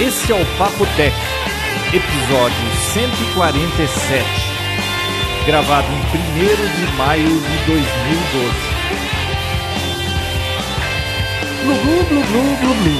Esse 0.00 0.32
é 0.32 0.34
o 0.34 0.38
Papo 0.56 0.86
Tech, 0.96 1.14
episódio 1.88 2.70
147, 2.94 4.24
gravado 5.44 5.86
em 5.88 6.00
1 6.00 6.00
de 6.74 6.86
maio 6.96 7.28
de 7.28 7.66
2012. 7.66 8.70
Glu, 11.62 11.74
glu, 11.74 12.00
glu, 12.08 12.22
glu, 12.22 12.42
glu, 12.60 12.74
glu. 12.82 12.96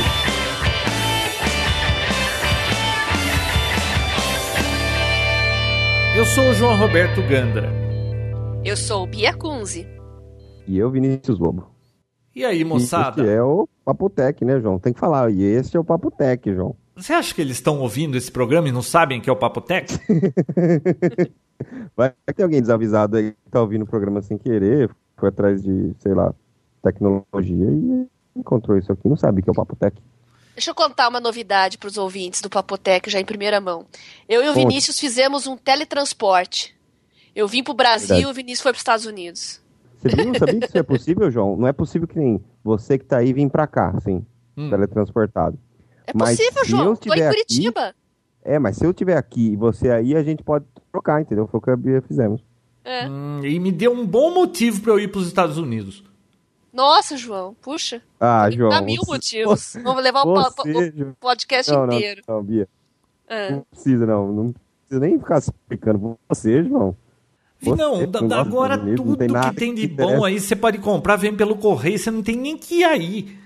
Eu 6.14 6.27
sou 6.27 6.51
o 6.51 6.53
João 6.53 6.77
Roberto 6.77 7.23
Gandra. 7.23 7.73
Eu 8.62 8.77
sou 8.77 9.07
Bia 9.07 9.32
Kunze. 9.32 9.89
E 10.69 10.79
eu, 10.79 10.91
Vinícius 10.91 11.39
Lobo. 11.39 11.71
E 12.37 12.45
aí, 12.45 12.62
moçada? 12.62 13.23
E 13.23 13.25
esse 13.25 13.35
é 13.37 13.43
o 13.43 13.67
Papotec, 13.85 14.45
né, 14.45 14.61
João? 14.61 14.79
Tem 14.79 14.93
que 14.93 15.01
falar. 15.01 15.30
E 15.30 15.43
esse 15.43 15.75
é 15.77 15.80
o 15.80 15.85
Papotec, 15.85 16.55
João. 16.55 16.77
Você 17.01 17.13
acha 17.15 17.35
que 17.35 17.41
eles 17.41 17.57
estão 17.57 17.81
ouvindo 17.81 18.17
esse 18.17 18.31
programa 18.31 18.69
e 18.69 18.73
não 18.73 18.83
sabem 18.83 19.21
que 19.21 19.31
é 19.31 19.33
o 19.33 19.37
Papotec? 19.37 19.99
Vai 21.97 22.13
ter 22.35 22.43
alguém 22.43 22.61
desavisado 22.61 23.17
aí 23.17 23.33
que 23.33 23.51
tá 23.51 23.61
ouvindo 23.61 23.83
o 23.83 23.87
programa 23.87 24.21
sem 24.23 24.37
querer, 24.37 24.91
foi 25.17 25.29
atrás 25.31 25.63
de, 25.63 25.95
sei 25.99 26.15
lá, 26.15 26.35
tecnologia 26.83 27.67
e 27.67 28.07
encontrou 28.37 28.77
isso 28.79 28.93
aqui, 28.93 29.09
não 29.09 29.17
sabe 29.17 29.43
que 29.43 29.49
é 29.49 29.53
o 29.53 29.55
Papotec. 29.55 29.97
Deixa 30.55 30.71
eu 30.71 30.75
contar 30.75 31.09
uma 31.09 31.21
novidade 31.21 31.79
para 31.79 31.89
os 31.89 31.97
ouvintes 31.97 32.43
do 32.43 32.51
Papotec 32.51 33.09
já 33.09 33.19
em 33.19 33.25
primeira 33.25 33.61
mão. 33.61 33.87
Eu 34.29 34.43
e 34.43 34.48
o 34.48 34.55
Vinícius 34.55 34.98
fizemos 34.98 35.47
um 35.47 35.57
teletransporte. 35.57 36.77
Eu 37.35 37.48
vim 37.48 37.62
para 37.62 37.73
o 37.73 37.77
Brasil 37.77 38.19
e 38.19 38.27
o 38.27 38.35
Vinícius 38.35 38.61
foi 38.61 38.73
para 38.73 38.77
os 38.77 38.81
Estados 38.81 39.07
Unidos. 39.07 39.61
Você 39.97 40.09
viu? 40.09 40.35
Sabia 40.39 40.61
que 40.61 40.67
isso 40.67 40.79
é 40.79 40.83
possível, 40.83 41.31
João? 41.31 41.57
Não 41.57 41.67
é 41.67 41.73
possível 41.73 42.07
que 42.09 42.19
nem 42.19 42.43
você 42.62 42.98
que 42.98 43.05
tá 43.05 43.19
aí 43.19 43.33
vir 43.33 43.48
pra 43.48 43.67
cá, 43.67 43.93
assim, 43.97 44.25
Hum. 44.57 44.69
teletransportado. 44.69 45.59
É 46.07 46.13
Mas 46.15 46.37
possível, 46.39 46.65
João. 46.65 46.84
Tô 46.84 46.91
em 46.91 46.95
estiver 46.95 47.29
aqui- 47.29 47.37
Curitiba. 47.37 47.95
É, 48.43 48.59
mas 48.59 48.77
se 48.77 48.84
eu 48.87 48.93
tiver 48.95 49.17
aqui 49.17 49.53
e 49.53 49.56
você 49.56 49.91
aí, 49.91 50.17
a 50.17 50.23
gente 50.23 50.42
pode 50.42 50.65
trocar, 50.91 51.20
entendeu? 51.20 51.47
Foi 51.47 51.59
o 51.59 51.62
que 51.62 51.70
a 51.70 51.77
Bia 51.77 52.01
fizemos. 52.03 52.42
É. 52.84 53.07
Hum, 53.09 53.41
e 53.45 53.59
me 53.61 53.70
deu 53.70 53.92
um 53.92 54.07
bom 54.07 54.33
motivo 54.33 54.81
para 54.81 54.92
eu 54.92 54.98
ir 55.01 55.09
para 55.09 55.20
os 55.20 55.27
Estados 55.27 55.59
Unidos. 55.59 56.03
Nossa, 56.73 57.17
João. 57.17 57.55
Puxa. 57.61 58.01
Ah, 58.19 58.47
Me 58.48 58.57
João. 58.57 58.70
Dá 58.70 58.81
mil 58.81 59.03
você- 59.05 59.12
motivos. 59.12 59.77
Vamos 59.84 60.03
levar 60.03 60.23
o, 60.27 60.34
você, 60.34 60.92
podcast 61.20 61.70
Não, 61.73 61.87
não, 61.87 61.95
inteiro. 61.95 62.23
não, 62.27 62.42
Bia. 62.42 62.69
É. 63.29 63.51
Não 63.53 63.67
precisa, 63.70 64.07
não. 64.07 64.33
Não 64.33 64.55
precisa 64.89 65.01
nem 65.07 65.19
ficar 65.19 65.41
se 65.41 65.51
explicando. 65.51 66.19
Você, 66.29 66.64
João. 66.64 66.97
Não, 67.62 67.75
Você 67.77 68.07
não 68.07 68.11
da- 68.11 68.20
gosta 68.20 68.41
agora 68.41 68.77
não 68.79 68.95
tudo 68.95 69.17
tem 69.19 69.29
nada 69.29 69.51
que 69.51 69.57
tem 69.57 69.75
de 69.75 69.87
que 69.87 69.95
bom 69.95 70.25
aí 70.25 70.41
você 70.41 70.57
pode 70.57 70.79
comprar, 70.79 71.17
vem 71.17 71.37
pelo 71.37 71.55
correio, 71.57 71.98
você 71.98 72.11
não 72.11 72.23
tem 72.23 72.35
nem 72.35 72.57
que 72.57 72.77
ir 72.77 72.85
aí. 72.85 73.39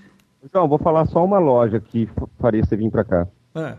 João, 0.53 0.67
vou 0.67 0.77
falar 0.77 1.05
só 1.07 1.23
uma 1.23 1.39
loja 1.39 1.79
que 1.79 2.07
faria 2.39 2.63
você 2.63 2.75
vir 2.75 2.91
pra 2.91 3.03
cá. 3.03 3.27
É. 3.55 3.75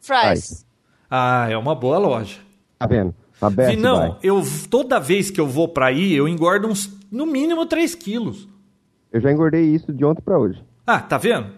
Fries. 0.00 0.66
Ah, 1.10 1.46
é 1.50 1.56
uma 1.56 1.74
boa 1.74 1.98
loja. 1.98 2.38
Tá 2.78 2.86
vendo? 2.86 3.14
A 3.40 3.48
Best 3.48 3.76
não, 3.78 4.10
Buy. 4.10 4.18
eu 4.22 4.42
toda 4.70 4.98
vez 5.00 5.30
que 5.30 5.40
eu 5.40 5.46
vou 5.46 5.66
para 5.68 5.86
aí, 5.86 6.12
eu 6.12 6.28
engordo 6.28 6.68
uns, 6.68 6.90
no 7.10 7.24
mínimo 7.26 7.64
3 7.66 7.94
quilos. 7.94 8.46
Eu 9.12 9.20
já 9.20 9.30
engordei 9.32 9.62
isso 9.64 9.92
de 9.92 10.04
ontem 10.04 10.20
pra 10.22 10.38
hoje. 10.38 10.62
Ah, 10.86 11.00
tá 11.00 11.16
vendo? 11.16 11.50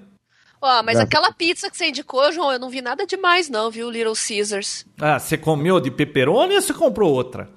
Ó, 0.61 0.69
mas 0.83 0.95
Graças- 0.95 1.03
aquela 1.03 1.33
pizza 1.33 1.69
que 1.69 1.77
você 1.77 1.89
indicou, 1.89 2.31
João, 2.31 2.53
eu 2.53 2.59
não 2.59 2.71
vi 2.71 2.81
nada 2.81 3.05
demais, 3.05 3.49
não, 3.51 3.69
viu? 3.71 3.91
Little 3.91 4.15
Caesars. 4.15 4.87
Ah, 5.01 5.19
você 5.19 5.37
comeu 5.37 5.81
de 5.81 5.91
pepperoni 5.91 6.55
ou 6.55 6.63
você 6.63 6.73
comprou 6.73 7.13
outra? 7.13 7.49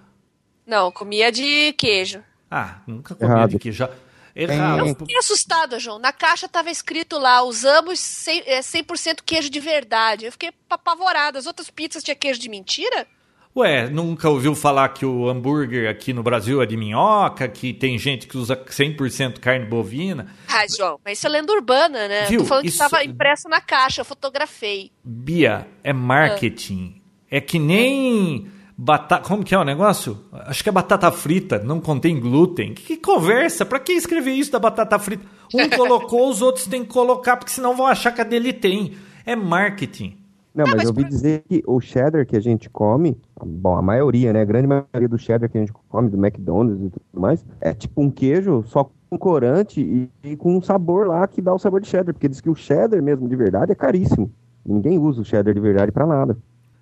Não, 0.65 0.91
comia 0.91 1.31
de 1.31 1.71
queijo. 1.73 2.19
Ah, 2.49 2.77
nunca 2.87 3.13
comi 3.13 3.29
Errado. 3.31 3.49
de 3.51 3.59
queijo. 3.59 3.87
Errado. 4.35 4.87
É. 4.87 4.95
Fiquei 4.95 5.17
assustada, 5.17 5.79
João. 5.79 5.97
Na 5.97 6.11
caixa 6.11 6.47
tava 6.47 6.69
escrito 6.69 7.17
lá, 7.17 7.41
usamos 7.43 7.99
100%, 7.99 8.43
é, 8.45 8.59
100% 8.59 9.21
queijo 9.25 9.49
de 9.49 9.59
verdade. 9.59 10.25
Eu 10.25 10.31
fiquei 10.31 10.51
apavorada. 10.69 11.39
As 11.39 11.45
outras 11.45 11.69
pizzas 11.69 12.03
tinha 12.03 12.15
queijo 12.15 12.39
de 12.39 12.49
mentira? 12.49 13.07
Ué, 13.57 13.89
nunca 13.89 14.29
ouviu 14.29 14.53
falar 14.53 14.89
que 14.89 15.05
o 15.05 15.29
hambúrguer 15.29 15.89
aqui 15.89 16.11
no 16.11 16.21
Brasil 16.21 16.61
é 16.61 16.65
de 16.65 16.75
minhoca, 16.75 17.47
que 17.47 17.73
tem 17.73 17.97
gente 17.97 18.27
que 18.27 18.37
usa 18.37 18.57
100% 18.57 19.39
carne 19.39 19.65
bovina? 19.65 20.27
Ah, 20.49 20.65
João, 20.67 20.99
mas 21.05 21.17
isso 21.17 21.27
é 21.27 21.29
lenda 21.29 21.53
urbana, 21.53 22.05
né? 22.09 22.25
Viu? 22.25 22.41
Tô 22.41 22.47
falando 22.47 22.65
Isso- 22.65 22.83
que 22.83 22.89
tava 22.89 23.01
impressa 23.05 23.47
na 23.47 23.61
caixa, 23.61 24.01
eu 24.01 24.05
fotografei. 24.05 24.91
Bia, 25.01 25.65
é 25.81 25.93
marketing. 25.93 27.01
É 27.31 27.39
que 27.39 27.57
nem 27.57 28.51
batata. 28.77 29.27
Como 29.27 29.43
que 29.43 29.53
é 29.55 29.57
o 29.59 29.63
negócio? 29.63 30.17
Acho 30.31 30.63
que 30.63 30.69
é 30.69 30.71
batata 30.71 31.11
frita, 31.11 31.59
não 31.59 31.79
contém 31.79 32.19
glúten. 32.19 32.73
Que, 32.73 32.83
que 32.83 32.97
conversa? 32.97 33.65
Pra 33.65 33.79
que 33.79 33.93
escrever 33.93 34.31
isso 34.33 34.51
da 34.51 34.59
batata 34.59 34.97
frita? 34.99 35.25
Um 35.53 35.69
colocou, 35.75 36.29
os 36.29 36.41
outros 36.41 36.67
têm 36.67 36.83
que 36.83 36.91
colocar, 36.91 37.37
porque 37.37 37.51
senão 37.51 37.75
vão 37.75 37.85
achar 37.87 38.11
que 38.11 38.21
a 38.21 38.23
dele 38.25 38.51
tem. 38.53 38.93
É 39.25 39.35
marketing. 39.35 40.17
Não, 40.53 40.63
mas, 40.65 40.75
mas 40.75 40.83
eu 40.83 40.89
ouvi 40.91 41.01
por- 41.03 41.09
dizer 41.09 41.43
que 41.49 41.61
o 41.67 41.81
cheddar 41.81 42.25
que 42.25 42.35
a 42.35 42.39
gente 42.39 42.69
come, 42.69 43.17
bom, 43.45 43.75
a 43.77 43.81
maioria, 43.81 44.31
né? 44.31 44.41
A 44.41 44.45
grande 44.45 44.67
maioria 44.67 45.07
do 45.09 45.17
cheddar 45.17 45.49
que 45.49 45.57
a 45.57 45.61
gente 45.61 45.73
come, 45.89 46.09
do 46.09 46.17
McDonald's 46.17 46.79
e 46.81 46.89
tudo 46.89 47.03
mais, 47.21 47.45
é 47.59 47.73
tipo 47.73 48.01
um 48.01 48.09
queijo 48.09 48.63
só 48.67 48.89
com 49.09 49.17
corante 49.17 49.81
e, 49.81 50.09
e 50.23 50.37
com 50.37 50.55
um 50.55 50.61
sabor 50.61 51.07
lá 51.07 51.27
que 51.27 51.41
dá 51.41 51.53
o 51.53 51.59
sabor 51.59 51.81
de 51.81 51.87
cheddar. 51.89 52.13
Porque 52.13 52.29
diz 52.29 52.39
que 52.39 52.49
o 52.49 52.55
cheddar 52.55 53.03
mesmo 53.03 53.27
de 53.27 53.35
verdade 53.35 53.73
é 53.73 53.75
caríssimo. 53.75 54.31
Ninguém 54.65 54.97
usa 54.97 55.21
o 55.21 55.25
cheddar 55.25 55.53
de 55.53 55.59
verdade 55.59 55.91
pra 55.91 56.07
nada. 56.07 56.37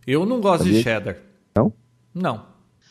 Eu 0.06 0.24
não 0.26 0.40
gosto 0.40 0.64
de 0.66 0.70
Sabia? 0.70 0.84
cheddar. 0.84 1.18
Não? 1.56 1.74
Não. 2.14 2.46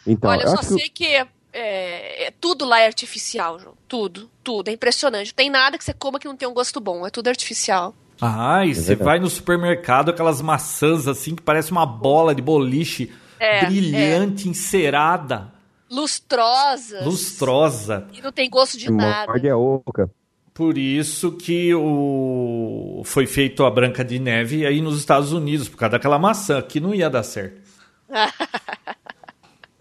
Então, 0.06 0.30
Olha, 0.30 0.42
eu 0.42 0.48
só 0.48 0.56
que 0.58 0.64
sei 0.66 0.88
que 0.88 1.06
é, 1.06 1.26
é- 1.52 2.32
tudo 2.40 2.64
lá 2.64 2.80
é 2.80 2.86
artificial, 2.86 3.58
João. 3.58 3.74
Tudo, 3.86 4.28
tudo. 4.42 4.68
É 4.68 4.72
impressionante. 4.72 5.28
Não 5.28 5.34
tem 5.36 5.50
nada 5.50 5.78
que 5.78 5.84
você 5.84 5.92
coma 5.92 6.18
que 6.18 6.26
não 6.26 6.36
tenha 6.36 6.48
um 6.48 6.54
gosto 6.54 6.80
bom. 6.80 7.06
É 7.06 7.10
tudo 7.10 7.28
artificial. 7.28 7.94
Ah, 8.20 8.64
e 8.64 8.74
você 8.74 8.88
verdade. 8.94 9.04
vai 9.04 9.18
no 9.20 9.28
supermercado, 9.28 10.10
aquelas 10.10 10.40
maçãs 10.40 11.08
assim 11.08 11.34
que 11.34 11.42
parece 11.42 11.72
uma 11.72 11.84
bola 11.84 12.34
de 12.34 12.40
boliche 12.42 13.12
É, 13.38 13.64
brilhante, 13.66 14.48
encerada, 14.48 15.52
Lustrosas. 15.90 17.04
lustrosa. 17.04 18.06
E 18.12 18.22
não 18.22 18.30
tem 18.32 18.48
gosto 18.48 18.78
de 18.78 18.90
nada. 18.90 19.26
morde 19.26 19.48
é 19.48 19.54
oca. 19.54 20.08
Por 20.54 20.78
isso 20.78 21.32
que 21.32 21.74
o... 21.74 23.02
foi 23.04 23.26
feito 23.26 23.64
a 23.64 23.70
Branca 23.70 24.04
de 24.04 24.18
Neve 24.18 24.64
aí 24.66 24.80
nos 24.80 24.98
Estados 24.98 25.32
Unidos, 25.32 25.68
por 25.68 25.76
causa 25.78 25.92
daquela 25.92 26.18
maçã, 26.18 26.62
que 26.62 26.78
não 26.78 26.94
ia 26.94 27.10
dar 27.10 27.22
certo. 27.22 27.60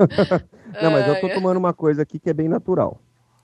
Não, 0.81 0.91
mas 0.91 1.07
eu 1.07 1.19
tô 1.19 1.29
tomando 1.29 1.57
uma 1.57 1.73
coisa 1.73 2.01
aqui 2.03 2.19
que 2.19 2.29
é 2.29 2.33
bem 2.33 2.47
natural. 2.47 3.01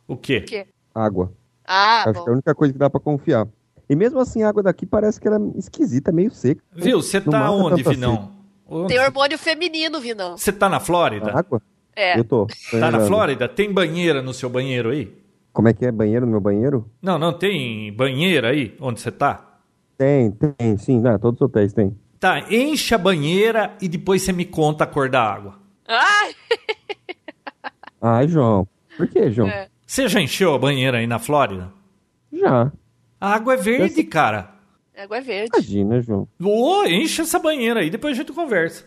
O 0.08 0.16
quê? 0.16 0.38
O 0.38 0.46
quê? 0.46 0.68
Água. 0.96 1.32
Ah, 1.66 2.04
Acho 2.04 2.14
que 2.14 2.18
é 2.18 2.22
a 2.22 2.26
bom. 2.26 2.32
única 2.32 2.56
coisa 2.56 2.74
que 2.74 2.80
dá 2.80 2.90
pra 2.90 3.00
confiar. 3.00 3.48
E 3.90 3.96
mesmo 3.96 4.20
assim, 4.20 4.44
a 4.44 4.50
água 4.50 4.64
daqui 4.64 4.86
parece 4.86 5.20
que 5.20 5.28
ela 5.28 5.38
é 5.38 5.58
esquisita, 5.60 6.12
meio 6.12 6.32
seca. 6.32 6.62
Viu, 6.74 7.02
você 7.02 7.20
tá 7.22 7.52
onde, 7.52 7.84
Vinão? 7.84 8.32
Onde? 8.68 8.88
Tem 8.94 9.00
hormônio 9.00 9.38
feminino, 9.38 10.00
Vinão. 10.00 10.38
Você 10.38 10.52
tá 10.52 10.68
na 10.70 10.78
A 10.78 10.80
Flórida? 10.80 11.32
água? 11.38 11.62
É. 11.96 12.18
Eu 12.20 12.24
tô. 12.24 12.46
tô 12.48 12.54
Tá 12.72 12.78
na 12.80 12.86
lembrando. 12.88 13.08
Flórida? 13.08 13.50
Tem 13.50 13.72
banheira 13.74 14.22
no 14.22 14.34
seu 14.34 14.50
banheiro 14.50 14.90
aí? 14.92 15.14
Como 15.54 15.68
é 15.68 15.74
que 15.74 15.86
é? 15.86 15.92
Banheiro 15.92 16.26
no 16.26 16.32
meu 16.34 16.42
banheiro? 16.42 16.90
Não, 17.02 17.18
não 17.18 17.34
tem 17.34 17.92
banheira 17.94 18.50
aí 18.50 18.76
onde 18.80 19.00
você 19.02 19.12
tá? 19.12 19.58
Tem, 19.98 20.32
tem, 20.32 20.78
sim. 20.78 21.00
Não, 21.00 21.18
todos 21.18 21.42
os 21.42 21.46
hotéis 21.46 21.74
têm. 21.74 21.98
Tá, 22.20 22.40
enche 22.54 22.94
a 22.94 22.98
banheira 22.98 23.74
e 23.82 23.88
depois 23.88 24.22
você 24.22 24.32
me 24.32 24.46
conta 24.46 24.84
a 24.84 24.88
cor 24.88 25.10
da 25.10 25.22
água. 25.24 25.56
Ai, 25.88 26.36
Ai, 28.02 28.28
João. 28.28 28.68
Por 28.96 29.08
que, 29.08 29.30
João? 29.32 29.48
É. 29.48 29.70
Você 29.86 30.08
já 30.08 30.20
encheu 30.22 30.54
a 30.54 30.60
banheira 30.60 30.98
aí 30.98 31.08
na 31.08 31.20
Flórida? 31.20 31.72
Já. 32.32 32.72
A 33.20 33.34
água 33.34 33.54
é 33.54 33.58
verde, 33.58 34.04
cara. 34.04 34.54
água 34.98 35.18
é 35.18 35.22
verde. 35.22 35.50
Imagina, 35.54 36.02
João. 36.02 36.28
Ô, 36.42 36.84
enche 36.86 37.22
essa 37.22 37.40
banheira 37.40 37.80
aí, 37.80 37.90
depois 37.90 38.14
a 38.14 38.22
gente 38.22 38.34
conversa. 38.34 38.84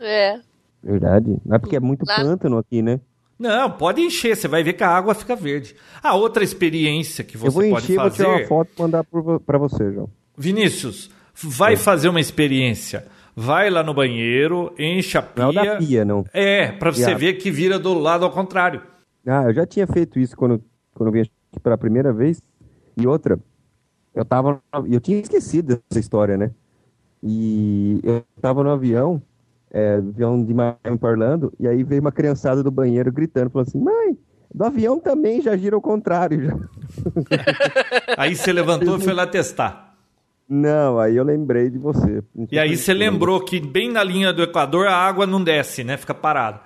É. 0.00 0.40
Verdade. 0.82 1.36
Não 1.44 1.56
é 1.56 1.58
porque 1.58 1.76
é 1.76 1.80
muito 1.80 2.04
Lá- 2.06 2.16
pântano 2.16 2.58
aqui, 2.58 2.80
né? 2.82 3.00
Não, 3.38 3.70
pode 3.70 4.00
encher, 4.00 4.36
você 4.36 4.48
vai 4.48 4.64
ver 4.64 4.72
que 4.72 4.82
a 4.82 4.88
água 4.88 5.14
fica 5.14 5.36
verde. 5.36 5.74
A 6.02 6.14
outra 6.14 6.42
experiência 6.42 7.22
que 7.22 7.36
eu 7.36 7.40
você 7.40 7.50
vou 7.60 7.70
pode 7.70 7.84
encher, 7.84 7.96
vou 8.00 8.10
tirar 8.10 8.28
fazer. 8.30 8.40
uma 8.42 8.48
foto 8.48 8.70
e 8.76 8.82
mandar 8.82 9.04
pra 9.04 9.58
você, 9.58 9.92
João. 9.92 10.10
Vinícius, 10.36 11.08
vai 11.34 11.76
fazer 11.76 12.08
uma 12.08 12.20
experiência. 12.20 13.06
Vai 13.40 13.70
lá 13.70 13.84
no 13.84 13.94
banheiro, 13.94 14.74
enche 14.76 15.16
a 15.16 15.22
pia. 15.22 15.44
Não 15.44 15.52
é 15.52 15.62
o 15.62 15.64
da 15.64 15.76
pia, 15.76 16.04
não. 16.04 16.24
É, 16.34 16.72
pra 16.72 16.90
você 16.90 17.14
ver 17.14 17.34
que 17.34 17.52
vira 17.52 17.78
do 17.78 17.94
lado 17.94 18.24
ao 18.24 18.32
contrário. 18.32 18.82
Ah, 19.24 19.44
eu 19.44 19.54
já 19.54 19.64
tinha 19.64 19.86
feito 19.86 20.18
isso 20.18 20.36
quando, 20.36 20.60
quando 20.92 21.06
eu 21.06 21.12
vim 21.12 21.20
aqui 21.20 21.60
pela 21.62 21.78
primeira 21.78 22.12
vez. 22.12 22.42
E 22.96 23.06
outra, 23.06 23.38
eu 24.12 24.24
tava. 24.24 24.60
Eu 24.90 24.98
tinha 25.00 25.20
esquecido 25.20 25.80
dessa 25.88 26.00
história, 26.00 26.36
né? 26.36 26.50
E 27.22 28.00
eu 28.02 28.24
tava 28.40 28.64
no 28.64 28.70
avião, 28.70 29.22
é, 29.70 29.94
avião 29.94 30.44
de 30.44 30.52
Miami 30.52 30.98
pra 30.98 31.10
Orlando, 31.10 31.52
e 31.60 31.68
aí 31.68 31.84
veio 31.84 32.00
uma 32.00 32.10
criançada 32.10 32.60
do 32.60 32.72
banheiro 32.72 33.12
gritando, 33.12 33.50
falando 33.50 33.68
assim, 33.68 33.78
mãe, 33.78 34.18
do 34.52 34.64
avião 34.64 34.98
também 34.98 35.40
já 35.40 35.56
gira 35.56 35.76
ao 35.76 35.80
contrário. 35.80 36.44
Já. 36.44 36.56
Aí 38.18 38.34
você 38.34 38.52
levantou 38.52 38.96
e 38.96 39.00
foi 39.00 39.12
lá 39.12 39.26
testar. 39.26 39.87
Não, 40.48 40.98
aí 40.98 41.16
eu 41.16 41.24
lembrei 41.24 41.68
de 41.68 41.78
você. 41.78 42.22
E 42.50 42.58
aí 42.58 42.76
você 42.76 42.94
lembrou 42.94 43.40
que 43.44 43.60
bem 43.60 43.90
na 43.92 44.02
linha 44.02 44.32
do 44.32 44.42
Equador 44.42 44.86
a 44.86 44.94
água 44.94 45.26
não 45.26 45.42
desce, 45.44 45.84
né? 45.84 45.96
Fica 45.96 46.14
parada. 46.14 46.60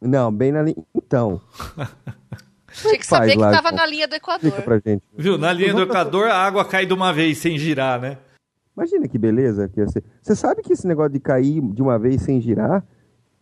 Não, 0.00 0.32
bem 0.32 0.50
na 0.50 0.62
linha. 0.62 0.76
Então, 0.94 1.40
Tinha 2.72 2.98
que 2.98 3.06
saber 3.06 3.32
que 3.32 3.38
lá, 3.38 3.50
tava 3.50 3.68
João? 3.68 3.76
na 3.80 3.86
linha 3.86 4.08
do 4.08 4.14
Equador. 4.14 4.52
pra 4.62 4.80
gente. 4.84 5.02
Viu? 5.16 5.36
Na 5.36 5.52
linha 5.52 5.74
do 5.74 5.82
Equador 5.82 6.28
a 6.28 6.36
água 6.36 6.64
cai 6.64 6.86
de 6.86 6.92
uma 6.94 7.12
vez 7.12 7.38
sem 7.38 7.58
girar, 7.58 8.00
né? 8.00 8.18
Imagina 8.76 9.06
que 9.08 9.18
beleza 9.18 9.68
que 9.68 9.80
ia 9.80 9.88
ser. 9.88 10.02
Você 10.22 10.34
sabe 10.34 10.62
que 10.62 10.72
esse 10.72 10.86
negócio 10.86 11.12
de 11.12 11.20
cair 11.20 11.60
de 11.60 11.82
uma 11.82 11.98
vez 11.98 12.22
sem 12.22 12.40
girar? 12.40 12.84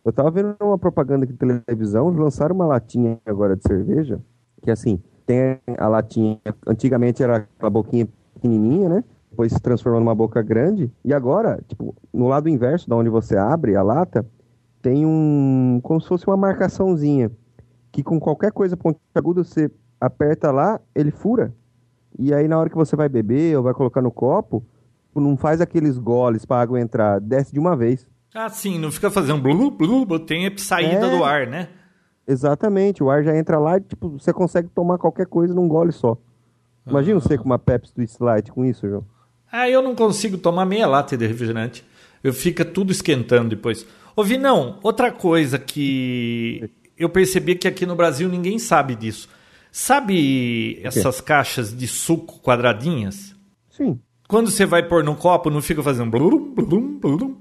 Eu 0.03 0.11
tava 0.11 0.31
vendo 0.31 0.55
uma 0.61 0.77
propaganda 0.77 1.23
aqui 1.25 1.33
de 1.33 1.59
televisão, 1.65 2.09
lançaram 2.09 2.55
uma 2.55 2.65
latinha 2.65 3.19
agora 3.25 3.55
de 3.55 3.63
cerveja, 3.63 4.19
que 4.63 4.71
assim, 4.71 5.01
tem 5.25 5.59
a 5.77 5.87
latinha, 5.87 6.39
antigamente 6.65 7.21
era 7.21 7.37
aquela 7.37 7.69
boquinha 7.69 8.07
pequenininha, 8.33 8.89
né? 8.89 9.03
Depois 9.39 9.53
se 9.53 9.61
transformou 9.61 10.01
numa 10.01 10.13
boca 10.13 10.41
grande, 10.41 10.91
e 11.01 11.13
agora, 11.13 11.63
tipo, 11.65 11.95
no 12.13 12.27
lado 12.27 12.49
inverso, 12.49 12.89
da 12.89 12.97
onde 12.97 13.09
você 13.09 13.37
abre 13.37 13.73
a 13.73 13.81
lata, 13.81 14.25
tem 14.81 15.05
um, 15.05 15.79
como 15.81 16.01
se 16.01 16.09
fosse 16.09 16.27
uma 16.27 16.35
marcaçãozinha, 16.35 17.31
que 17.89 18.03
com 18.03 18.19
qualquer 18.19 18.51
coisa 18.51 18.75
pontiaguda 18.75 19.41
você 19.41 19.71
aperta 19.97 20.51
lá, 20.51 20.81
ele 20.93 21.09
fura. 21.09 21.55
E 22.17 22.33
aí 22.33 22.49
na 22.49 22.59
hora 22.59 22.69
que 22.69 22.75
você 22.75 22.97
vai 22.97 23.07
beber 23.07 23.55
ou 23.55 23.63
vai 23.63 23.73
colocar 23.73 24.01
no 24.01 24.11
copo, 24.11 24.61
não 25.15 25.37
faz 25.37 25.61
aqueles 25.61 25.97
goles 25.97 26.43
para 26.43 26.61
água 26.61 26.81
entrar, 26.81 27.21
desce 27.21 27.53
de 27.53 27.59
uma 27.61 27.77
vez. 27.77 28.05
Ah, 28.35 28.49
sim, 28.49 28.77
não 28.77 28.91
fica 28.91 29.09
fazendo 29.09 29.41
blu, 29.41 29.71
blu, 29.71 30.05
blu, 30.05 30.19
tem 30.19 30.47
a 30.47 30.57
saída 30.57 31.07
é, 31.07 31.17
do 31.17 31.23
ar, 31.23 31.47
né? 31.47 31.69
Exatamente, 32.27 33.01
o 33.01 33.09
ar 33.09 33.23
já 33.23 33.37
entra 33.37 33.57
lá 33.57 33.77
e 33.77 33.81
tipo, 33.81 34.09
você 34.19 34.33
consegue 34.33 34.67
tomar 34.67 34.97
qualquer 34.97 35.27
coisa 35.27 35.53
num 35.53 35.69
gole 35.69 35.93
só. 35.93 36.17
Imagina 36.85 37.19
ah. 37.19 37.21
você 37.21 37.37
com 37.37 37.45
uma 37.45 37.57
Pepsi 37.57 37.93
Twist 37.93 38.21
Light 38.21 38.51
com 38.51 38.65
isso, 38.65 38.85
João. 38.85 39.05
Ah, 39.51 39.69
eu 39.69 39.81
não 39.81 39.95
consigo 39.95 40.37
tomar 40.37 40.65
meia 40.65 40.87
lata 40.87 41.17
de 41.17 41.25
refrigerante. 41.25 41.83
Eu 42.23 42.33
fica 42.33 42.63
tudo 42.63 42.91
esquentando 42.91 43.49
depois. 43.49 43.85
Ouvi 44.15 44.37
não, 44.37 44.79
outra 44.83 45.11
coisa 45.11 45.57
que 45.57 46.69
eu 46.97 47.09
percebi 47.09 47.55
que 47.55 47.67
aqui 47.67 47.85
no 47.85 47.95
Brasil 47.95 48.27
ninguém 48.27 48.59
sabe 48.59 48.95
disso. 48.95 49.29
Sabe 49.71 50.79
essas 50.83 51.21
caixas 51.21 51.75
de 51.75 51.87
suco 51.87 52.41
quadradinhas? 52.41 53.35
Sim. 53.69 53.99
Quando 54.27 54.51
você 54.51 54.65
vai 54.65 54.83
pôr 54.83 55.03
no 55.03 55.15
copo, 55.15 55.49
não 55.49 55.61
fica 55.61 55.81
fazendo 55.81 56.11
blum, 56.11 56.53
blum, 56.53 56.99
blum? 56.99 57.35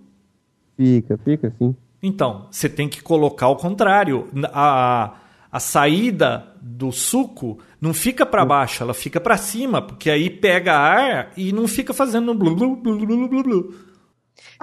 Fica, 0.77 1.19
fica 1.25 1.53
sim. 1.59 1.75
Então, 2.03 2.47
você 2.51 2.69
tem 2.69 2.89
que 2.89 3.03
colocar 3.03 3.47
ao 3.47 3.57
contrário. 3.57 4.29
A, 4.53 5.17
a 5.51 5.61
saída 5.61 6.48
do 6.61 6.93
suco 6.93 7.59
não 7.81 7.95
fica 7.95 8.27
para 8.27 8.45
baixo, 8.45 8.83
ela 8.83 8.95
fica 8.95 9.21
para 9.21 9.37
cima, 9.37 9.81
porque 9.81 10.11
aí 10.11 10.29
pega 10.31 10.75
ar 10.75 11.33
e 11.37 11.53
não 11.53 11.67
fica 11.69 11.95
fazendo 11.95 12.35
blu 12.35 12.55
blu 12.55 12.77
blu 12.77 13.07
blu 13.07 13.29
blu 13.29 13.43
blu. 13.43 13.75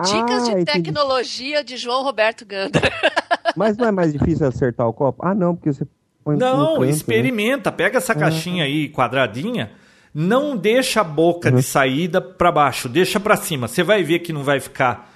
Dicas 0.03 0.49
ah, 0.49 0.53
de 0.55 0.65
tecnologia 0.65 1.63
de 1.63 1.77
João 1.77 2.03
Roberto 2.03 2.45
Ganda. 2.45 2.81
Mas 3.55 3.77
não 3.77 3.87
é 3.87 3.91
mais 3.91 4.11
difícil 4.11 4.47
acertar 4.47 4.87
o 4.87 4.93
copo? 4.93 5.25
Ah, 5.25 5.33
não, 5.33 5.55
porque 5.55 5.71
você 5.71 5.87
põe 6.23 6.37
Não, 6.37 6.67
canto, 6.67 6.81
né? 6.81 6.89
experimenta, 6.89 7.71
né? 7.71 7.77
pega 7.77 7.97
essa 7.97 8.13
ah. 8.13 8.15
caixinha 8.15 8.63
ah. 8.63 8.67
aí 8.67 8.89
quadradinha, 8.89 9.71
não 10.13 10.57
deixa 10.57 11.01
a 11.01 11.03
boca 11.03 11.49
uhum. 11.49 11.55
de 11.55 11.63
saída 11.63 12.21
para 12.21 12.51
baixo, 12.51 12.89
deixa 12.89 13.19
para 13.19 13.37
cima. 13.37 13.67
Você 13.67 13.83
vai 13.83 14.03
ver 14.03 14.19
que 14.19 14.33
não 14.33 14.43
vai 14.43 14.59
ficar 14.59 15.13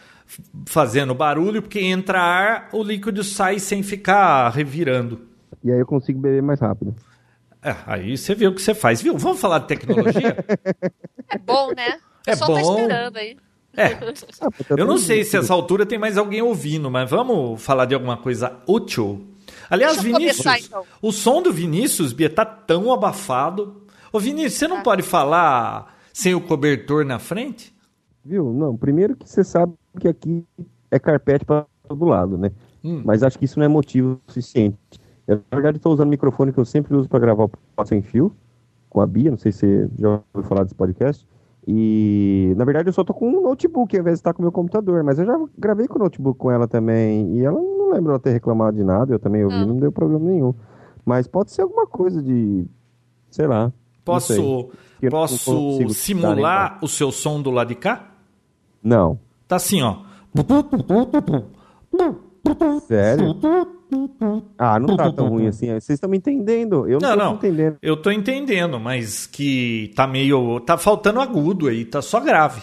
fazendo 0.65 1.13
barulho, 1.13 1.61
porque 1.61 1.79
entra 1.79 2.21
ar, 2.21 2.69
o 2.71 2.83
líquido 2.83 3.23
sai 3.23 3.59
sem 3.59 3.81
ficar 3.81 4.49
revirando. 4.49 5.28
E 5.63 5.71
aí 5.71 5.79
eu 5.79 5.85
consigo 5.85 6.19
beber 6.19 6.41
mais 6.41 6.59
rápido. 6.59 6.95
É, 7.61 7.75
aí 7.85 8.17
você 8.17 8.33
vê 8.33 8.47
o 8.47 8.55
que 8.55 8.61
você 8.61 8.73
faz, 8.73 9.01
viu? 9.01 9.17
Vamos 9.17 9.39
falar 9.39 9.59
de 9.59 9.67
tecnologia? 9.67 10.37
é 11.29 11.37
bom, 11.37 11.73
né? 11.75 11.99
É 12.25 12.35
Só 12.35 12.47
bom. 12.47 12.53
tá 12.53 12.61
esperando 12.61 13.17
aí. 13.17 13.37
É. 13.75 13.85
Ah, 13.85 13.99
eu 14.77 14.85
não 14.85 14.97
sei 14.97 15.23
se 15.23 15.37
essa 15.37 15.53
altura 15.53 15.85
tem 15.85 15.99
mais 15.99 16.17
alguém 16.17 16.41
ouvindo, 16.41 16.89
mas 16.89 17.09
vamos 17.09 17.61
falar 17.61 17.85
de 17.85 17.93
alguma 17.93 18.17
coisa 18.17 18.57
útil. 18.67 19.27
Aliás, 19.69 20.01
Vinícius, 20.01 20.43
começar, 20.43 20.59
então. 20.59 20.83
o 21.01 21.11
som 21.11 21.41
do 21.41 21.53
Vinícius, 21.53 22.11
Bia, 22.11 22.29
tá 22.29 22.45
tão 22.45 22.91
abafado. 22.91 23.83
Ô, 24.11 24.19
Vinícius, 24.19 24.55
você 24.55 24.67
não 24.67 24.77
ah. 24.77 24.81
pode 24.81 25.03
falar 25.03 25.95
sem 26.11 26.33
o 26.33 26.41
cobertor 26.41 27.05
na 27.05 27.19
frente? 27.19 27.73
Viu? 28.25 28.51
Não, 28.53 28.75
primeiro 28.75 29.15
que 29.15 29.29
você 29.29 29.43
sabe 29.43 29.73
que 29.99 30.07
aqui 30.07 30.43
é 30.89 30.99
carpete 30.99 31.45
para 31.45 31.65
todo 31.87 32.05
lado, 32.05 32.37
né? 32.37 32.51
Hum. 32.83 33.01
Mas 33.05 33.23
acho 33.23 33.37
que 33.37 33.45
isso 33.45 33.59
não 33.59 33.65
é 33.65 33.69
motivo 33.69 34.19
suficiente. 34.27 34.77
Eu, 35.29 35.35
na 35.51 35.57
verdade, 35.57 35.77
estou 35.77 35.93
usando 35.93 36.07
o 36.07 36.09
microfone 36.09 36.51
que 36.51 36.57
eu 36.57 36.65
sempre 36.65 36.95
uso 36.95 37.07
para 37.07 37.19
gravar 37.19 37.45
o 37.45 37.85
sem 37.85 38.01
fio, 38.01 38.35
com 38.89 38.99
a 38.99 39.05
Bia, 39.05 39.29
não 39.29 39.37
sei 39.37 39.51
se 39.51 39.59
você 39.59 39.89
já 39.99 40.09
ouviu 40.33 40.49
falar 40.49 40.63
desse 40.63 40.73
podcast. 40.73 41.23
E, 41.67 42.51
na 42.57 42.65
verdade, 42.65 42.89
eu 42.89 42.93
só 42.93 43.03
tô 43.03 43.13
com 43.13 43.29
um 43.29 43.43
notebook 43.43 43.95
ao 43.95 44.01
invés 44.01 44.15
de 44.15 44.21
estar 44.21 44.33
com 44.33 44.41
o 44.41 44.43
meu 44.45 44.51
computador. 44.51 45.03
Mas 45.03 45.19
eu 45.19 45.25
já 45.25 45.39
gravei 45.55 45.87
com 45.87 45.99
o 45.99 46.01
notebook 46.01 46.39
com 46.39 46.49
ela 46.49 46.67
também. 46.67 47.37
E 47.37 47.45
ela 47.45 47.61
não 47.61 47.91
lembra 47.91 48.13
ela 48.13 48.19
ter 48.19 48.31
reclamado 48.31 48.75
de 48.75 48.83
nada. 48.83 49.13
Eu 49.13 49.19
também 49.19 49.43
ouvi, 49.43 49.55
não, 49.55 49.67
não 49.67 49.77
deu 49.77 49.91
problema 49.91 50.25
nenhum. 50.25 50.51
Mas 51.05 51.27
pode 51.27 51.51
ser 51.51 51.61
alguma 51.61 51.85
coisa 51.85 52.23
de. 52.23 52.65
Sei 53.29 53.45
lá. 53.45 53.71
Posso, 54.03 54.69
posso 55.11 55.93
simular 55.93 56.79
o 56.81 56.87
seu 56.87 57.11
som 57.11 57.39
do 57.39 57.51
lado 57.51 57.67
de 57.67 57.75
cá? 57.75 58.15
Não. 58.81 59.19
Tá 59.47 59.57
assim, 59.57 59.83
ó. 59.83 59.97
Sério? 62.88 63.36
Ah, 64.56 64.80
não 64.80 64.95
tá 64.95 65.12
tão 65.12 65.30
ruim 65.30 65.47
assim. 65.47 65.68
Vocês 65.68 65.89
estão 65.89 66.07
me 66.07 66.18
entendendo? 66.18 66.88
Eu 66.88 67.00
não, 67.00 67.15
não, 67.15 67.31
tô 67.31 67.47
entendendo. 67.47 67.77
Eu 67.81 67.97
tô 67.97 68.12
entendendo, 68.12 68.80
mas 68.80 69.25
que 69.25 69.91
tá 69.95 70.06
meio. 70.06 70.59
Tá 70.59 70.77
faltando 70.77 71.19
agudo 71.19 71.68
aí, 71.68 71.86
tá 71.86 72.00
só 72.00 72.19
grave. 72.19 72.62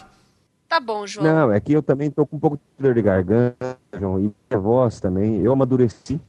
Tá 0.69 0.78
bom, 0.78 1.06
João. 1.06 1.26
Não, 1.26 1.52
é 1.52 1.61
que 1.61 1.73
eu 1.73 1.82
também 1.82 2.11
tô 2.11 2.26
com 2.26 2.37
um 2.37 2.40
pouco 2.40 2.56
de 2.56 2.62
dor 2.78 2.94
de 2.94 3.02
garganta, 3.02 3.76
João, 3.99 4.19
e 4.19 4.32
minha 4.50 4.61
voz 4.61 5.00
também. 5.00 5.40
Eu 5.40 5.52
amadureci 5.52 6.20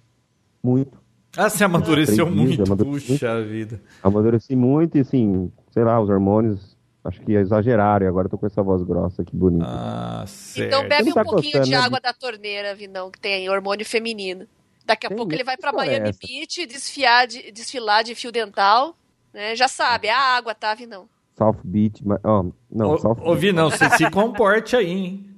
muito. 0.64 0.98
Ah, 1.36 1.50
você 1.50 1.64
amadureceu 1.64 2.30
muito. 2.30 2.64
Amadureci 2.64 3.08
Puxa 3.08 3.36
muito. 3.36 3.50
vida. 3.50 3.82
Amadureci 4.02 4.56
muito 4.56 4.98
e, 4.98 5.02
assim, 5.02 5.52
sei 5.72 5.84
lá, 5.84 6.00
os 6.00 6.10
hormônios 6.10 6.77
Acho 7.08 7.22
que 7.22 7.32
exageraram 7.32 8.06
e 8.06 8.10
agora 8.10 8.26
eu 8.26 8.32
tô 8.32 8.38
com 8.38 8.46
essa 8.46 8.62
voz 8.62 8.84
grossa 8.84 9.22
aqui 9.22 9.34
bonita. 9.34 9.66
Ah, 9.66 10.26
certo. 10.28 10.68
Então 10.68 10.90
bebe 10.90 11.14
tá 11.14 11.22
um 11.22 11.24
pouquinho 11.24 11.64
de 11.64 11.72
né? 11.72 11.78
água 11.78 12.02
da 12.02 12.12
torneira, 12.12 12.76
Vinão, 12.76 13.10
que 13.10 13.18
tem 13.18 13.50
hormônio 13.50 13.86
feminino. 13.86 14.46
Daqui 14.86 15.06
a 15.06 15.10
tem 15.10 15.18
pouco 15.18 15.34
ele 15.34 15.44
vai 15.44 15.56
para 15.56 15.72
Miami 15.72 16.10
essa. 16.10 16.20
Beach 16.20 16.66
desfiar 16.66 17.26
de, 17.26 17.50
desfilar 17.54 18.04
de 18.04 18.14
fio 18.14 18.30
dental. 18.30 18.94
Né? 19.34 19.56
Já 19.56 19.70
sabe, 19.70 20.08
é 20.08 20.12
a 20.12 20.20
água, 20.20 20.54
tá, 20.54 20.76
Vinão? 20.76 21.08
South 21.38 21.56
Beach. 21.64 22.04
Oh, 22.26 22.52
não, 22.70 22.96
o, 22.96 22.98
South 22.98 23.22
Ô, 23.24 23.36
Vinão, 23.36 23.70
você 23.70 23.90
se 23.92 24.12
comporte 24.12 24.76
aí, 24.76 24.92
hein? 24.92 25.30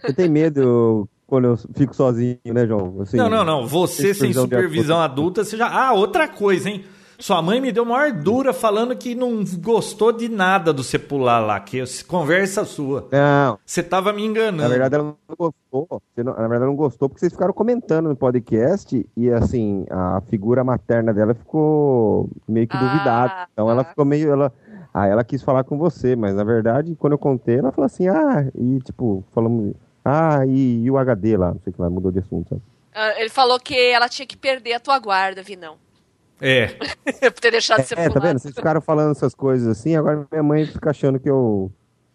Você 0.00 0.12
tem 0.12 0.28
medo 0.28 1.08
quando 1.26 1.46
eu 1.46 1.56
fico 1.74 1.96
sozinho, 1.96 2.38
né, 2.44 2.64
João? 2.64 3.00
Assim, 3.00 3.16
não, 3.16 3.28
não, 3.28 3.44
não. 3.44 3.66
Você 3.66 4.14
sem 4.14 4.32
supervisão 4.32 5.00
adulta, 5.00 5.42
você 5.42 5.56
já. 5.56 5.68
Ah, 5.68 5.94
outra 5.94 6.28
coisa, 6.28 6.70
hein? 6.70 6.84
Sua 7.20 7.42
mãe 7.42 7.60
me 7.60 7.70
deu 7.70 7.84
maior 7.84 8.12
dura 8.12 8.52
falando 8.52 8.96
que 8.96 9.14
não 9.14 9.44
gostou 9.58 10.10
de 10.10 10.28
nada 10.28 10.72
do 10.72 10.82
você 10.82 10.98
pular 10.98 11.38
lá, 11.38 11.60
que 11.60 11.82
conversa 12.04 12.64
sua. 12.64 13.08
Não. 13.12 13.58
Você 13.64 13.82
tava 13.82 14.12
me 14.12 14.24
enganando. 14.24 14.62
Na 14.62 14.68
verdade, 14.68 14.94
ela 14.94 15.04
não 15.04 15.36
gostou. 15.36 16.02
Não, 16.16 16.24
na 16.24 16.32
verdade, 16.32 16.56
ela 16.56 16.66
não 16.66 16.76
gostou 16.76 17.08
porque 17.08 17.20
vocês 17.20 17.32
ficaram 17.32 17.52
comentando 17.52 18.08
no 18.08 18.16
podcast 18.16 19.06
e, 19.16 19.30
assim, 19.30 19.84
a 19.90 20.22
figura 20.28 20.64
materna 20.64 21.12
dela 21.12 21.34
ficou 21.34 22.28
meio 22.48 22.66
que 22.66 22.76
ah, 22.76 22.80
duvidada. 22.80 23.48
Então, 23.52 23.66
tá. 23.66 23.72
ela 23.72 23.84
ficou 23.84 24.04
meio... 24.04 24.30
Ela, 24.30 24.52
ah, 24.92 25.06
ela 25.06 25.22
quis 25.22 25.42
falar 25.42 25.62
com 25.62 25.78
você, 25.78 26.16
mas 26.16 26.34
na 26.34 26.42
verdade, 26.42 26.96
quando 26.98 27.12
eu 27.12 27.18
contei, 27.18 27.58
ela 27.58 27.70
falou 27.70 27.86
assim, 27.86 28.08
ah, 28.08 28.50
e 28.56 28.80
tipo, 28.80 29.22
falamos, 29.32 29.72
ah, 30.04 30.44
e, 30.46 30.84
e 30.84 30.90
o 30.90 30.98
HD 30.98 31.36
lá, 31.36 31.52
não 31.52 31.60
sei 31.60 31.70
o 31.70 31.74
que 31.74 31.80
lá, 31.80 31.88
mudou 31.88 32.10
de 32.10 32.18
assunto. 32.18 32.48
Sabe? 32.48 32.62
Ah, 32.92 33.20
ele 33.20 33.30
falou 33.30 33.60
que 33.60 33.76
ela 33.76 34.08
tinha 34.08 34.26
que 34.26 34.36
perder 34.36 34.74
a 34.74 34.80
tua 34.80 34.98
guarda, 34.98 35.42
Vinão. 35.42 35.76
É. 36.40 36.68
Por 37.30 37.40
ter 37.40 37.50
deixado 37.50 37.82
de 37.82 37.88
ser 37.88 37.98
É, 37.98 38.08
tá 38.08 38.20
vendo? 38.20 38.38
Vocês 38.38 38.54
ficaram 38.54 38.80
falando 38.80 39.12
essas 39.12 39.34
coisas 39.34 39.68
assim, 39.68 39.94
agora 39.96 40.26
minha 40.30 40.42
mãe 40.42 40.66
fica 40.66 40.90
achando 40.90 41.18
que 41.18 41.28
eu. 41.28 41.70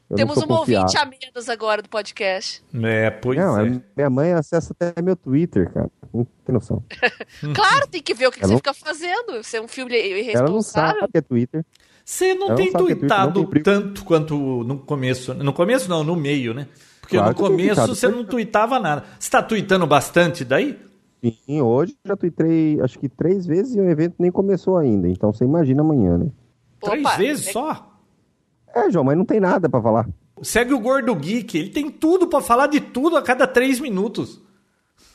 eu 0.09 0.15
Temos 0.15 0.37
um 0.37 0.51
ouvinte 0.51 0.97
a 0.97 1.05
menos 1.05 1.49
agora 1.49 1.81
do 1.81 1.89
podcast. 1.89 2.63
É, 2.83 3.09
pois 3.11 3.37
não, 3.37 3.59
é. 3.59 3.81
Minha 3.95 4.09
mãe 4.09 4.33
acessa 4.33 4.75
até 4.77 5.01
meu 5.01 5.15
Twitter, 5.15 5.71
cara. 5.71 5.89
Não 6.13 6.25
tem 6.45 6.53
noção. 6.53 6.83
claro, 7.53 7.87
tem 7.87 8.01
que 8.01 8.13
ver 8.13 8.27
o 8.27 8.31
que, 8.31 8.39
que 8.39 8.45
você 8.45 8.51
não... 8.51 8.57
fica 8.57 8.73
fazendo. 8.73 9.43
Você 9.43 9.57
é 9.57 9.61
um 9.61 9.67
filme 9.67 9.93
irresponsável. 9.93 10.41
Ela 10.41 10.51
não 10.51 10.61
sabe 10.61 10.99
o 11.03 11.07
que 11.07 11.17
é 11.17 11.21
Twitter. 11.21 11.65
Você 12.03 12.35
não 12.35 12.47
Ela 12.47 12.55
tem 12.55 12.71
não 12.71 12.79
tweetado 12.79 13.49
é 13.51 13.59
tanto 13.61 14.05
quanto 14.05 14.63
no 14.63 14.79
começo. 14.79 15.33
No 15.33 15.51
começo 15.51 15.89
não, 15.89 16.03
no 16.03 16.15
meio, 16.15 16.53
né? 16.53 16.67
Porque 17.01 17.17
claro 17.17 17.31
no 17.31 17.35
começo 17.35 17.87
você 17.87 18.07
não 18.07 18.23
tweetava 18.23 18.79
nada. 18.79 19.03
Você 19.19 19.29
tá 19.29 19.41
tweetando 19.41 19.85
bastante 19.85 20.45
daí? 20.45 20.79
Sim, 21.31 21.61
hoje 21.61 21.95
já 22.05 22.15
tuitei 22.15 22.79
acho 22.81 22.99
que 22.99 23.09
três 23.09 23.45
vezes 23.45 23.75
e 23.75 23.79
o 23.79 23.89
evento 23.89 24.15
nem 24.19 24.31
começou 24.31 24.77
ainda. 24.77 25.07
Então 25.07 25.31
você 25.31 25.43
imagina 25.43 25.81
amanhã, 25.81 26.17
né? 26.17 26.27
Três 26.81 27.05
Opa, 27.05 27.17
vezes 27.17 27.47
é... 27.47 27.51
só? 27.51 27.91
É, 28.73 28.91
João, 28.91 29.05
mas 29.05 29.17
não 29.17 29.25
tem 29.25 29.39
nada 29.39 29.69
para 29.69 29.81
falar. 29.81 30.07
Segue 30.41 30.73
o 30.73 30.79
Gordo 30.79 31.15
Geek, 31.15 31.57
ele 31.57 31.69
tem 31.69 31.89
tudo 31.89 32.27
para 32.27 32.41
falar 32.41 32.67
de 32.67 32.81
tudo 32.81 33.15
a 33.15 33.21
cada 33.21 33.47
três 33.47 33.79
minutos. 33.79 34.41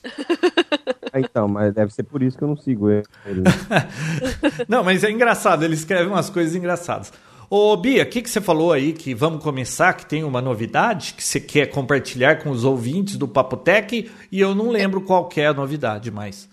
É, 1.12 1.19
então, 1.19 1.49
mas 1.49 1.75
deve 1.75 1.93
ser 1.93 2.05
por 2.05 2.23
isso 2.23 2.38
que 2.38 2.45
eu 2.45 2.47
não 2.47 2.57
sigo 2.57 2.88
ele. 2.88 3.02
não, 4.69 4.85
mas 4.85 5.02
é 5.02 5.11
engraçado, 5.11 5.64
ele 5.64 5.75
escreve 5.75 6.09
umas 6.09 6.31
coisas 6.31 6.55
engraçadas. 6.55 7.12
Ô, 7.52 7.76
Bia, 7.76 8.04
o 8.04 8.07
que, 8.07 8.23
que 8.23 8.30
você 8.30 8.40
falou 8.40 8.73
aí 8.73 8.92
que 8.92 9.12
vamos 9.12 9.42
começar, 9.42 9.92
que 9.95 10.07
tem 10.07 10.23
uma 10.23 10.40
novidade 10.40 11.14
que 11.14 11.25
você 11.25 11.40
quer 11.40 11.66
compartilhar 11.66 12.40
com 12.40 12.50
os 12.50 12.62
ouvintes 12.62 13.16
do 13.16 13.26
Papotec 13.26 14.09
e 14.30 14.40
eu 14.40 14.54
não 14.54 14.71
lembro 14.71 15.00
qual 15.00 15.28
é 15.35 15.47
a 15.47 15.52
novidade 15.52 16.12
mais. 16.12 16.49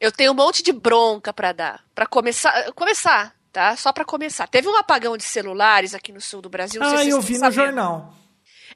Eu 0.00 0.12
tenho 0.12 0.30
um 0.30 0.36
monte 0.36 0.62
de 0.62 0.72
bronca 0.72 1.32
para 1.32 1.50
dar. 1.50 1.84
para 1.92 2.06
começar, 2.06 2.70
começar, 2.72 3.34
tá? 3.52 3.74
Só 3.74 3.92
para 3.92 4.04
começar. 4.04 4.46
Teve 4.46 4.68
um 4.68 4.76
apagão 4.76 5.16
de 5.16 5.24
celulares 5.24 5.92
aqui 5.92 6.12
no 6.12 6.20
sul 6.20 6.40
do 6.40 6.48
Brasil. 6.48 6.80
Ah, 6.84 7.04
eu 7.04 7.20
vi 7.20 7.36
no 7.36 7.50
jornal. 7.50 8.14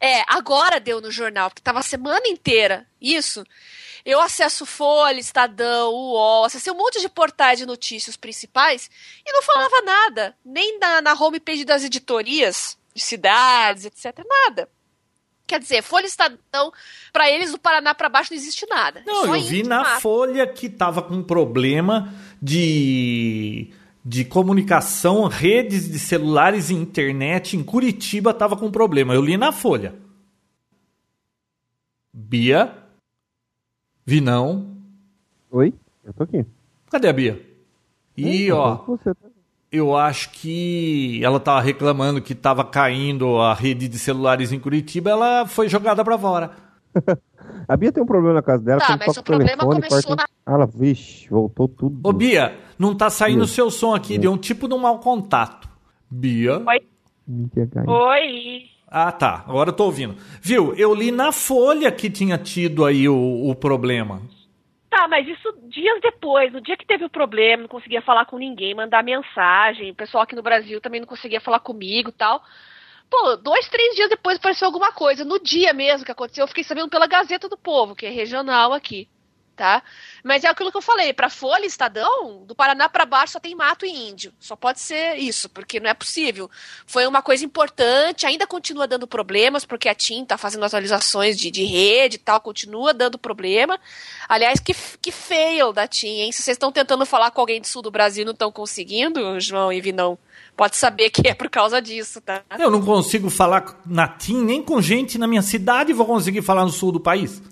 É, 0.00 0.24
agora 0.26 0.80
deu 0.80 1.00
no 1.00 1.12
jornal, 1.12 1.48
porque 1.48 1.62
tava 1.62 1.78
a 1.78 1.82
semana 1.82 2.26
inteira. 2.26 2.84
Isso. 3.00 3.46
Eu 4.04 4.20
acesso 4.20 4.66
Folha, 4.66 5.18
Estadão, 5.18 5.92
UOL, 5.92 6.44
acessei 6.44 6.72
um 6.72 6.76
monte 6.76 7.00
de 7.00 7.08
portais 7.08 7.58
de 7.58 7.66
notícias 7.66 8.16
principais 8.16 8.90
e 9.24 9.32
não 9.32 9.42
falava 9.42 9.80
nada. 9.82 10.36
Nem 10.44 10.78
na, 10.78 11.00
na 11.00 11.14
homepage 11.14 11.64
das 11.64 11.84
editorias, 11.84 12.76
de 12.94 13.02
cidades, 13.02 13.84
etc. 13.84 14.24
Nada. 14.26 14.68
Quer 15.46 15.60
dizer, 15.60 15.82
Folha 15.82 16.06
Estadão, 16.06 16.72
para 17.12 17.30
eles 17.30 17.52
do 17.52 17.58
Paraná 17.58 17.94
para 17.94 18.08
baixo 18.08 18.32
não 18.32 18.38
existe 18.38 18.66
nada. 18.68 19.02
Não, 19.06 19.36
eu 19.36 19.42
vi 19.42 19.62
na 19.62 19.82
mata. 19.82 20.00
Folha 20.00 20.46
que 20.46 20.68
tava 20.68 21.02
com 21.02 21.14
um 21.14 21.22
problema 21.22 22.12
de 22.40 23.72
de 24.04 24.24
comunicação, 24.24 25.28
redes 25.28 25.88
de 25.88 25.98
celulares 25.98 26.70
e 26.70 26.74
internet 26.74 27.56
em 27.56 27.62
Curitiba 27.62 28.34
tava 28.34 28.56
com 28.56 28.70
problema. 28.70 29.14
Eu 29.14 29.22
li 29.22 29.36
na 29.36 29.52
Folha. 29.52 29.94
Bia? 32.12 32.81
Vinão? 34.04 34.66
Oi, 35.50 35.72
eu 36.04 36.12
tô 36.12 36.24
aqui. 36.24 36.44
Cadê 36.90 37.08
a 37.08 37.12
Bia? 37.12 37.40
E, 38.16 38.50
ó, 38.50 38.76
tá- 38.76 39.14
eu 39.70 39.96
acho 39.96 40.30
que 40.32 41.20
ela 41.24 41.40
tava 41.40 41.60
reclamando 41.60 42.20
que 42.20 42.34
tava 42.34 42.64
caindo 42.64 43.38
a 43.40 43.54
rede 43.54 43.88
de 43.88 43.98
celulares 43.98 44.52
em 44.52 44.58
Curitiba, 44.60 45.10
ela 45.10 45.46
foi 45.46 45.68
jogada 45.68 46.04
para 46.04 46.18
fora. 46.18 46.50
a 47.68 47.76
Bia 47.76 47.92
tem 47.92 48.02
um 48.02 48.06
problema 48.06 48.34
na 48.34 48.42
casa 48.42 48.62
dela. 48.62 48.80
Tá, 48.80 48.98
mas 48.98 49.16
o 49.16 49.22
problema 49.22 49.50
telefone, 49.50 49.82
começou 49.82 50.16
na... 50.16 50.24
Ah, 50.44 50.52
ela, 50.52 50.66
vixe, 50.66 51.28
voltou 51.28 51.68
tudo. 51.68 52.00
Ô, 52.02 52.12
Bia, 52.12 52.58
não 52.78 52.94
tá 52.94 53.08
saindo 53.08 53.44
o 53.44 53.48
seu 53.48 53.70
som 53.70 53.94
aqui, 53.94 54.18
deu 54.18 54.32
um 54.32 54.36
tipo 54.38 54.66
de 54.68 54.74
um 54.74 54.78
mau 54.78 54.98
contato. 54.98 55.68
Bia? 56.10 56.58
Oi. 56.66 56.80
Oi. 57.86 58.62
Ah, 58.94 59.10
tá. 59.10 59.42
Agora 59.48 59.70
eu 59.70 59.72
tô 59.72 59.84
ouvindo. 59.84 60.14
Viu? 60.42 60.74
Eu 60.74 60.94
li 60.94 61.10
na 61.10 61.32
Folha 61.32 61.90
que 61.90 62.10
tinha 62.10 62.36
tido 62.36 62.84
aí 62.84 63.08
o, 63.08 63.48
o 63.48 63.54
problema. 63.54 64.20
Tá, 64.90 65.08
mas 65.08 65.26
isso 65.26 65.50
dias 65.62 65.98
depois, 66.02 66.52
no 66.52 66.60
dia 66.60 66.76
que 66.76 66.86
teve 66.86 67.02
o 67.02 67.08
problema, 67.08 67.62
não 67.62 67.68
conseguia 67.68 68.02
falar 68.02 68.26
com 68.26 68.36
ninguém, 68.36 68.74
mandar 68.74 69.02
mensagem, 69.02 69.90
o 69.90 69.94
pessoal 69.94 70.24
aqui 70.24 70.36
no 70.36 70.42
Brasil 70.42 70.78
também 70.78 71.00
não 71.00 71.08
conseguia 71.08 71.40
falar 71.40 71.60
comigo 71.60 72.12
tal. 72.12 72.42
Pô, 73.10 73.36
dois, 73.36 73.66
três 73.70 73.94
dias 73.96 74.10
depois 74.10 74.36
apareceu 74.36 74.66
alguma 74.66 74.92
coisa. 74.92 75.24
No 75.24 75.38
dia 75.38 75.72
mesmo 75.72 76.04
que 76.04 76.12
aconteceu, 76.12 76.44
eu 76.44 76.48
fiquei 76.48 76.62
sabendo 76.62 76.90
pela 76.90 77.06
Gazeta 77.06 77.48
do 77.48 77.56
Povo, 77.56 77.96
que 77.96 78.04
é 78.04 78.10
regional 78.10 78.74
aqui 78.74 79.08
tá? 79.56 79.82
Mas 80.24 80.44
é 80.44 80.48
aquilo 80.48 80.70
que 80.70 80.76
eu 80.76 80.82
falei, 80.82 81.12
para 81.12 81.28
Folha, 81.28 81.66
Estadão, 81.66 82.44
do 82.44 82.54
Paraná 82.54 82.88
para 82.88 83.04
baixo 83.04 83.34
só 83.34 83.40
tem 83.40 83.54
mato 83.54 83.84
e 83.84 83.90
índio. 83.90 84.32
Só 84.40 84.56
pode 84.56 84.80
ser 84.80 85.16
isso, 85.16 85.48
porque 85.48 85.80
não 85.80 85.90
é 85.90 85.94
possível. 85.94 86.50
Foi 86.86 87.06
uma 87.06 87.22
coisa 87.22 87.44
importante, 87.44 88.26
ainda 88.26 88.46
continua 88.46 88.86
dando 88.86 89.06
problemas, 89.06 89.64
porque 89.64 89.88
a 89.88 89.94
TIM 89.94 90.24
tá 90.24 90.36
fazendo 90.36 90.64
atualizações 90.64 91.38
de, 91.38 91.50
de 91.50 91.64
rede 91.64 92.16
e 92.16 92.18
tal, 92.18 92.40
continua 92.40 92.92
dando 92.92 93.18
problema. 93.18 93.78
Aliás, 94.28 94.60
que, 94.60 94.74
que 95.00 95.12
fail 95.12 95.72
da 95.72 95.86
TIM, 95.86 96.20
hein? 96.20 96.32
Se 96.32 96.42
vocês 96.42 96.56
estão 96.56 96.72
tentando 96.72 97.04
falar 97.06 97.30
com 97.30 97.40
alguém 97.40 97.60
do 97.60 97.66
sul 97.66 97.82
do 97.82 97.90
Brasil 97.90 98.22
e 98.22 98.24
não 98.24 98.32
estão 98.32 98.50
conseguindo, 98.50 99.38
João 99.40 99.72
e 99.72 99.80
Vinão, 99.80 100.18
pode 100.56 100.76
saber 100.76 101.10
que 101.10 101.28
é 101.28 101.34
por 101.34 101.48
causa 101.48 101.80
disso, 101.80 102.20
tá? 102.20 102.42
Eu 102.58 102.70
não 102.70 102.82
consigo 102.82 103.30
falar 103.30 103.80
na 103.86 104.08
TIM 104.08 104.42
nem 104.42 104.62
com 104.62 104.80
gente 104.80 105.18
na 105.18 105.26
minha 105.26 105.42
cidade, 105.42 105.92
vou 105.92 106.06
conseguir 106.06 106.42
falar 106.42 106.64
no 106.64 106.70
sul 106.70 106.92
do 106.92 107.00
país. 107.00 107.42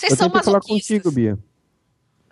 Vocês 0.00 0.12
eu 0.12 0.16
são 0.16 0.30
tentei 0.30 0.44
falar 0.44 0.60
contigo, 0.60 1.12
Bia. 1.12 1.38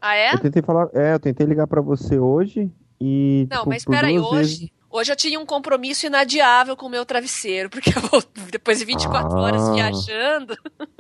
Ah, 0.01 0.15
é? 0.15 0.33
Eu 0.33 0.39
tentei 0.39 0.63
falar, 0.63 0.89
é, 0.95 1.13
eu 1.13 1.21
tentei 1.21 1.47
ligar 1.47 1.67
para 1.67 1.83
você 1.83 2.19
hoje 2.19 2.73
e 2.99 3.47
Não, 3.51 3.59
tipo, 3.59 3.69
mas 3.69 3.85
peraí, 3.85 4.19
hoje, 4.19 4.37
vezes... 4.37 4.71
hoje 4.89 5.13
eu 5.13 5.17
tinha 5.17 5.39
um 5.39 5.45
compromisso 5.45 6.07
inadiável 6.07 6.75
com 6.79 6.87
o 6.87 6.89
meu 6.89 7.05
travesseiro, 7.05 7.69
porque 7.69 7.91
eu, 7.91 8.23
depois 8.51 8.79
de 8.79 8.87
24 8.87 9.37
ah. 9.37 9.41
horas 9.41 9.69
viajando. 9.69 10.57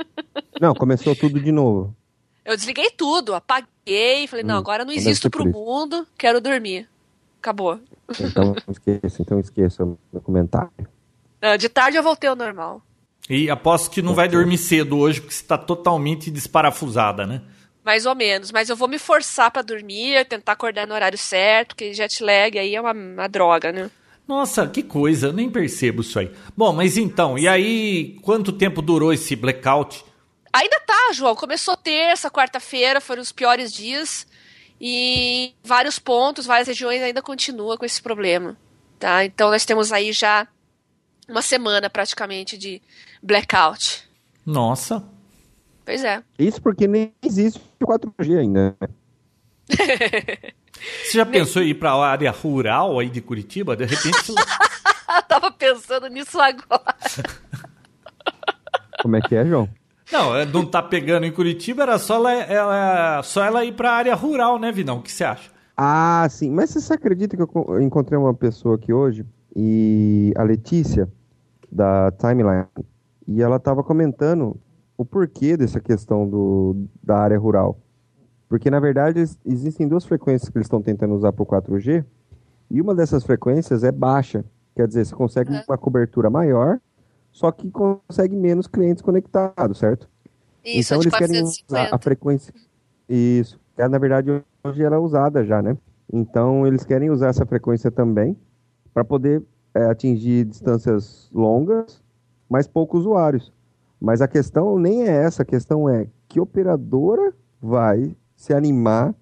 Não, 0.60 0.74
começou 0.74 1.16
tudo 1.16 1.40
de 1.40 1.50
novo. 1.50 1.96
Eu 2.44 2.54
desliguei 2.54 2.90
tudo, 2.90 3.34
apaguei, 3.34 4.26
falei, 4.26 4.44
hum, 4.44 4.48
não, 4.48 4.56
agora 4.56 4.82
não 4.82 4.92
existo 4.92 5.30
pro 5.30 5.46
mundo, 5.46 6.06
quero 6.16 6.40
dormir. 6.40 6.88
Acabou. 7.40 7.78
Então 8.18 8.54
esqueça, 8.68 9.22
então 9.22 9.38
esqueça 9.38 9.84
o 9.84 9.98
meu 10.10 10.22
comentário. 10.22 10.70
De 11.58 11.68
tarde 11.68 11.98
eu 11.98 12.02
voltei 12.02 12.28
ao 12.28 12.34
normal. 12.34 12.82
E 13.28 13.50
aposto 13.50 13.90
que 13.90 14.00
não 14.00 14.14
vai 14.14 14.28
dormir 14.28 14.58
cedo 14.58 14.98
hoje, 14.98 15.20
porque 15.20 15.34
você 15.34 15.42
está 15.42 15.58
totalmente 15.58 16.30
desparafusada, 16.30 17.26
né? 17.26 17.42
Mais 17.84 18.06
ou 18.06 18.14
menos, 18.14 18.52
mas 18.52 18.68
eu 18.68 18.76
vou 18.76 18.88
me 18.88 18.98
forçar 18.98 19.50
para 19.50 19.62
dormir, 19.62 20.24
tentar 20.26 20.52
acordar 20.52 20.86
no 20.86 20.94
horário 20.94 21.18
certo, 21.18 21.68
porque 21.68 21.94
jet 21.94 22.22
lag 22.22 22.58
aí 22.58 22.74
é 22.74 22.80
uma, 22.80 22.92
uma 22.92 23.28
droga, 23.28 23.72
né? 23.72 23.90
Nossa, 24.26 24.66
que 24.66 24.82
coisa, 24.82 25.28
eu 25.28 25.32
nem 25.32 25.48
percebo 25.48 26.02
isso 26.02 26.18
aí. 26.18 26.30
Bom, 26.54 26.72
mas 26.72 26.98
então, 26.98 27.38
e 27.38 27.48
aí, 27.48 28.18
quanto 28.20 28.52
tempo 28.52 28.82
durou 28.82 29.10
esse 29.10 29.34
blackout? 29.34 30.04
Ainda 30.52 30.80
tá, 30.80 31.12
João. 31.14 31.34
Começou 31.34 31.76
terça, 31.76 32.30
quarta-feira, 32.30 33.00
foram 33.00 33.22
os 33.22 33.32
piores 33.32 33.72
dias. 33.72 34.26
E 34.80 35.54
vários 35.64 35.98
pontos, 35.98 36.46
várias 36.46 36.68
regiões 36.68 37.02
ainda 37.02 37.22
continua 37.22 37.76
com 37.76 37.84
esse 37.84 38.02
problema. 38.02 38.56
Tá? 38.98 39.24
Então 39.24 39.50
nós 39.50 39.64
temos 39.64 39.92
aí 39.92 40.12
já 40.12 40.46
uma 41.28 41.42
semana 41.42 41.88
praticamente 41.88 42.56
de 42.56 42.82
blackout. 43.22 44.08
Nossa. 44.44 45.04
Pois 45.84 46.04
é. 46.04 46.22
Isso 46.38 46.60
porque 46.60 46.86
nem 46.86 47.12
existe 47.22 47.60
4G 47.82 48.38
ainda. 48.38 48.76
Né? 48.80 48.88
Você 51.04 51.18
já 51.18 51.26
pensou 51.26 51.62
em 51.62 51.68
ir 51.68 51.74
para 51.74 51.92
a 51.92 52.06
área 52.06 52.30
rural 52.30 52.98
aí 52.98 53.08
de 53.08 53.20
Curitiba? 53.20 53.76
De 53.76 53.84
repente. 53.84 54.34
Tava 55.26 55.50
pensando 55.50 56.06
nisso 56.08 56.38
agora. 56.40 56.94
Como 59.02 59.16
é 59.16 59.20
que 59.20 59.34
é, 59.34 59.44
João? 59.44 59.68
Não, 60.10 60.36
é, 60.36 60.46
não 60.46 60.64
tá 60.64 60.82
pegando 60.82 61.26
em 61.26 61.32
Curitiba, 61.32 61.82
era 61.82 61.98
só 61.98 62.16
ela, 62.16 62.32
ela 62.32 63.22
só 63.22 63.44
ela 63.44 63.64
ir 63.64 63.72
para 63.72 63.90
a 63.90 63.94
área 63.94 64.14
rural, 64.14 64.58
né, 64.58 64.72
Vinão? 64.72 64.98
O 64.98 65.02
que 65.02 65.12
você 65.12 65.24
acha? 65.24 65.50
Ah, 65.76 66.26
sim. 66.30 66.50
Mas 66.50 66.72
você 66.72 66.94
acredita 66.94 67.36
que 67.36 67.42
eu 67.42 67.80
encontrei 67.80 68.18
uma 68.18 68.34
pessoa 68.34 68.76
aqui 68.76 68.92
hoje 68.92 69.24
e 69.54 70.32
a 70.36 70.42
Letícia, 70.42 71.08
da 71.70 72.10
Timeline, 72.12 72.66
e 73.28 73.42
ela 73.42 73.56
estava 73.56 73.84
comentando 73.84 74.56
o 74.96 75.04
porquê 75.04 75.54
dessa 75.54 75.78
questão 75.78 76.26
do, 76.26 76.88
da 77.04 77.18
área 77.18 77.38
rural. 77.38 77.78
Porque, 78.48 78.70
na 78.70 78.80
verdade, 78.80 79.22
existem 79.44 79.86
duas 79.86 80.06
frequências 80.06 80.48
que 80.48 80.56
eles 80.56 80.64
estão 80.64 80.80
tentando 80.80 81.14
usar 81.14 81.32
para 81.32 81.42
o 81.42 81.46
4G, 81.46 82.02
e 82.70 82.80
uma 82.80 82.94
dessas 82.94 83.22
frequências 83.22 83.84
é 83.84 83.92
baixa. 83.92 84.44
Quer 84.74 84.88
dizer, 84.88 85.04
você 85.04 85.14
consegue 85.14 85.62
uma 85.68 85.76
cobertura 85.76 86.30
maior, 86.30 86.80
só 87.30 87.52
que 87.52 87.70
consegue 87.70 88.34
menos 88.34 88.66
clientes 88.66 89.02
conectados, 89.02 89.78
certo? 89.78 90.08
Isso, 90.64 90.94
então, 90.94 91.02
eles 91.02 91.14
querem 91.14 91.42
usar 91.42 91.94
a 91.94 91.98
frequência. 91.98 92.54
Isso. 93.08 93.60
É, 93.76 93.86
na 93.86 93.98
verdade, 93.98 94.42
hoje 94.64 94.82
ela 94.82 94.96
é 94.96 94.98
usada 94.98 95.44
já, 95.44 95.60
né? 95.60 95.76
Então, 96.10 96.66
eles 96.66 96.84
querem 96.84 97.10
usar 97.10 97.28
essa 97.28 97.44
frequência 97.44 97.90
também 97.90 98.36
para 98.94 99.04
poder 99.04 99.42
é, 99.74 99.84
atingir 99.84 100.44
distâncias 100.46 101.30
longas, 101.32 102.02
mas 102.48 102.66
poucos 102.66 103.00
usuários. 103.00 103.52
Mas 104.00 104.22
a 104.22 104.28
questão 104.28 104.78
nem 104.78 105.02
é 105.02 105.24
essa, 105.24 105.42
a 105.42 105.46
questão 105.46 105.88
é 105.88 106.06
que 106.28 106.40
operadora 106.40 107.34
vai 107.60 108.16
se 108.36 108.54
animar 108.54 109.14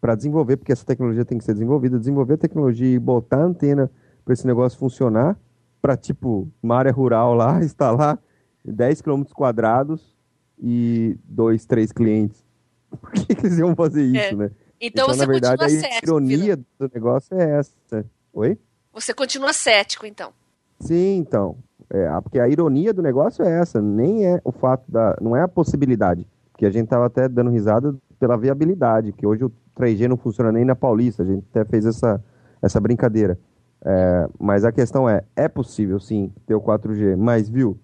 para 0.00 0.14
desenvolver, 0.14 0.56
porque 0.56 0.72
essa 0.72 0.84
tecnologia 0.84 1.24
tem 1.24 1.38
que 1.38 1.44
ser 1.44 1.52
desenvolvida, 1.52 1.98
desenvolver 1.98 2.34
a 2.34 2.38
tecnologia 2.38 2.88
e 2.88 2.98
botar 2.98 3.38
a 3.38 3.44
antena 3.44 3.90
para 4.24 4.34
esse 4.34 4.46
negócio 4.46 4.78
funcionar, 4.78 5.38
para 5.80 5.96
tipo, 5.96 6.48
uma 6.62 6.76
área 6.76 6.92
rural 6.92 7.34
lá, 7.34 7.60
instalar 7.62 8.18
10 8.64 9.02
km 9.02 9.22
quadrados 9.34 10.16
e 10.58 11.16
dois, 11.24 11.66
três 11.66 11.92
clientes. 11.92 12.42
Por 13.00 13.12
que, 13.12 13.34
que 13.34 13.46
eles 13.46 13.58
iam 13.58 13.74
fazer 13.74 14.04
isso, 14.04 14.16
é. 14.16 14.34
né? 14.34 14.50
Então, 14.80 15.04
então 15.04 15.16
na 15.16 15.26
verdade, 15.26 15.64
a 15.64 15.98
ironia 16.02 16.56
do 16.56 16.90
negócio 16.92 17.36
é 17.38 17.58
essa. 17.58 18.04
Oi? 18.32 18.58
Você 18.92 19.14
continua 19.14 19.52
cético, 19.52 20.04
então. 20.04 20.32
Sim, 20.80 21.18
então. 21.18 21.56
É, 21.94 22.08
porque 22.22 22.40
a 22.40 22.48
ironia 22.48 22.94
do 22.94 23.02
negócio 23.02 23.44
é 23.44 23.60
essa, 23.60 23.82
nem 23.82 24.24
é 24.24 24.40
o 24.42 24.50
fato 24.50 24.90
da. 24.90 25.14
não 25.20 25.36
é 25.36 25.42
a 25.42 25.48
possibilidade. 25.48 26.26
Porque 26.50 26.64
a 26.64 26.70
gente 26.70 26.84
estava 26.84 27.04
até 27.04 27.28
dando 27.28 27.50
risada 27.50 27.94
pela 28.18 28.38
viabilidade, 28.38 29.12
que 29.12 29.26
hoje 29.26 29.44
o 29.44 29.52
3G 29.78 30.08
não 30.08 30.16
funciona 30.16 30.50
nem 30.50 30.64
na 30.64 30.74
Paulista, 30.74 31.22
a 31.22 31.26
gente 31.26 31.44
até 31.50 31.66
fez 31.66 31.84
essa, 31.84 32.22
essa 32.62 32.80
brincadeira. 32.80 33.38
É, 33.84 34.28
mas 34.40 34.64
a 34.64 34.72
questão 34.72 35.06
é, 35.06 35.22
é 35.36 35.48
possível 35.48 36.00
sim 36.00 36.32
ter 36.46 36.54
o 36.54 36.62
4G, 36.62 37.14
mas 37.16 37.50
viu, 37.50 37.78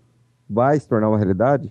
vai 0.49 0.81
se 0.81 0.89
tornar 0.89 1.09
uma 1.11 1.19
realidade? 1.19 1.71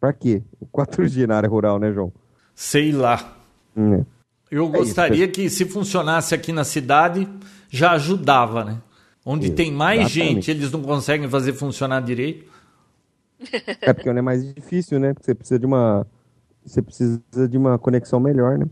Para 0.00 0.12
quê? 0.12 0.42
O 0.58 0.66
4G 0.66 1.26
na 1.28 1.36
área 1.36 1.48
rural, 1.48 1.78
né, 1.78 1.92
João? 1.92 2.12
Sei 2.54 2.90
lá. 2.90 3.36
Hum, 3.76 3.94
é. 3.94 4.06
Eu 4.50 4.68
gostaria 4.68 5.26
isso. 5.26 5.32
que 5.32 5.48
se 5.48 5.64
funcionasse 5.64 6.34
aqui 6.34 6.50
na 6.52 6.64
cidade, 6.64 7.28
já 7.68 7.92
ajudava, 7.92 8.64
né? 8.64 8.78
Onde 9.24 9.46
Isso, 9.46 9.54
tem 9.54 9.70
mais 9.70 10.00
exatamente. 10.00 10.34
gente, 10.34 10.50
eles 10.50 10.72
não 10.72 10.82
conseguem 10.82 11.28
fazer 11.28 11.52
funcionar 11.52 12.00
direito. 12.00 12.46
É 13.80 13.92
porque 13.92 14.08
é 14.08 14.22
mais 14.22 14.54
difícil, 14.54 15.00
né? 15.00 15.14
Porque 15.14 15.24
você 15.24 15.34
precisa 15.34 15.58
de 15.58 15.64
uma 15.64 16.06
você 16.64 16.82
precisa 16.82 17.48
de 17.48 17.56
uma 17.56 17.78
conexão 17.78 18.20
melhor, 18.20 18.58
né? 18.58 18.66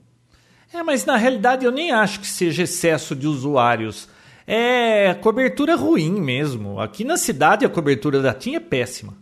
É, 0.73 0.83
mas 0.83 1.07
na 1.07 1.17
realidade 1.17 1.65
eu 1.65 1.73
nem 1.73 1.91
acho 1.91 2.21
que 2.21 2.27
seja 2.27 2.65
excesso 2.65 3.17
de 3.17 3.27
usuários. 3.27 4.09
É 4.47 5.15
cobertura 5.15 5.75
ruim 5.75 6.21
mesmo. 6.21 6.81
Aqui 6.81 7.05
na 7.05 7.17
cidade 7.17 7.65
a 7.65 7.69
cobertura 7.69 8.21
da 8.21 8.35
TIM 8.35 8.55
é 8.55 8.61
péssima. 8.61 9.15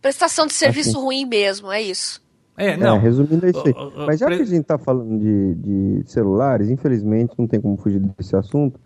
Prestação 0.00 0.46
de 0.46 0.52
serviço 0.52 0.90
assim. 0.90 0.98
ruim 0.98 1.24
mesmo, 1.24 1.70
é 1.70 1.82
isso. 1.82 2.22
É, 2.56 2.76
não. 2.76 2.96
É, 2.96 3.00
resumindo 3.00 3.46
é 3.46 3.50
isso 3.50 3.62
aí. 3.66 3.74
Mas 4.06 4.20
já 4.20 4.26
que 4.26 4.42
a 4.42 4.44
gente 4.44 4.64
tá 4.64 4.78
falando 4.78 5.18
de, 5.18 5.54
de 5.54 6.10
celulares, 6.10 6.68
infelizmente 6.70 7.34
não 7.38 7.46
tem 7.46 7.60
como 7.60 7.76
fugir 7.76 8.00
desse 8.00 8.36
assunto, 8.36 8.78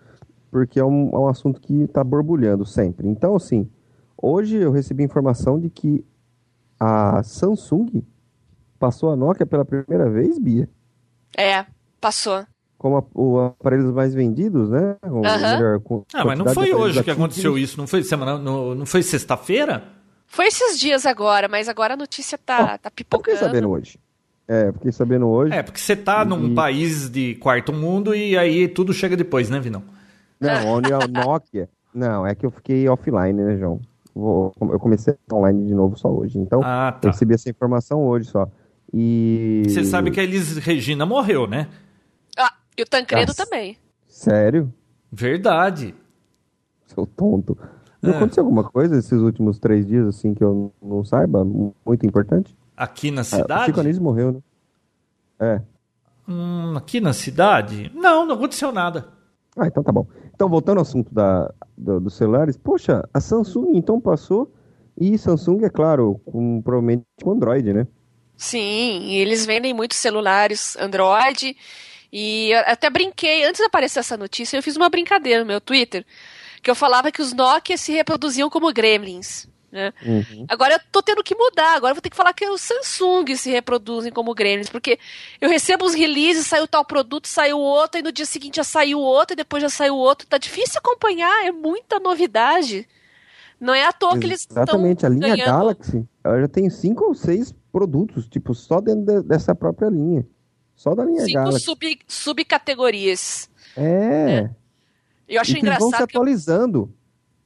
porque 0.50 0.78
é 0.78 0.84
um, 0.84 1.10
é 1.12 1.18
um 1.18 1.28
assunto 1.28 1.60
que 1.60 1.86
tá 1.88 2.02
borbulhando 2.02 2.64
sempre. 2.64 3.08
Então, 3.08 3.36
assim, 3.36 3.68
hoje 4.16 4.56
eu 4.56 4.72
recebi 4.72 5.02
informação 5.02 5.58
de 5.58 5.70
que 5.70 6.04
a 6.78 7.22
Samsung 7.22 8.02
passou 8.78 9.10
a 9.10 9.16
Nokia 9.16 9.46
pela 9.46 9.64
primeira 9.64 10.08
vez, 10.08 10.38
Bia. 10.38 10.68
É, 11.36 11.66
passou. 12.00 12.44
Como 12.78 12.98
a, 12.98 13.04
o 13.14 13.40
aparelhos 13.40 13.92
mais 13.92 14.14
vendidos, 14.14 14.70
né? 14.70 14.96
uhum. 15.04 15.22
melhor, 15.22 15.80
ah, 16.12 16.24
mas 16.24 16.38
não 16.38 16.46
foi 16.46 16.74
hoje 16.74 17.02
que 17.02 17.10
aconteceu 17.10 17.56
isso, 17.56 17.78
não 17.78 17.86
foi 17.86 18.02
semana, 18.02 18.38
não, 18.38 18.74
não 18.74 18.86
foi 18.86 19.02
sexta-feira? 19.02 19.82
Foi 20.26 20.46
esses 20.46 20.78
dias 20.78 21.06
agora, 21.06 21.48
mas 21.48 21.68
agora 21.68 21.94
a 21.94 21.96
notícia 21.96 22.36
tá, 22.36 22.74
oh, 22.74 22.78
tá 22.78 22.90
pipocando. 22.90 23.36
Fiquei 23.36 23.48
sabendo 23.48 23.70
hoje. 23.70 23.98
É, 24.48 24.72
fiquei 24.72 24.92
sabendo 24.92 25.26
hoje. 25.26 25.52
É, 25.52 25.62
porque 25.62 25.80
você 25.80 25.96
tá 25.96 26.22
e... 26.22 26.26
num 26.26 26.54
país 26.54 27.08
de 27.08 27.34
quarto 27.36 27.72
mundo 27.72 28.14
e 28.14 28.36
aí 28.36 28.68
tudo 28.68 28.92
chega 28.92 29.16
depois, 29.16 29.48
né, 29.48 29.58
Vinão? 29.58 29.82
Não, 30.40 30.68
onde 30.68 30.92
é 30.92 30.96
o 30.96 31.08
Nokia. 31.08 31.68
Não, 31.94 32.26
é 32.26 32.34
que 32.34 32.44
eu 32.44 32.50
fiquei 32.50 32.88
offline, 32.88 33.32
né, 33.32 33.56
João? 33.56 33.80
Vou, 34.14 34.52
eu 34.60 34.78
comecei 34.78 35.14
online 35.32 35.66
de 35.66 35.74
novo 35.74 35.96
só 35.98 36.08
hoje. 36.08 36.38
Então, 36.38 36.60
ah, 36.62 36.92
tá. 36.92 37.08
eu 37.08 37.12
recebi 37.12 37.34
essa 37.34 37.50
informação 37.50 38.06
hoje 38.06 38.28
só. 38.28 38.48
E. 38.92 39.62
Você 39.66 39.84
sabe 39.84 40.10
que 40.10 40.20
a 40.20 40.22
Elis 40.22 40.56
Regina 40.58 41.04
morreu, 41.04 41.46
né? 41.46 41.68
Ah, 42.38 42.52
e 42.76 42.82
o 42.82 42.86
Tancredo 42.86 43.32
ah, 43.32 43.34
também. 43.34 43.76
Sério? 44.06 44.72
Verdade. 45.12 45.94
Seu 46.86 47.06
tonto. 47.06 47.58
Não 48.00 48.12
é. 48.12 48.16
aconteceu 48.16 48.42
alguma 48.42 48.64
coisa 48.64 48.96
esses 48.96 49.20
últimos 49.20 49.58
três 49.58 49.86
dias, 49.86 50.06
assim, 50.06 50.34
que 50.34 50.42
eu 50.42 50.72
não 50.82 51.04
saiba? 51.04 51.44
Muito 51.44 52.06
importante? 52.06 52.56
Aqui 52.76 53.10
na 53.10 53.24
cidade? 53.24 53.52
É, 53.52 53.62
o 53.62 53.66
Chico 53.66 53.80
Anísio 53.80 54.02
morreu, 54.02 54.32
né? 54.32 54.40
É. 55.38 55.60
Hum, 56.28 56.74
aqui 56.76 57.00
na 57.00 57.12
cidade? 57.12 57.90
Não, 57.94 58.26
não 58.26 58.34
aconteceu 58.34 58.72
nada. 58.72 59.08
Ah, 59.56 59.66
então 59.66 59.82
tá 59.82 59.92
bom. 59.92 60.06
Então, 60.36 60.50
voltando 60.50 60.76
ao 60.76 60.82
assunto 60.82 61.12
da, 61.14 61.50
do, 61.76 61.98
dos 61.98 62.14
celulares, 62.14 62.58
poxa, 62.58 63.02
a 63.12 63.20
Samsung 63.22 63.74
então 63.74 63.98
passou, 63.98 64.52
e 64.94 65.16
Samsung, 65.16 65.64
é 65.64 65.70
claro, 65.70 66.20
com, 66.26 66.60
provavelmente 66.60 67.04
com 67.22 67.32
Android, 67.32 67.72
né? 67.72 67.86
Sim, 68.36 69.14
eles 69.14 69.46
vendem 69.46 69.72
muitos 69.72 69.96
celulares 69.96 70.76
Android, 70.76 71.56
e 72.12 72.52
até 72.52 72.90
brinquei, 72.90 73.44
antes 73.44 73.60
de 73.60 73.66
aparecer 73.66 74.00
essa 74.00 74.18
notícia, 74.18 74.58
eu 74.58 74.62
fiz 74.62 74.76
uma 74.76 74.90
brincadeira 74.90 75.40
no 75.40 75.46
meu 75.46 75.60
Twitter, 75.60 76.04
que 76.62 76.70
eu 76.70 76.74
falava 76.74 77.10
que 77.10 77.22
os 77.22 77.32
Nokia 77.32 77.78
se 77.78 77.92
reproduziam 77.92 78.50
como 78.50 78.70
gremlins. 78.74 79.48
Né? 79.70 79.92
Uhum. 80.04 80.46
Agora 80.48 80.74
eu 80.74 80.80
tô 80.90 81.02
tendo 81.02 81.22
que 81.22 81.34
mudar, 81.34 81.74
agora 81.74 81.90
eu 81.90 81.94
vou 81.94 82.02
ter 82.02 82.10
que 82.10 82.16
falar 82.16 82.32
que 82.32 82.48
os 82.48 82.60
Samsung 82.60 83.36
se 83.36 83.50
reproduzem 83.50 84.12
como 84.12 84.34
gremlins, 84.34 84.68
porque 84.68 84.98
eu 85.40 85.48
recebo 85.48 85.84
os 85.84 85.94
releases, 85.94 86.46
saiu 86.46 86.66
tal 86.68 86.84
produto, 86.84 87.26
saiu 87.26 87.58
outro, 87.58 88.00
e 88.00 88.02
no 88.02 88.12
dia 88.12 88.26
seguinte 88.26 88.56
já 88.56 88.64
saiu 88.64 89.00
outro, 89.00 89.34
e 89.34 89.36
depois 89.36 89.62
já 89.62 89.68
saiu 89.68 89.96
outro. 89.96 90.26
Tá 90.26 90.38
difícil 90.38 90.78
acompanhar, 90.78 91.44
é 91.44 91.52
muita 91.52 91.98
novidade. 91.98 92.88
Não 93.60 93.74
é 93.74 93.86
à 93.86 93.92
toa 93.92 94.10
Exatamente, 94.10 94.20
que 94.20 94.26
eles 94.26 94.40
estão 94.40 94.62
Exatamente, 94.62 95.06
a 95.06 95.08
linha 95.08 95.28
ganhando. 95.28 95.46
Galaxy, 95.46 96.08
ela 96.22 96.40
já 96.40 96.48
tem 96.48 96.70
cinco 96.70 97.04
ou 97.04 97.14
seis 97.14 97.54
produtos, 97.72 98.28
tipo, 98.28 98.54
só 98.54 98.80
dentro 98.80 99.04
de, 99.04 99.22
dessa 99.28 99.54
própria 99.54 99.88
linha. 99.88 100.26
Só 100.74 100.94
da 100.94 101.04
linha 101.04 101.22
cinco 101.22 101.34
Galaxy. 101.34 101.64
Sub, 101.64 101.98
subcategorias. 102.06 103.50
É. 103.76 103.82
é. 103.84 104.50
Eu 105.28 105.40
acho 105.40 105.56
e 105.56 105.58
engraçado. 105.58 105.80
Vão 105.80 105.90
se 105.90 106.02
atualizando, 106.02 106.94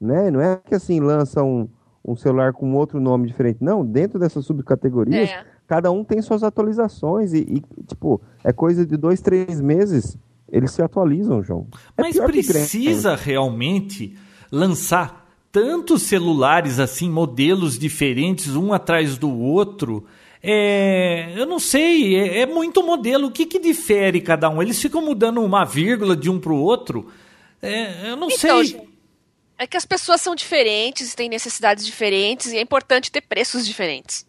eu... 0.01 0.07
né? 0.07 0.31
Não 0.31 0.41
é 0.41 0.57
que 0.57 0.75
assim 0.75 1.01
lança 1.01 1.43
um 1.43 1.69
um 2.05 2.17
celular 2.17 2.53
com 2.53 2.75
outro 2.75 3.01
nome 3.01 3.27
diferente. 3.27 3.59
Não, 3.61 3.85
dentro 3.85 4.19
dessas 4.19 4.45
subcategorias, 4.45 5.31
é. 5.31 5.45
cada 5.67 5.91
um 5.91 6.03
tem 6.03 6.21
suas 6.23 6.43
atualizações 6.43 7.33
e, 7.33 7.39
e, 7.39 7.85
tipo, 7.87 8.21
é 8.43 8.53
coisa 8.53 8.87
de 8.87 8.97
dois, 8.97 9.21
três 9.21 9.61
meses, 9.61 10.17
eles 10.51 10.73
se 10.73 10.83
atualizam, 10.83 11.43
João. 11.43 11.67
É 11.97 12.03
Mas 12.03 12.19
precisa 12.19 13.15
realmente 13.15 14.17
lançar 14.51 15.29
tantos 15.53 16.03
celulares 16.03 16.79
assim, 16.79 17.11
modelos 17.11 17.79
diferentes, 17.79 18.55
um 18.55 18.73
atrás 18.73 19.19
do 19.19 19.31
outro. 19.31 20.07
É, 20.43 21.35
eu 21.37 21.45
não 21.45 21.59
sei, 21.59 22.17
é, 22.17 22.41
é 22.41 22.47
muito 22.47 22.83
modelo. 22.83 23.29
O 23.29 23.31
que, 23.31 23.45
que 23.47 23.59
difere 23.59 24.21
cada 24.21 24.49
um? 24.49 24.63
Eles 24.63 24.81
ficam 24.81 25.05
mudando 25.05 25.43
uma 25.43 25.65
vírgula 25.65 26.17
de 26.17 26.31
um 26.31 26.41
para 26.41 26.53
o 26.53 26.61
outro. 26.61 27.09
É, 27.63 28.11
eu 28.11 28.17
não 28.17 28.29
então, 28.29 28.65
sei. 28.65 28.90
É 29.61 29.67
que 29.67 29.77
as 29.77 29.85
pessoas 29.85 30.23
são 30.23 30.35
diferentes, 30.35 31.15
têm 31.15 31.29
necessidades 31.29 31.85
diferentes 31.85 32.51
e 32.51 32.57
é 32.57 32.63
importante 32.63 33.13
ter 33.13 33.21
preços 33.21 33.67
diferentes. 33.67 34.27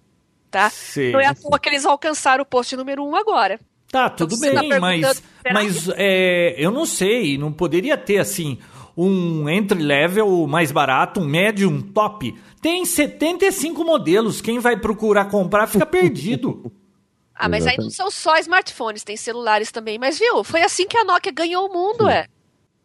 Tá? 0.52 0.70
Sim, 0.70 1.14
Não 1.14 1.22
é 1.22 1.26
à 1.26 1.34
toa 1.34 1.58
que 1.58 1.70
eles 1.70 1.86
alcançaram 1.86 2.42
o 2.42 2.46
post 2.46 2.76
número 2.76 3.02
um 3.02 3.16
agora. 3.16 3.58
Tá, 3.90 4.10
tudo 4.10 4.36
então, 4.36 4.62
bem, 4.62 4.70
tá 4.70 4.80
mas, 4.82 5.24
mas 5.54 5.90
é, 5.96 6.54
eu 6.58 6.70
não 6.70 6.86
sei, 6.86 7.38
não 7.38 7.50
poderia 7.50 7.98
ter 7.98 8.18
assim 8.18 8.60
um 8.96 9.48
entry 9.50 9.82
level 9.82 10.46
mais 10.48 10.70
barato, 10.70 11.22
um 11.22 11.26
médio, 11.26 11.70
um 11.70 11.82
top. 11.82 12.38
Tem 12.62 12.84
75 12.84 13.86
modelos, 13.86 14.42
quem 14.42 14.60
vai 14.60 14.76
procurar 14.76 15.30
comprar 15.30 15.66
fica 15.66 15.86
perdido. 15.86 16.70
ah, 17.34 17.48
mas 17.48 17.66
aí 17.66 17.78
não 17.78 17.90
são 17.90 18.12
só 18.12 18.36
smartphones, 18.36 19.06
tem 19.06 19.16
celulares 19.16 19.72
também. 19.72 19.98
Mas 19.98 20.20
viu, 20.20 20.44
foi 20.44 20.62
assim 20.62 20.86
que 20.86 20.98
a 20.98 21.06
Nokia 21.06 21.32
ganhou 21.32 21.70
o 21.70 21.74
mundo, 21.74 22.04
Sim. 22.04 22.12
é. 22.12 22.28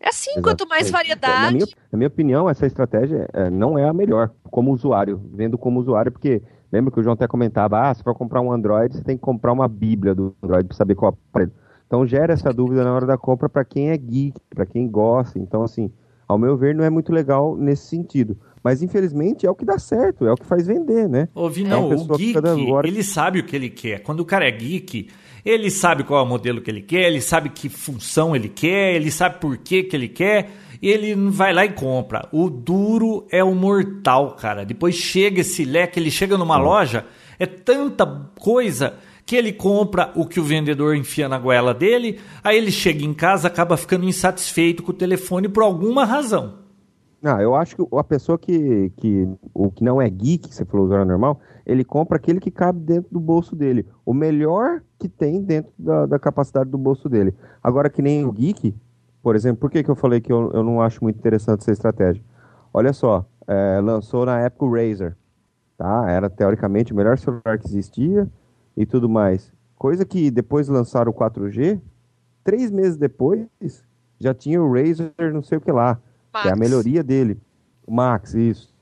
É 0.01 0.09
assim, 0.09 0.31
Exato. 0.31 0.43
quanto 0.43 0.69
mais 0.69 0.91
variedade. 0.91 1.43
Na 1.43 1.51
minha, 1.51 1.67
na 1.93 1.99
minha, 1.99 2.09
opinião, 2.09 2.51
essa 2.51 2.67
estratégia 2.67 3.29
é, 3.33 3.51
não 3.51 3.79
é 3.79 3.89
a 3.89 3.93
melhor 3.93 4.31
como 4.51 4.73
usuário, 4.73 5.21
vendo 5.33 5.57
como 5.57 5.81
usuário, 5.81 6.13
porque 6.13 6.43
lembra 6.71 6.93
que 6.93 7.01
o 7.01 7.03
João 7.03 7.15
até 7.15 7.27
comentava: 7.27 7.81
ah, 7.81 7.95
se 7.95 8.03
for 8.03 8.15
comprar 8.15 8.41
um 8.41 8.53
Android, 8.53 8.95
você 8.95 9.03
tem 9.03 9.17
que 9.17 9.23
comprar 9.23 9.53
uma 9.53 9.67
Bíblia 9.67 10.15
do 10.15 10.35
Android 10.43 10.69
para 10.69 10.77
saber 10.77 10.95
qual 10.95 11.17
aparelho. 11.31 11.53
Então 11.87 12.07
gera 12.07 12.33
essa 12.33 12.53
dúvida 12.53 12.85
na 12.85 12.93
hora 12.93 13.07
da 13.07 13.17
compra 13.17 13.49
para 13.49 13.65
quem 13.65 13.91
é 13.91 13.97
geek, 13.97 14.41
para 14.55 14.67
quem 14.67 14.89
gosta. 14.89 15.39
Então, 15.39 15.63
assim, 15.63 15.91
ao 16.27 16.37
meu 16.37 16.57
ver, 16.57 16.75
não 16.75 16.85
é 16.85 16.91
muito 16.91 17.13
legal 17.13 17.57
nesse 17.57 17.87
sentido. 17.87 18.37
Mas 18.67 18.83
infelizmente 18.83 19.47
é 19.47 19.51
o 19.51 19.55
que 19.55 19.65
dá 19.65 19.79
certo, 19.79 20.27
é 20.27 20.33
o 20.33 20.35
que 20.35 20.45
faz 20.45 20.67
vender, 20.67 21.09
né? 21.09 21.29
Ouvi, 21.33 21.63
não, 21.63 21.93
é 21.93 21.95
o 21.95 22.05
geek, 22.17 22.37
ele 22.83 23.01
sabe 23.05 23.39
o 23.39 23.45
que 23.45 23.55
ele 23.55 23.71
quer. 23.71 24.01
Quando 24.01 24.19
o 24.19 24.25
cara 24.25 24.45
é 24.45 24.51
geek, 24.51 25.07
ele 25.45 25.71
sabe 25.71 26.03
qual 26.03 26.19
é 26.19 26.23
o 26.25 26.27
modelo 26.27 26.61
que 26.61 26.69
ele 26.69 26.83
quer, 26.83 27.07
ele 27.07 27.21
sabe 27.21 27.51
que 27.51 27.69
função 27.69 28.35
ele 28.35 28.49
quer, 28.49 28.97
ele 28.97 29.09
sabe 29.13 29.39
por 29.39 29.57
que, 29.57 29.85
que 29.85 29.95
ele 29.95 30.09
quer, 30.09 30.51
e 30.83 30.89
ele 30.89 31.15
vai 31.31 31.53
lá 31.53 31.65
e 31.65 31.75
compra. 31.75 32.29
O 32.33 32.51
duro 32.51 33.25
é 33.31 33.45
o 33.45 33.55
mortal, 33.55 34.33
cara. 34.33 34.65
Depois 34.65 34.97
chega 34.97 35.43
esse 35.43 35.65
leque, 35.65 36.01
ele 36.01 36.11
chega 36.11 36.37
numa 36.37 36.59
loja, 36.59 37.07
é 37.39 37.47
tanta 37.47 38.05
coisa 38.37 38.95
que 39.25 39.37
ele 39.37 39.53
compra 39.53 40.11
o 40.17 40.27
que 40.27 40.41
o 40.41 40.45
vendedor 40.45 40.97
enfia 40.97 41.29
na 41.29 41.39
goela 41.39 41.73
dele, 41.73 42.19
aí 42.43 42.57
ele 42.57 42.73
chega 42.73 43.05
em 43.05 43.15
casa, 43.15 43.47
acaba 43.47 43.77
ficando 43.77 44.09
insatisfeito 44.09 44.83
com 44.83 44.91
o 44.91 44.93
telefone 44.93 45.49
por 45.49 45.63
alguma 45.63 46.05
razão. 46.05 46.66
Não, 47.21 47.41
eu 47.41 47.55
acho 47.55 47.77
que 47.77 47.97
a 47.97 48.05
pessoa 48.05 48.39
que, 48.39 48.91
que, 48.97 49.29
o 49.55 49.71
que 49.71 49.83
não 49.83 50.01
é 50.01 50.09
geek, 50.09 50.55
você 50.55 50.65
falou 50.65 50.87
usuário 50.87 51.07
normal, 51.07 51.41
ele 51.65 51.85
compra 51.85 52.17
aquele 52.17 52.39
que 52.39 52.51
cabe 52.51 52.79
dentro 52.81 53.11
do 53.11 53.19
bolso 53.19 53.57
dele. 53.57 53.87
O 54.05 54.13
melhor 54.13 54.83
que 54.99 55.09
tem 55.09 55.43
dentro 55.43 55.73
da, 55.79 56.07
da 56.07 56.19
capacidade 56.19 56.71
do 56.71 56.79
bolso 56.79 57.09
dele. 57.09 57.35
Agora, 57.63 57.91
que 57.91 58.03
nem 58.03 58.25
o 58.25 58.33
geek, 58.33 58.75
por 59.23 59.35
exemplo, 59.35 59.61
por 59.61 59.71
que, 59.71 59.83
que 59.83 59.91
eu 59.91 59.97
falei 59.97 60.21
que 60.21 60.33
eu, 60.33 60.53
eu 60.53 60.63
não 60.63 60.81
acho 60.81 61.03
muito 61.03 61.19
interessante 61.19 61.63
essa 61.63 61.73
estratégia? 61.73 62.23
Olha 62.73 62.93
só, 62.93 63.27
é, 63.47 63.81
lançou 63.83 64.27
na 64.27 64.39
época 64.41 64.65
o 64.65 64.73
Razer, 64.73 65.17
tá? 65.77 66.09
Era 66.11 66.29
teoricamente 66.29 66.93
o 66.93 66.97
melhor 66.97 67.19
celular 67.19 67.59
que 67.59 67.67
existia 67.67 68.29
e 68.77 68.85
tudo 68.85 69.09
mais. 69.09 69.53
Coisa 69.77 70.05
que 70.05 70.31
depois 70.31 70.69
lançaram 70.69 71.11
o 71.11 71.15
4G, 71.15 71.81
três 72.45 72.71
meses 72.71 72.97
depois 72.97 73.47
já 74.19 74.33
tinha 74.33 74.63
o 74.63 74.73
Razer 74.73 75.13
não 75.33 75.43
sei 75.43 75.59
o 75.59 75.61
que 75.61 75.73
lá, 75.73 76.01
Max. 76.37 76.49
é 76.49 76.53
a 76.53 76.57
melhoria 76.57 77.03
dele. 77.03 77.39
O 77.87 77.93
Max, 77.93 78.35
isso. 78.35 78.75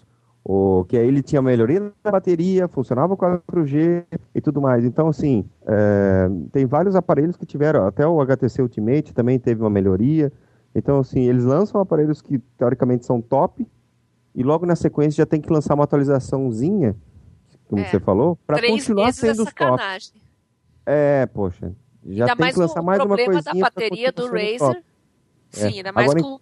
O, 0.44 0.84
que 0.86 0.98
aí 0.98 1.08
ele 1.08 1.22
tinha 1.22 1.40
melhoria 1.40 1.90
da 2.02 2.10
bateria, 2.10 2.68
funcionava 2.68 3.16
com 3.16 3.24
4G 3.24 4.04
e 4.34 4.40
tudo 4.42 4.60
mais. 4.60 4.84
Então, 4.84 5.08
assim, 5.08 5.48
é, 5.66 6.28
tem 6.52 6.66
vários 6.66 6.94
aparelhos 6.94 7.36
que 7.36 7.46
tiveram, 7.46 7.86
até 7.86 8.06
o 8.06 8.20
HTC 8.20 8.60
Ultimate 8.60 9.14
também 9.14 9.38
teve 9.38 9.62
uma 9.62 9.70
melhoria. 9.70 10.30
Então, 10.74 10.98
assim, 10.98 11.22
eles 11.22 11.44
lançam 11.44 11.80
aparelhos 11.80 12.20
que 12.20 12.38
teoricamente 12.58 13.06
são 13.06 13.22
top 13.22 13.66
e 14.34 14.42
logo 14.42 14.66
na 14.66 14.74
sequência 14.74 15.22
já 15.22 15.26
tem 15.26 15.40
que 15.40 15.50
lançar 15.50 15.74
uma 15.74 15.84
atualizaçãozinha, 15.84 16.96
como 17.68 17.80
é, 17.80 17.88
você 17.88 18.00
falou, 18.00 18.36
para 18.46 18.60
continuar 18.60 19.12
sendo 19.12 19.42
é 19.42 19.52
top. 19.52 19.82
É, 20.84 21.26
poxa, 21.26 21.72
já 22.04 22.24
ainda 22.24 22.36
tem 22.36 22.52
que 22.52 22.58
lançar 22.58 22.82
mais 22.82 22.98
uma 23.02 23.16
coisinha. 23.16 23.38
O 23.38 23.42
problema 23.42 23.60
da 23.60 23.70
bateria 23.70 24.12
do 24.12 24.26
Razer, 24.26 24.82
sim, 25.50 25.62
é. 25.62 25.68
ainda 25.68 25.92
mais 25.92 26.10
Agora, 26.10 26.22
com 26.22 26.34
o 26.34 26.38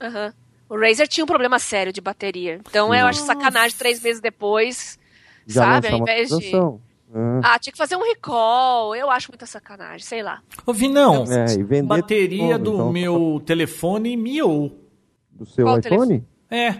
Uhum. 0.00 0.32
O 0.68 0.78
Razer 0.78 1.08
tinha 1.08 1.24
um 1.24 1.26
problema 1.26 1.58
sério 1.58 1.92
de 1.92 2.00
bateria. 2.00 2.60
Então 2.68 2.90
Sim. 2.90 2.98
eu 2.98 3.06
acho 3.06 3.20
sacanagem 3.20 3.76
três 3.76 4.02
meses 4.02 4.20
depois, 4.20 4.98
Já 5.46 5.62
sabe? 5.64 5.88
Ao 5.88 5.98
invés 5.98 6.28
de. 6.28 6.54
É. 6.54 7.40
Ah, 7.42 7.58
tinha 7.58 7.72
que 7.72 7.78
fazer 7.78 7.96
um 7.96 8.02
recall. 8.02 8.94
Eu 8.94 9.10
acho 9.10 9.30
muita 9.30 9.46
sacanagem, 9.46 10.06
sei 10.06 10.22
lá. 10.22 10.42
Ô, 10.66 10.74
Vinão, 10.74 11.24
é, 11.24 11.82
bateria 11.82 12.58
do 12.58 12.74
então, 12.74 12.92
meu 12.92 13.42
telefone 13.46 14.14
miou. 14.16 14.78
Do 15.30 15.46
seu 15.46 15.64
Qual 15.64 15.78
iPhone? 15.78 16.26
É. 16.50 16.74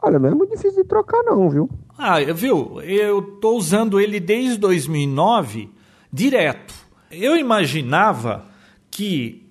Olha, 0.00 0.18
não 0.18 0.30
é 0.30 0.34
muito 0.34 0.56
difícil 0.56 0.82
de 0.82 0.88
trocar, 0.88 1.22
não, 1.22 1.48
viu? 1.50 1.68
Ah, 1.96 2.20
viu? 2.32 2.80
Eu 2.82 3.22
tô 3.40 3.56
usando 3.56 4.00
ele 4.00 4.18
desde 4.18 4.56
2009 4.58 5.70
direto. 6.12 6.74
Eu 7.10 7.36
imaginava 7.36 8.46
que 8.90 9.47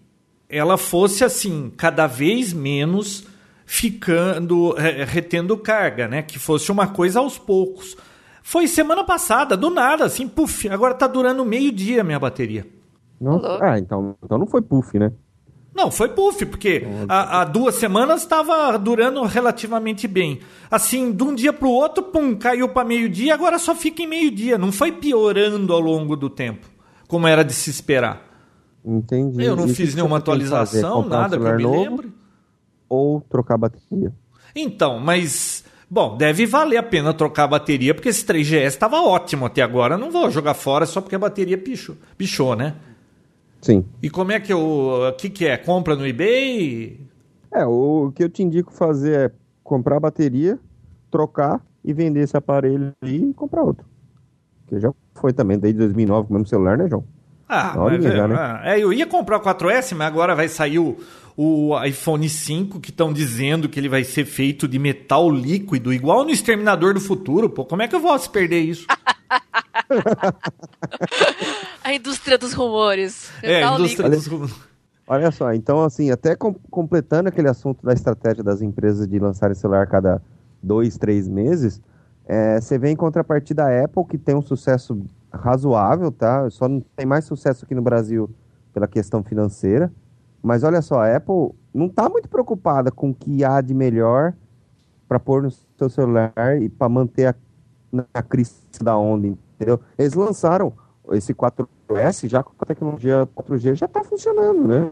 ela 0.50 0.78
fosse 0.78 1.24
assim, 1.24 1.72
cada 1.76 2.08
vez 2.08 2.54
menos 2.54 3.26
ficando 3.66 4.74
retendo 5.08 5.58
carga, 5.58 6.08
né? 6.08 6.22
Que 6.22 6.40
fosse 6.40 6.72
uma 6.72 6.88
coisa 6.88 7.20
aos 7.20 7.38
poucos. 7.38 7.98
Foi 8.42 8.66
semana 8.66 9.04
passada, 9.04 9.58
do 9.58 9.70
nada, 9.70 10.06
assim, 10.06 10.26
puf, 10.26 10.70
agora 10.70 10.94
tá 10.94 11.06
durando 11.06 11.44
meio 11.44 11.70
dia 11.70 12.00
a 12.00 12.04
minha 12.04 12.18
bateria. 12.18 12.66
Nossa, 13.20 13.60
ah, 13.62 13.78
então, 13.78 14.16
então 14.24 14.38
não 14.38 14.48
foi 14.48 14.62
puff, 14.62 14.98
né? 14.98 15.12
Não, 15.76 15.92
foi 15.92 16.10
puff, 16.10 16.46
porque 16.46 16.88
há, 17.10 17.42
há 17.42 17.46
duas 17.46 17.76
semanas 17.76 18.22
estava 18.22 18.76
durando 18.78 19.22
relativamente 19.24 20.08
bem. 20.08 20.40
Assim, 20.72 21.12
de 21.12 21.24
um 21.24 21.36
dia 21.36 21.52
para 21.54 21.68
o 21.68 21.72
outro, 21.72 22.04
pum, 22.04 22.36
caiu 22.36 22.70
para 22.70 22.88
meio-dia, 22.88 23.34
agora 23.34 23.60
só 23.60 23.76
fica 23.76 24.02
em 24.02 24.08
meio-dia. 24.08 24.58
Não 24.58 24.72
foi 24.72 24.92
piorando 24.92 25.74
ao 25.74 25.80
longo 25.80 26.16
do 26.16 26.30
tempo, 26.30 26.66
como 27.08 27.28
era 27.28 27.44
de 27.44 27.54
se 27.54 27.70
esperar. 27.70 28.27
Entendi. 28.88 29.44
Eu 29.44 29.56
não 29.56 29.68
e 29.68 29.74
fiz 29.74 29.94
nenhuma 29.94 30.18
atualização, 30.18 31.06
nada 31.06 31.36
um 31.36 31.42
que 31.42 31.46
eu 31.46 31.58
me 31.58 31.66
lembre. 31.66 32.14
Ou 32.88 33.20
trocar 33.20 33.56
a 33.56 33.58
bateria. 33.58 34.14
Então, 34.56 34.98
mas. 34.98 35.66
Bom, 35.90 36.18
deve 36.18 36.46
valer 36.46 36.78
a 36.78 36.84
pena 36.84 37.14
trocar 37.14 37.44
a 37.44 37.48
bateria, 37.48 37.94
porque 37.94 38.10
esse 38.10 38.26
3GS 38.26 38.68
estava 38.68 39.02
ótimo 39.02 39.46
até 39.46 39.62
agora. 39.62 39.98
Não 39.98 40.10
vou 40.10 40.32
jogar 40.32 40.54
fora 40.54 40.86
só 40.86 41.02
porque 41.02 41.16
a 41.16 41.20
bateria 41.20 41.58
pichou, 41.58 41.96
pichou 42.18 42.56
né? 42.56 42.76
Sim. 43.62 43.84
E 44.02 44.10
como 44.10 44.32
é 44.32 44.40
que 44.40 44.54
eu. 44.54 45.10
O 45.10 45.14
que, 45.14 45.30
que 45.30 45.46
é? 45.46 45.58
Compra 45.58 45.96
no 45.96 46.08
eBay? 46.08 47.00
É, 47.52 47.66
o 47.66 48.12
que 48.16 48.24
eu 48.24 48.30
te 48.30 48.42
indico 48.42 48.72
fazer 48.72 49.20
é 49.20 49.32
comprar 49.64 49.98
a 49.98 50.02
bateria, 50.02 50.58
trocar 51.12 51.62
e 51.84 51.94
vender 51.94 52.22
esse 52.22 52.38
aparelho 52.38 52.94
e 53.04 53.34
comprar 53.34 53.64
outro. 53.64 53.86
Que 54.68 54.80
já 54.80 54.94
foi 55.16 55.34
também, 55.34 55.58
desde 55.58 55.80
2009 55.80 56.28
com 56.28 56.34
o 56.34 56.38
mesmo 56.38 56.48
celular, 56.48 56.78
né, 56.78 56.88
João? 56.88 57.04
Ah, 57.48 57.74
mas, 57.78 58.04
já, 58.04 58.28
né? 58.28 58.36
Ah, 58.38 58.62
é, 58.66 58.84
eu 58.84 58.92
ia 58.92 59.06
comprar 59.06 59.38
o 59.38 59.42
4S, 59.42 59.96
mas 59.96 60.08
agora 60.08 60.36
vai 60.36 60.50
sair 60.50 60.80
o, 60.80 60.98
o 61.36 61.72
iPhone 61.86 62.28
5 62.28 62.80
que 62.80 62.90
estão 62.90 63.14
dizendo 63.14 63.70
que 63.70 63.80
ele 63.80 63.88
vai 63.88 64.04
ser 64.04 64.26
feito 64.26 64.68
de 64.68 64.78
metal 64.78 65.30
líquido, 65.30 65.94
igual 65.94 66.26
no 66.26 66.32
Exterminador 66.32 66.94
do 66.94 67.00
Futuro. 67.00 67.50
Pô, 67.50 67.64
como 67.64 67.82
é 67.82 67.88
que 67.88 67.96
eu 67.96 68.02
vou 68.02 68.18
se 68.20 68.30
perder 68.30 68.60
isso? 68.62 68.86
a 71.84 71.94
indústria 71.94 72.38
dos 72.38 72.54
rumores. 72.54 73.32
É, 73.42 73.64
a 73.64 73.74
indústria 73.74 74.10
dos 74.10 74.28
rumores. 74.28 74.56
Olha 75.08 75.32
só, 75.32 75.54
então 75.54 75.82
assim, 75.82 76.12
até 76.12 76.36
com, 76.36 76.54
completando 76.70 77.30
aquele 77.30 77.48
assunto 77.48 77.86
da 77.86 77.94
estratégia 77.94 78.44
das 78.44 78.62
empresas 78.62 79.08
de 79.08 79.18
lançarem 79.20 79.56
celular 79.56 79.88
cada 79.88 80.22
dois, 80.62 80.98
três 80.98 81.30
meses, 81.30 81.82
é, 82.28 82.60
você 82.60 82.78
vê 82.78 82.90
em 82.90 82.96
contrapartida 82.96 83.64
a 83.64 83.86
Apple, 83.86 84.04
que 84.04 84.18
tem 84.18 84.36
um 84.36 84.42
sucesso 84.42 85.02
razoável, 85.32 86.12
tá? 86.12 86.50
Só 86.50 86.68
não 86.68 86.82
tem 86.96 87.06
mais 87.06 87.26
sucesso 87.26 87.66
aqui 87.66 87.76
no 87.76 87.82
Brasil 87.82 88.30
pela 88.74 88.88
questão 88.88 89.24
financeira. 89.24 89.92
Mas 90.42 90.64
olha 90.64 90.82
só, 90.82 91.02
a 91.02 91.16
Apple 91.16 91.52
não 91.74 91.88
está 91.88 92.08
muito 92.10 92.30
preocupada 92.30 92.92
com 92.92 93.10
o 93.10 93.14
que 93.14 93.44
há 93.44 93.60
de 93.62 93.74
melhor 93.74 94.34
para 95.08 95.20
pôr 95.20 95.44
no 95.44 95.52
seu 95.52 95.90
celular 95.90 96.34
e 96.62 96.70
para 96.70 96.90
manter 96.90 97.28
a, 97.28 97.36
na 97.92 98.22
crista 98.22 98.84
da 98.84 98.98
onda, 98.98 99.28
entendeu? 99.28 99.80
Eles 99.98 100.14
lançaram 100.14 100.74
esse 101.12 101.34
4S 101.34 102.28
já 102.28 102.44
com 102.44 102.52
a 102.60 102.66
tecnologia 102.66 103.28
4G 103.36 103.76
já 103.76 103.86
está 103.86 104.04
funcionando, 104.04 104.68
né? 104.68 104.92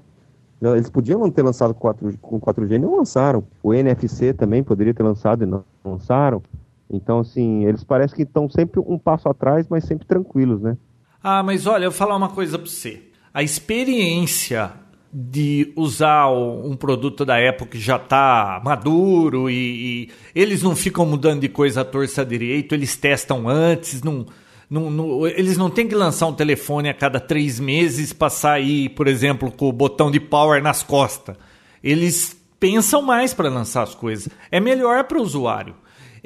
Eles 0.62 0.89
podiam 0.89 1.30
ter 1.30 1.43
lançado 1.43 1.74
4, 1.74 2.17
com 2.19 2.39
4G 2.39 2.71
e 2.71 2.80
não 2.80 2.95
lançaram. 2.95 3.43
O 3.62 3.74
NFC 3.74 4.34
também 4.34 4.63
poderia 4.63 4.93
ter 4.93 5.04
lançado 5.04 5.43
e 5.43 5.45
não 5.45 5.63
lançaram. 5.84 6.41
Então, 6.89 7.19
assim, 7.19 7.65
eles 7.65 7.84
parecem 7.84 8.15
que 8.15 8.24
estão 8.24 8.50
sempre 8.50 8.80
um 8.80 8.98
passo 8.98 9.28
atrás, 9.28 9.67
mas 9.69 9.86
sempre 9.86 10.06
tranquilos, 10.06 10.62
né? 10.62 10.78
Ah, 11.24 11.41
mas 11.41 11.65
olha, 11.65 11.86
eu 11.86 11.91
vou 11.91 11.98
falar 11.98 12.15
uma 12.15 12.30
coisa 12.30 12.58
para 12.58 12.67
você. 12.67 13.02
A 13.34 13.41
experiência 13.41 14.71
de 15.12 15.71
usar 15.78 16.30
um 16.30 16.76
produto 16.76 17.24
da 17.24 17.38
Apple 17.38 17.67
que 17.67 17.80
já 17.80 17.95
está 17.95 18.62
maduro 18.63 19.50
e, 19.50 19.54
e, 19.56 20.10
eles 20.36 20.62
não 20.62 20.76
ficam 20.76 21.06
mudando 21.06 21.39
de 21.39 21.48
coisa 21.48 21.82
à 21.82 21.86
torça 21.86 22.26
direito, 22.26 22.76
eles 22.76 22.98
testam 22.98 23.48
antes, 23.48 24.04
não, 24.04 24.26
não, 24.69 24.91
não, 24.91 25.26
eles 25.26 25.56
não 25.56 25.69
têm 25.69 25.88
que 25.88 25.95
lançar 25.95 26.28
um 26.28 26.34
telefone 26.34 26.89
a 26.89 26.93
cada 26.93 27.19
três 27.19 27.62
meses 27.62 28.12
para 28.12 28.30
sair, 28.30 28.89
por 28.89 29.08
exemplo, 29.08 29.50
com 29.52 29.69
o 29.69 29.74
botão 29.74 30.12
de 30.12 30.19
power 30.19 30.62
nas 30.62 30.84
costas. 30.84 31.38
Eles 31.82 32.36
pensam 32.60 33.02
mais 33.02 33.34
para 33.34 33.48
lançar 33.48 33.84
as 33.84 33.95
coisas. 33.95 34.28
É 34.52 34.60
melhor 34.60 35.06
para 35.06 35.17
o 35.17 35.21
usuário. 35.21 35.76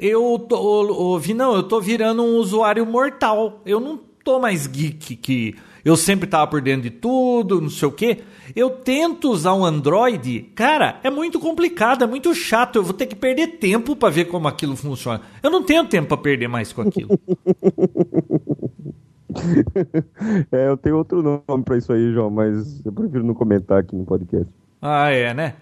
Eu 0.02 0.38
tô, 0.48 1.18
vi, 1.18 1.34
não, 1.34 1.54
eu 1.54 1.62
tô 1.62 1.78
virando 1.78 2.22
um 2.22 2.36
usuário 2.38 2.86
mortal. 2.86 3.60
Eu 3.66 3.78
não 3.78 4.00
tô 4.24 4.40
mais 4.40 4.66
geek 4.66 5.14
que 5.16 5.54
eu 5.84 5.94
sempre 5.94 6.26
tava 6.26 6.46
por 6.46 6.62
dentro 6.62 6.84
de 6.84 6.90
tudo, 6.90 7.60
não 7.60 7.68
sei 7.68 7.86
o 7.86 7.92
quê. 7.92 8.22
Eu 8.56 8.70
tento 8.70 9.30
usar 9.30 9.52
um 9.52 9.62
Android, 9.62 10.40
cara, 10.54 10.98
é 11.04 11.10
muito 11.10 11.38
complicado, 11.38 12.02
é 12.02 12.06
muito 12.06 12.34
chato. 12.34 12.76
Eu 12.76 12.82
vou 12.82 12.94
ter 12.94 13.04
que 13.08 13.14
perder 13.14 13.58
tempo 13.58 13.94
para 13.94 14.08
ver 14.08 14.24
como 14.24 14.48
aquilo 14.48 14.74
funciona. 14.74 15.20
Eu 15.42 15.50
não 15.50 15.62
tenho 15.62 15.84
tempo 15.84 16.08
para 16.08 16.16
perder 16.16 16.48
mais 16.48 16.72
com 16.72 16.80
aquilo. 16.80 17.10
é, 20.50 20.66
eu 20.66 20.78
tenho 20.78 20.96
outro 20.96 21.22
nome 21.22 21.62
para 21.62 21.76
isso 21.76 21.92
aí, 21.92 22.10
João, 22.10 22.30
mas 22.30 22.82
eu 22.86 22.92
prefiro 22.92 23.22
não 23.22 23.34
comentar 23.34 23.80
aqui 23.80 23.94
no 23.94 24.06
podcast. 24.06 24.50
Ah, 24.80 25.10
é, 25.10 25.34
né? 25.34 25.56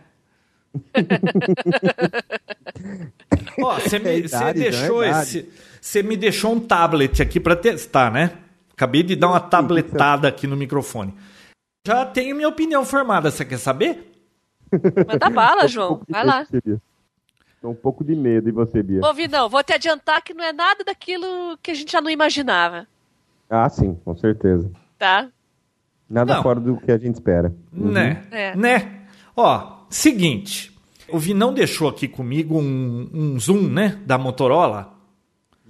Ó, 3.61 3.75
você 3.75 3.99
me, 3.99 4.11
é 4.11 4.53
deixou 4.53 5.03
é 5.03 5.11
esse, 5.11 5.49
você 5.81 6.03
me 6.03 6.17
deixou 6.17 6.53
um 6.53 6.61
tablet 6.61 7.23
aqui 7.23 7.41
para 7.41 7.57
testar, 7.57 8.13
né? 8.13 8.33
Acabei 8.73 9.03
de 9.03 9.17
dar 9.17 9.29
uma 9.29 9.41
tabletada 9.41 10.29
aqui 10.29 10.47
no 10.47 10.57
microfone. 10.57 11.15
Já 11.87 12.07
tenho 12.07 12.37
minha 12.37 12.49
opinião 12.49 12.85
formada, 12.85 13.31
você 13.31 13.45
quer 13.45 13.59
saber? 13.59 14.13
Manda 15.07 15.31
bala, 15.31 15.67
João. 15.67 16.03
Vai 16.09 16.25
lá. 16.25 16.47
Tô 17.61 17.71
um 17.71 17.75
pouco 17.75 18.05
de 18.05 18.15
medo, 18.15 18.49
e 18.49 18.53
você, 18.53 18.83
Bia? 18.83 19.01
Ô, 19.01 19.13
não, 19.29 19.49
vou 19.49 19.65
te 19.65 19.73
adiantar 19.73 20.23
que 20.23 20.33
não 20.33 20.45
é 20.45 20.53
nada 20.53 20.85
daquilo 20.85 21.59
que 21.61 21.73
a 21.73 21.75
gente 21.75 21.91
já 21.91 22.01
não 22.01 22.11
imaginava. 22.11 22.87
Ah, 23.51 23.69
sim, 23.69 23.99
com 24.05 24.17
certeza. 24.17 24.71
Tá? 24.97 25.29
Nada 26.09 26.37
não. 26.37 26.43
fora 26.43 26.61
do 26.61 26.77
que 26.77 26.93
a 26.93 26.99
gente 26.99 27.15
espera. 27.15 27.53
Uhum. 27.73 27.91
Né? 27.91 28.25
É. 28.31 28.57
Né? 28.57 29.03
Ó, 29.35 29.78
seguinte. 29.89 30.77
O 31.11 31.19
Vinão 31.19 31.53
deixou 31.53 31.89
aqui 31.89 32.07
comigo 32.07 32.59
um, 32.59 33.09
um 33.13 33.41
Zoom, 33.41 33.63
né? 33.63 34.01
Da 34.05 34.19
Motorola. 34.19 34.95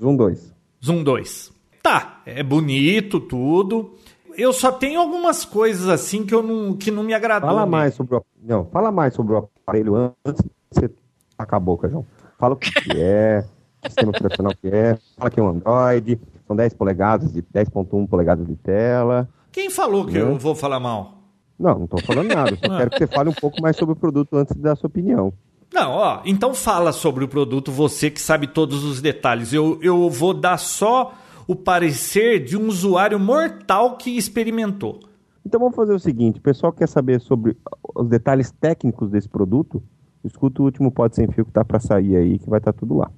Zoom 0.01 0.17
2. 0.17 0.55
Zoom 0.85 1.03
2. 1.03 1.53
Tá, 1.83 2.23
é 2.27 2.43
bonito 2.43 3.21
tudo 3.21 3.97
eu 4.39 4.53
só 4.53 4.71
tenho 4.71 5.01
algumas 5.01 5.45
coisas 5.45 5.89
assim 5.89 6.25
que 6.25 6.33
eu 6.33 6.43
não, 6.43 6.77
que 6.77 6.93
não 6.93 7.03
me 7.03 7.13
agradou. 7.13 7.51
Fala 7.51 7.67
mais 7.67 7.93
sobre 7.95 8.15
o, 8.15 8.25
não, 8.41 8.65
fala 8.67 8.93
mais 8.93 9.13
sobre 9.13 9.35
o 9.35 9.39
aparelho 9.39 10.15
antes 10.25 10.45
de 10.45 10.51
você 10.71 10.91
tacar 11.37 11.57
a 11.57 11.61
boca, 11.61 11.89
João. 11.89 12.07
Fala 12.39 12.55
o 12.55 12.57
que 12.57 12.71
é, 12.97 13.45
sistema 13.85 14.11
operacional 14.11 14.53
que 14.55 14.69
é, 14.69 14.97
fala 15.17 15.31
que 15.31 15.41
é 15.41 15.43
um 15.43 15.49
Android, 15.49 16.21
são 16.47 16.55
10 16.55 16.73
polegadas 16.75 17.33
de 17.33 17.43
10.1 17.43 18.09
polegadas 18.09 18.47
de 18.47 18.55
tela. 18.55 19.29
Quem 19.51 19.69
falou 19.71 20.07
que 20.07 20.17
eu 20.17 20.39
vou 20.39 20.55
falar 20.55 20.79
mal? 20.79 21.18
Não, 21.59 21.75
não 21.75 21.85
estou 21.85 22.01
falando 22.03 22.29
nada. 22.29 22.57
Só 22.57 22.69
quero 22.79 22.91
que 22.91 22.99
você 22.99 23.07
fale 23.07 23.31
um 23.31 23.35
pouco 23.35 23.61
mais 23.61 23.77
sobre 23.77 23.95
o 23.95 23.97
produto 23.97 24.37
antes 24.37 24.55
de 24.55 24.63
dar 24.63 24.73
a 24.73 24.77
sua 24.77 24.89
opinião. 24.89 25.33
Não, 25.73 25.93
ó, 25.93 26.23
então 26.25 26.55
fala 26.55 26.93
sobre 26.93 27.25
o 27.25 27.29
produto, 27.29 27.71
você 27.71 28.11
que 28.11 28.21
sabe 28.21 28.47
todos 28.47 28.85
os 28.85 29.03
detalhes. 29.03 29.53
Eu, 29.53 29.79
eu 29.83 30.09
vou 30.09 30.33
dar 30.33 30.57
só 30.59 31.15
o 31.47 31.55
parecer 31.55 32.43
de 32.43 32.57
um 32.57 32.69
usuário 32.69 33.19
mortal 33.19 33.97
que 33.97 34.17
experimentou. 34.17 35.01
Então 35.45 35.61
vamos 35.61 35.77
fazer 35.77 35.93
o 35.93 35.99
seguinte: 35.99 36.39
o 36.39 36.43
pessoal 36.43 36.73
quer 36.73 36.89
saber 36.89 37.21
sobre 37.21 37.57
os 37.95 38.09
detalhes 38.09 38.51
técnicos 38.51 39.11
desse 39.11 39.29
produto? 39.29 39.83
Escuta 40.25 40.61
o 40.61 40.65
último 40.65 40.91
Pode 40.91 41.17
Sem 41.17 41.31
Fio 41.31 41.45
que 41.45 41.53
tá 41.53 41.65
para 41.65 41.81
sair 41.81 42.17
aí, 42.17 42.39
que 42.39 42.49
vai 42.49 42.59
estar 42.59 42.73
tá 42.73 42.79
tudo 42.79 42.97
lá. 42.97 43.11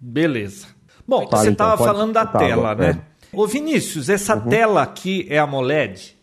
Beleza. 0.00 0.68
Bom, 1.06 1.28
Fala, 1.28 1.42
você 1.42 1.50
estava 1.50 1.74
então, 1.74 1.86
falando 1.86 2.12
da 2.12 2.26
tela, 2.26 2.74
né? 2.74 2.90
É. 2.90 3.36
Ô 3.36 3.46
Vinícius, 3.46 4.08
essa 4.08 4.34
uhum. 4.34 4.48
tela 4.48 4.82
aqui 4.82 5.26
é 5.28 5.38
AMOLED? 5.38 6.16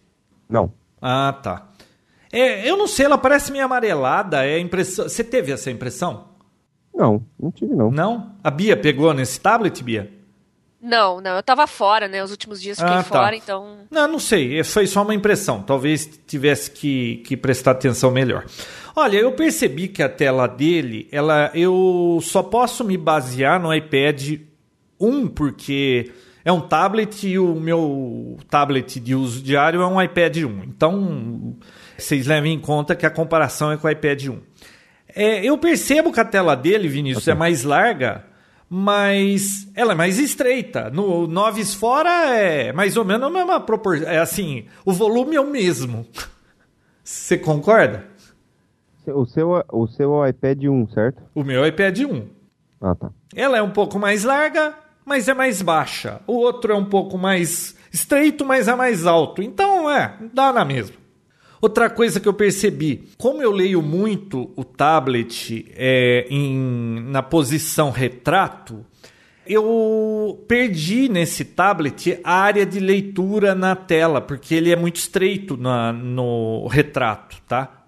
Não. 0.49 0.71
Ah, 1.05 1.37
tá. 1.43 1.67
É, 2.31 2.67
eu 2.67 2.77
não 2.77 2.87
sei, 2.87 3.05
ela 3.05 3.17
parece 3.17 3.51
meio 3.51 3.65
amarelada. 3.65 4.45
É 4.45 4.57
impressão. 4.57 5.09
Você 5.09 5.21
teve 5.21 5.51
essa 5.51 5.69
impressão? 5.69 6.29
Não, 6.95 7.25
não 7.37 7.51
tive 7.51 7.75
não. 7.75 7.91
Não? 7.91 8.35
A 8.41 8.49
Bia 8.49 8.77
pegou 8.77 9.13
nesse 9.13 9.37
tablet, 9.37 9.83
Bia? 9.83 10.09
Não, 10.81 11.19
não, 11.21 11.35
eu 11.37 11.43
tava 11.43 11.67
fora, 11.67 12.07
né? 12.07 12.23
Os 12.23 12.31
últimos 12.31 12.61
dias 12.61 12.77
fiquei 12.77 12.93
ah, 12.93 13.03
tá. 13.03 13.03
fora, 13.03 13.35
então. 13.35 13.79
Não, 13.91 14.07
não 14.07 14.19
sei, 14.19 14.63
foi 14.63 14.87
só 14.87 15.01
uma 15.01 15.15
impressão. 15.15 15.61
Talvez 15.61 16.05
tivesse 16.25 16.71
que, 16.71 17.17
que 17.25 17.37
prestar 17.37 17.71
atenção 17.71 18.11
melhor. 18.11 18.45
Olha, 18.95 19.17
eu 19.17 19.31
percebi 19.31 19.87
que 19.87 20.03
a 20.03 20.09
tela 20.09 20.47
dele, 20.47 21.07
ela, 21.11 21.51
eu 21.53 22.19
só 22.21 22.43
posso 22.43 22.83
me 22.83 22.97
basear 22.97 23.61
no 23.61 23.73
iPad 23.73 24.39
1, 24.99 25.27
porque 25.29 26.11
é 26.43 26.51
um 26.51 26.61
tablet 26.61 27.27
e 27.27 27.39
o 27.39 27.55
meu 27.55 28.37
tablet 28.49 28.99
de 28.99 29.15
uso 29.15 29.41
diário 29.41 29.81
é 29.81 29.87
um 29.87 30.01
iPad 30.01 30.37
1. 30.37 30.63
Então, 30.63 31.55
vocês 31.97 32.27
levem 32.27 32.53
em 32.53 32.59
conta 32.59 32.95
que 32.95 33.05
a 33.05 33.11
comparação 33.11 33.71
é 33.71 33.77
com 33.77 33.87
o 33.87 33.89
iPad 33.89 34.27
1. 34.27 34.39
É, 35.15 35.45
eu 35.45 35.57
percebo 35.57 36.11
que 36.11 36.19
a 36.19 36.25
tela 36.25 36.55
dele, 36.55 36.87
Vinícius, 36.87 37.23
okay. 37.23 37.33
é 37.33 37.35
mais 37.35 37.63
larga 37.63 38.25
mas 38.75 39.71
ela 39.75 39.91
é 39.91 39.95
mais 39.95 40.17
estreita. 40.17 40.89
No 40.89 41.27
Noves 41.27 41.75
fora 41.75 42.35
é 42.35 42.73
mais 42.73 42.97
ou 42.97 43.05
menos 43.05 43.27
a 43.27 43.29
mesma 43.29 43.59
proporção. 43.59 44.09
É 44.09 44.17
assim, 44.17 44.65
o 44.83 44.91
volume 44.91 45.35
é 45.35 45.39
o 45.39 45.45
mesmo. 45.45 46.07
Você 47.03 47.37
concorda? 47.37 48.03
O 49.05 49.27
seu, 49.27 49.63
o 49.71 49.85
seu 49.85 50.27
iPad 50.27 50.63
1, 50.63 50.87
certo? 50.89 51.21
O 51.35 51.43
meu 51.43 51.63
iPad 51.67 51.99
1. 51.99 52.27
Ah, 52.81 52.95
tá. 52.95 53.11
Ela 53.35 53.59
é 53.59 53.61
um 53.61 53.69
pouco 53.69 53.99
mais 53.99 54.23
larga, 54.23 54.73
mas 55.05 55.27
é 55.27 55.33
mais 55.33 55.61
baixa. 55.61 56.21
O 56.27 56.33
outro 56.33 56.73
é 56.73 56.75
um 56.75 56.85
pouco 56.85 57.17
mais 57.17 57.75
estreito, 57.91 58.45
mas 58.45 58.67
é 58.67 58.75
mais 58.75 59.05
alto. 59.05 59.41
Então, 59.41 59.89
é, 59.89 60.15
dá 60.33 60.51
na 60.51 60.65
mesma. 60.65 60.95
Outra 61.61 61.89
coisa 61.89 62.19
que 62.19 62.27
eu 62.27 62.33
percebi, 62.33 63.07
como 63.17 63.41
eu 63.41 63.49
leio 63.49 63.81
muito 63.81 64.51
o 64.55 64.65
tablet 64.65 65.65
é, 65.77 66.27
em, 66.29 66.99
na 67.07 67.23
posição 67.23 67.89
retrato, 67.89 68.85
eu 69.47 70.43
perdi 70.47 71.07
nesse 71.07 71.45
tablet 71.45 72.19
a 72.23 72.33
área 72.33 72.65
de 72.65 72.79
leitura 72.79 73.55
na 73.55 73.75
tela, 73.75 74.19
porque 74.19 74.55
ele 74.55 74.71
é 74.71 74.75
muito 74.75 74.97
estreito 74.97 75.55
na, 75.55 75.93
no 75.93 76.67
retrato, 76.67 77.41
tá? 77.47 77.85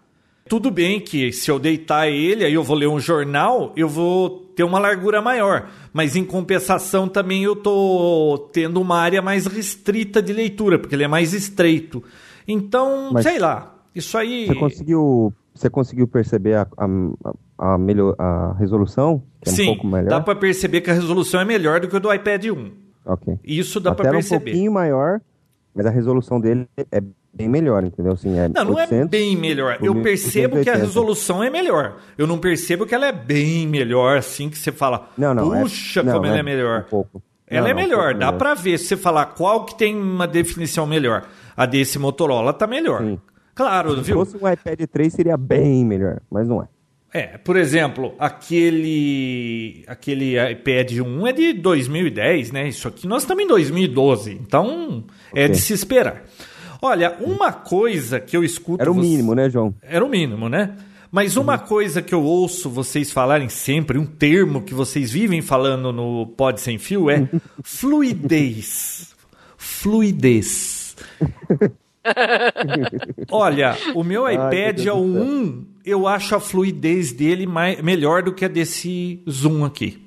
Tudo 0.48 0.70
bem 0.70 1.00
que 1.00 1.32
se 1.32 1.50
eu 1.50 1.58
deitar 1.58 2.08
ele, 2.08 2.46
aí 2.46 2.54
eu 2.54 2.64
vou 2.64 2.78
ler 2.78 2.88
um 2.88 3.00
jornal, 3.00 3.74
eu 3.76 3.90
vou 3.90 4.45
ter 4.56 4.64
uma 4.64 4.80
largura 4.80 5.22
maior. 5.22 5.70
Mas 5.94 6.16
em 6.16 6.24
compensação 6.24 7.08
também 7.08 7.44
eu 7.44 7.56
tô 7.56 8.50
tendo 8.54 8.82
uma 8.82 8.98
área 8.98 9.22
mais 9.22 9.46
restrita 9.46 10.22
de 10.22 10.34
leitura, 10.34 10.80
porque 10.80 10.96
ele 10.96 11.04
é 11.04 11.08
mais 11.08 11.34
estreito. 11.34 12.04
Então, 12.48 13.10
Mas 13.12 13.24
sei 13.24 13.40
lá, 13.40 13.76
isso 13.94 14.18
aí. 14.18 14.48
Você 14.48 14.56
conseguiu, 14.56 15.34
você 15.54 15.70
conseguiu 15.70 16.08
perceber 16.08 16.56
a, 16.56 16.68
a, 16.78 17.74
a, 17.74 17.78
melhor, 17.78 18.16
a 18.18 18.54
resolução? 18.54 19.22
Que 19.42 19.50
é 19.50 19.52
Sim, 19.52 19.64
um 19.64 19.74
pouco 19.74 19.88
melhor? 19.88 20.10
dá 20.10 20.22
para 20.22 20.36
perceber 20.36 20.82
que 20.82 20.90
a 20.90 20.94
resolução 20.94 21.40
é 21.40 21.46
melhor 21.46 21.80
do 21.80 21.88
que 21.88 21.96
o 21.96 22.00
do 22.00 22.14
iPad 22.14 22.46
1. 22.46 22.72
Ok. 23.06 23.40
Isso 23.44 23.80
dá 23.80 23.94
para 23.94 24.12
perceber. 24.12 24.36
é 24.36 24.38
um 24.38 24.54
pouquinho 24.54 24.72
maior, 24.72 25.22
mas 25.74 25.86
a 25.86 25.90
resolução 25.90 26.40
dele 26.40 26.68
é 26.92 27.02
bem 27.36 27.50
melhor, 27.50 27.84
entendeu? 27.84 28.14
Assim, 28.14 28.38
é 28.38 28.48
não, 28.48 28.74
800, 28.74 28.90
não 28.92 29.00
é 29.00 29.06
bem 29.06 29.36
melhor. 29.36 29.78
Eu 29.82 29.96
percebo 30.02 30.56
880. 30.56 30.64
que 30.64 30.70
a 30.70 30.76
resolução 30.76 31.44
é 31.44 31.50
melhor. 31.50 31.98
Eu 32.18 32.26
não 32.26 32.38
percebo 32.38 32.86
que 32.86 32.96
ela 32.96 33.08
é 33.08 33.12
bem 33.12 33.68
melhor, 33.68 34.18
assim, 34.18 34.50
que 34.50 34.58
você 34.58 34.72
fala, 34.72 35.10
não, 35.18 35.34
não, 35.34 35.54
é 35.54 35.62
puxa, 35.62 36.00
é, 36.00 36.04
não, 36.04 36.14
como 36.14 36.26
ela 36.26 36.38
é, 36.38 36.40
é 36.40 36.44
melhor. 36.44 36.86
Um. 36.92 37.04
Ela 37.48 37.62
não, 37.62 37.70
é 37.70 37.74
melhor, 37.74 38.16
um 38.16 38.20
dá 38.20 38.34
para 38.34 38.54
ver. 38.54 38.78
Se 38.80 38.88
você 38.88 38.98
falar 38.98 39.26
qual 39.28 39.66
que 39.66 39.78
tem 39.78 39.96
uma 39.96 40.28
definição 40.28 40.88
melhor, 40.88 41.28
a 41.56 41.66
desse 41.66 42.00
Motorola 42.00 42.54
tá 42.54 42.66
melhor. 42.66 43.02
Sim. 43.02 43.20
Claro, 43.54 43.96
Se 43.96 44.02
viu? 44.02 44.26
Se 44.26 44.32
fosse 44.32 44.44
um 44.44 44.52
iPad 44.52 44.82
3 44.92 45.14
seria 45.14 45.38
bem 45.38 45.86
melhor, 45.86 46.22
mas 46.30 46.48
não 46.48 46.62
é. 46.62 46.68
É, 47.16 47.38
por 47.38 47.56
exemplo, 47.56 48.14
aquele 48.20 49.86
aquele 49.88 50.36
iPad 50.52 51.00
1 51.00 51.28
é 51.28 51.32
de 51.32 51.54
2010, 51.54 52.52
né? 52.52 52.68
Isso 52.68 52.90
aqui 52.90 53.08
nós 53.08 53.22
estamos 53.22 53.42
em 53.42 53.48
2012, 53.48 54.34
então 54.34 55.06
okay. 55.32 55.44
é 55.44 55.48
de 55.48 55.56
se 55.56 55.72
esperar. 55.72 56.26
Olha, 56.86 57.18
uma 57.20 57.52
coisa 57.52 58.20
que 58.20 58.38
eu 58.38 58.44
escuto. 58.44 58.80
Era 58.80 58.92
o 58.92 58.96
mínimo, 58.96 59.34
né, 59.34 59.50
João? 59.50 59.74
Era 59.82 60.06
o 60.06 60.08
mínimo, 60.08 60.48
né? 60.48 60.76
Mas 61.12 61.36
uma 61.36 61.58
coisa 61.58 62.00
que 62.00 62.14
eu 62.14 62.24
ouço 62.24 62.70
vocês 62.70 63.12
falarem 63.12 63.50
sempre, 63.50 63.98
um 63.98 64.06
termo 64.06 64.62
que 64.62 64.72
vocês 64.72 65.10
vivem 65.10 65.42
falando 65.42 65.92
no 65.92 66.28
Pod 66.28 66.62
Sem 66.62 66.78
Fio 66.78 67.10
é 67.10 67.28
fluidez. 67.64 69.16
fluidez. 69.58 70.96
Olha, 73.32 73.76
o 73.96 74.04
meu 74.04 74.30
iPad 74.30 74.86
é 74.86 74.94
o 74.94 75.02
1, 75.02 75.66
eu 75.84 76.08
acho 76.08 76.36
a 76.36 76.40
fluidez 76.40 77.12
dele 77.12 77.48
mais, 77.48 77.82
melhor 77.82 78.22
do 78.22 78.32
que 78.32 78.46
a 78.46 78.48
desse 78.48 79.24
Zoom 79.28 79.66
aqui. 79.66 80.06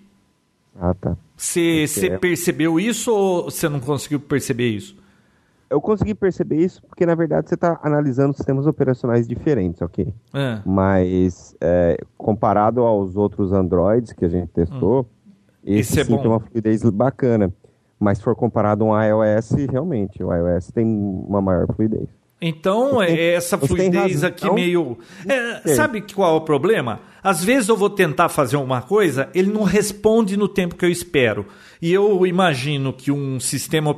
Ah, 0.81 0.95
tá. 0.95 1.17
Você 1.37 1.89
é. 2.05 2.19
percebeu 2.19 2.79
isso 2.79 3.13
ou 3.13 3.51
você 3.51 3.69
não 3.69 3.81
conseguiu 3.81 4.21
perceber 4.21 4.69
isso? 4.69 4.97
Eu 5.71 5.81
consegui 5.81 6.15
perceber 6.15 6.57
isso 6.57 6.83
porque, 6.87 7.05
na 7.05 7.15
verdade, 7.15 7.49
você 7.49 7.55
está 7.55 7.79
analisando 7.83 8.33
sistemas 8.33 8.67
operacionais 8.67 9.29
diferentes, 9.29 9.83
ok? 9.83 10.13
É. 10.33 10.61
Mas, 10.65 11.55
é, 11.61 11.99
comparado 12.17 12.81
aos 12.81 13.17
outros 13.17 13.53
Androids 13.53 14.13
que 14.13 14.25
a 14.25 14.29
gente 14.29 14.49
testou, 14.49 15.03
hum. 15.03 15.05
esse, 15.65 16.01
esse 16.01 16.01
é 16.01 16.05
tem 16.05 16.27
uma 16.27 16.41
fluidez 16.41 16.83
bacana. 16.85 17.53
Mas 18.01 18.19
se 18.19 18.25
for 18.25 18.35
comparado 18.35 18.85
a 18.85 18.87
um 18.87 19.03
iOS, 19.03 19.51
realmente, 19.71 20.23
o 20.23 20.33
iOS 20.33 20.71
tem 20.71 20.87
uma 20.87 21.43
maior 21.43 21.67
fluidez. 21.75 22.09
Então, 22.41 23.03
é 23.03 23.35
essa 23.35 23.59
fluidez 23.59 24.23
aqui 24.23 24.45
então, 24.45 24.55
meio. 24.55 24.99
É, 25.27 25.75
sabe 25.75 26.01
qual 26.03 26.35
é 26.35 26.37
o 26.37 26.41
problema? 26.41 27.01
Às 27.23 27.43
vezes 27.43 27.69
eu 27.69 27.77
vou 27.77 27.91
tentar 27.91 28.29
fazer 28.29 28.57
uma 28.57 28.81
coisa, 28.81 29.29
ele 29.35 29.53
não 29.53 29.65
responde 29.65 30.37
no 30.37 30.47
tempo 30.49 30.77
que 30.77 30.85
eu 30.85 30.91
espero. 30.91 31.47
E 31.83 31.93
eu 31.93 32.25
imagino 32.27 32.93
que 32.93 33.11
um 33.11 33.41
sistema. 33.41 33.95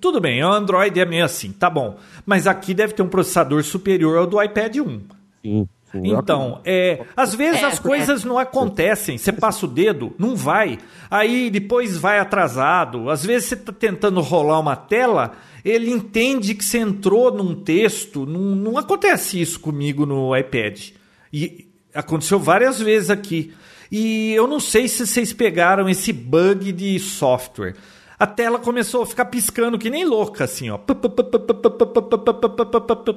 Tudo 0.00 0.20
bem, 0.20 0.42
o 0.42 0.52
Android 0.52 0.98
é 0.98 1.04
meio 1.04 1.24
assim, 1.24 1.50
tá 1.50 1.68
bom. 1.68 1.96
Mas 2.24 2.46
aqui 2.46 2.72
deve 2.72 2.92
ter 2.92 3.02
um 3.02 3.08
processador 3.08 3.62
superior 3.64 4.18
ao 4.18 4.26
do 4.26 4.40
iPad 4.40 4.76
1. 4.76 5.00
Sim. 5.42 5.68
Então, 5.92 6.60
é, 6.64 7.04
às 7.16 7.34
vezes 7.34 7.62
é, 7.62 7.66
as 7.66 7.78
coisas 7.78 8.24
não 8.24 8.38
acontecem. 8.38 9.18
Você 9.18 9.32
passa 9.32 9.66
o 9.66 9.68
dedo, 9.68 10.14
não 10.18 10.36
vai. 10.36 10.78
Aí 11.10 11.50
depois 11.50 11.96
vai 11.96 12.18
atrasado. 12.18 13.10
Às 13.10 13.24
vezes 13.24 13.48
você 13.48 13.54
está 13.54 13.72
tentando 13.72 14.20
rolar 14.20 14.60
uma 14.60 14.76
tela, 14.76 15.32
ele 15.64 15.90
entende 15.90 16.54
que 16.54 16.64
você 16.64 16.78
entrou 16.78 17.32
num 17.32 17.54
texto. 17.54 18.24
Não, 18.24 18.40
não 18.40 18.78
acontece 18.78 19.40
isso 19.40 19.58
comigo 19.58 20.06
no 20.06 20.36
iPad. 20.36 20.90
E 21.32 21.66
aconteceu 21.92 22.38
várias 22.38 22.80
vezes 22.80 23.10
aqui. 23.10 23.52
E 23.90 24.32
eu 24.32 24.46
não 24.46 24.60
sei 24.60 24.86
se 24.86 25.04
vocês 25.04 25.32
pegaram 25.32 25.88
esse 25.88 26.12
bug 26.12 26.70
de 26.70 26.98
software. 27.00 27.74
A 28.20 28.26
tela 28.26 28.58
começou 28.58 29.02
a 29.02 29.06
ficar 29.06 29.24
piscando 29.24 29.78
que 29.78 29.88
nem 29.88 30.04
louca, 30.04 30.44
assim, 30.44 30.68
ó. 30.68 30.78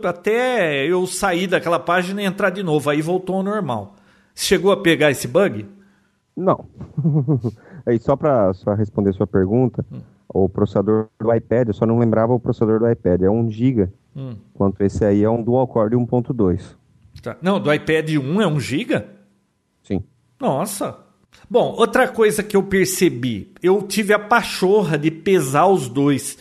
Até 0.08 0.86
eu 0.88 1.06
sair 1.06 1.46
daquela 1.46 1.78
página 1.78 2.22
e 2.22 2.26
entrar 2.26 2.52
de 2.52 2.64
novo. 2.64 2.90
Aí 2.90 3.02
voltou 3.02 3.36
ao 3.36 3.44
normal. 3.44 3.96
Chegou 4.34 4.72
a 4.72 4.78
pegar 4.78 5.12
esse 5.12 5.28
bug? 5.28 5.66
Não. 6.34 6.66
Aí 7.86 8.00
só 8.00 8.16
para 8.16 8.54
só 8.54 8.74
responder 8.74 9.12
sua 9.12 9.28
pergunta, 9.28 9.86
hum. 9.92 10.00
o 10.30 10.48
processador 10.48 11.10
do 11.20 11.36
iPad, 11.36 11.68
eu 11.68 11.74
só 11.74 11.86
não 11.86 12.00
lembrava 12.00 12.34
o 12.34 12.40
processador 12.40 12.80
do 12.80 12.90
iPad, 12.90 13.24
é 13.24 13.30
1 13.30 13.52
GB. 13.52 13.90
Hum. 14.16 14.38
Enquanto 14.56 14.80
esse 14.80 15.04
aí 15.04 15.22
é 15.22 15.30
um 15.30 15.44
dual 15.44 15.68
core 15.68 15.98
1.2. 15.98 16.78
Tá. 17.22 17.36
Não, 17.42 17.60
do 17.60 17.74
iPad 17.74 18.10
1 18.10 18.42
é 18.42 18.48
1 18.48 18.60
GB? 18.62 19.04
Sim. 19.84 20.02
Nossa. 20.40 20.98
Bom, 21.50 21.76
outra 21.78 22.08
coisa 22.08 22.42
que 22.42 22.56
eu 22.56 22.64
percebi, 22.64 23.52
eu 23.62 23.82
tive 23.84 24.14
a 24.14 24.20
pachorra 24.20 24.98
de 24.98 25.12
pesar 25.12 25.68
os 25.68 25.88
dois, 25.88 26.38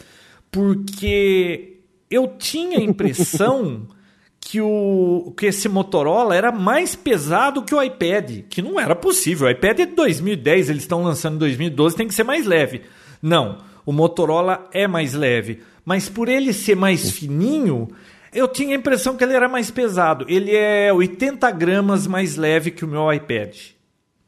porque 0.50 1.78
eu 2.10 2.28
tinha 2.38 2.78
a 2.78 2.82
impressão 2.82 3.86
que, 4.40 4.60
o, 4.60 5.32
que 5.36 5.46
esse 5.46 5.68
Motorola 5.68 6.34
era 6.34 6.50
mais 6.50 6.94
pesado 6.94 7.62
que 7.62 7.74
o 7.74 7.82
iPad, 7.82 8.42
que 8.48 8.60
não 8.60 8.78
era 8.78 8.94
possível. 8.94 9.46
O 9.46 9.50
iPad 9.50 9.80
é 9.80 9.86
de 9.86 9.94
2010, 9.94 10.70
eles 10.70 10.82
estão 10.82 11.02
lançando 11.02 11.36
em 11.36 11.38
2012, 11.38 11.96
tem 11.96 12.08
que 12.08 12.14
ser 12.14 12.24
mais 12.24 12.46
leve. 12.46 12.82
Não, 13.20 13.58
o 13.84 13.92
Motorola 13.92 14.68
é 14.72 14.86
mais 14.86 15.14
leve, 15.14 15.62
mas 15.84 16.08
por 16.08 16.28
ele 16.28 16.52
ser 16.52 16.76
mais 16.76 17.10
fininho, 17.10 17.88
eu 18.32 18.48
tinha 18.48 18.74
a 18.74 18.78
impressão 18.78 19.16
que 19.16 19.24
ele 19.24 19.34
era 19.34 19.48
mais 19.48 19.70
pesado. 19.70 20.24
Ele 20.28 20.54
é 20.54 20.92
80 20.92 21.50
gramas 21.50 22.06
mais 22.06 22.36
leve 22.36 22.70
que 22.70 22.84
o 22.84 22.88
meu 22.88 23.12
iPad. 23.12 23.54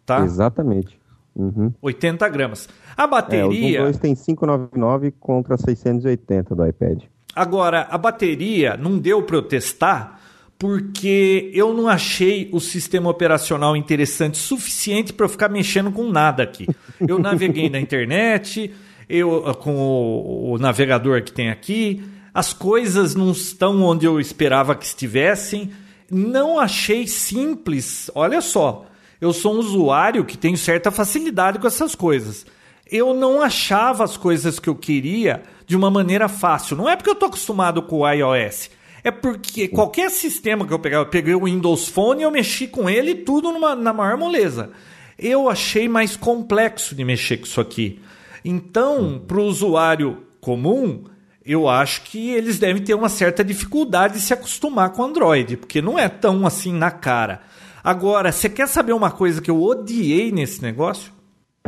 Tá? 0.04 0.24
Exatamente. 0.24 0.98
Uhum. 1.34 1.72
80 1.82 2.28
gramas. 2.28 2.68
A 2.96 3.06
bateria. 3.06 3.78
É, 3.78 3.80
o 3.80 3.84
2 3.84 3.98
tem 3.98 4.14
599 4.14 5.10
contra 5.18 5.56
680 5.56 6.54
do 6.54 6.66
iPad. 6.66 7.02
Agora, 7.34 7.88
a 7.90 7.98
bateria 7.98 8.76
não 8.76 8.98
deu 8.98 9.22
para 9.22 9.36
eu 9.36 9.42
testar 9.42 10.20
porque 10.56 11.50
eu 11.52 11.74
não 11.74 11.88
achei 11.88 12.48
o 12.52 12.60
sistema 12.60 13.10
operacional 13.10 13.76
interessante 13.76 14.38
suficiente 14.38 15.12
para 15.12 15.26
eu 15.26 15.28
ficar 15.28 15.48
mexendo 15.48 15.90
com 15.90 16.08
nada 16.10 16.44
aqui. 16.44 16.66
Eu 17.06 17.18
naveguei 17.18 17.68
na 17.68 17.80
internet, 17.80 18.72
eu 19.08 19.42
com 19.56 19.76
o, 19.76 20.52
o 20.52 20.58
navegador 20.58 21.22
que 21.22 21.32
tem 21.32 21.50
aqui, 21.50 22.02
as 22.32 22.52
coisas 22.52 23.14
não 23.14 23.32
estão 23.32 23.82
onde 23.82 24.06
eu 24.06 24.20
esperava 24.20 24.74
que 24.74 24.84
estivessem. 24.84 25.70
Não 26.10 26.58
achei 26.58 27.06
simples. 27.06 28.10
Olha 28.14 28.40
só, 28.40 28.86
eu 29.20 29.32
sou 29.32 29.54
um 29.54 29.58
usuário 29.58 30.24
que 30.24 30.36
tem 30.36 30.56
certa 30.56 30.90
facilidade 30.90 31.58
com 31.58 31.66
essas 31.66 31.94
coisas. 31.94 32.46
Eu 32.90 33.14
não 33.14 33.40
achava 33.40 34.04
as 34.04 34.16
coisas 34.16 34.58
que 34.58 34.68
eu 34.68 34.74
queria 34.74 35.42
de 35.66 35.76
uma 35.76 35.90
maneira 35.90 36.28
fácil. 36.28 36.76
Não 36.76 36.88
é 36.88 36.96
porque 36.96 37.10
eu 37.10 37.14
estou 37.14 37.28
acostumado 37.28 37.82
com 37.82 38.00
o 38.00 38.10
iOS. 38.10 38.70
É 39.02 39.10
porque 39.10 39.68
qualquer 39.68 40.10
sistema 40.10 40.66
que 40.66 40.72
eu 40.72 40.78
pegar, 40.78 40.98
eu 40.98 41.06
peguei 41.06 41.34
o 41.34 41.44
Windows 41.44 41.88
Phone 41.88 42.20
e 42.20 42.24
eu 42.24 42.30
mexi 42.30 42.66
com 42.66 42.88
ele 42.88 43.14
tudo 43.14 43.52
numa, 43.52 43.74
na 43.74 43.92
maior 43.92 44.16
moleza. 44.16 44.70
Eu 45.18 45.48
achei 45.48 45.88
mais 45.88 46.16
complexo 46.16 46.94
de 46.94 47.04
mexer 47.04 47.36
com 47.36 47.44
isso 47.44 47.60
aqui. 47.60 48.00
Então, 48.44 49.22
para 49.26 49.38
o 49.38 49.44
usuário 49.44 50.24
comum, 50.40 51.04
eu 51.44 51.68
acho 51.68 52.02
que 52.02 52.30
eles 52.30 52.58
devem 52.58 52.82
ter 52.82 52.94
uma 52.94 53.08
certa 53.08 53.44
dificuldade 53.44 54.14
de 54.14 54.20
se 54.20 54.32
acostumar 54.32 54.90
com 54.90 55.02
Android, 55.02 55.58
porque 55.58 55.82
não 55.82 55.98
é 55.98 56.08
tão 56.08 56.46
assim 56.46 56.72
na 56.72 56.90
cara. 56.90 57.42
Agora, 57.84 58.32
você 58.32 58.48
quer 58.48 58.66
saber 58.66 58.94
uma 58.94 59.10
coisa 59.10 59.42
que 59.42 59.50
eu 59.50 59.62
odiei 59.62 60.32
nesse 60.32 60.62
negócio? 60.62 61.12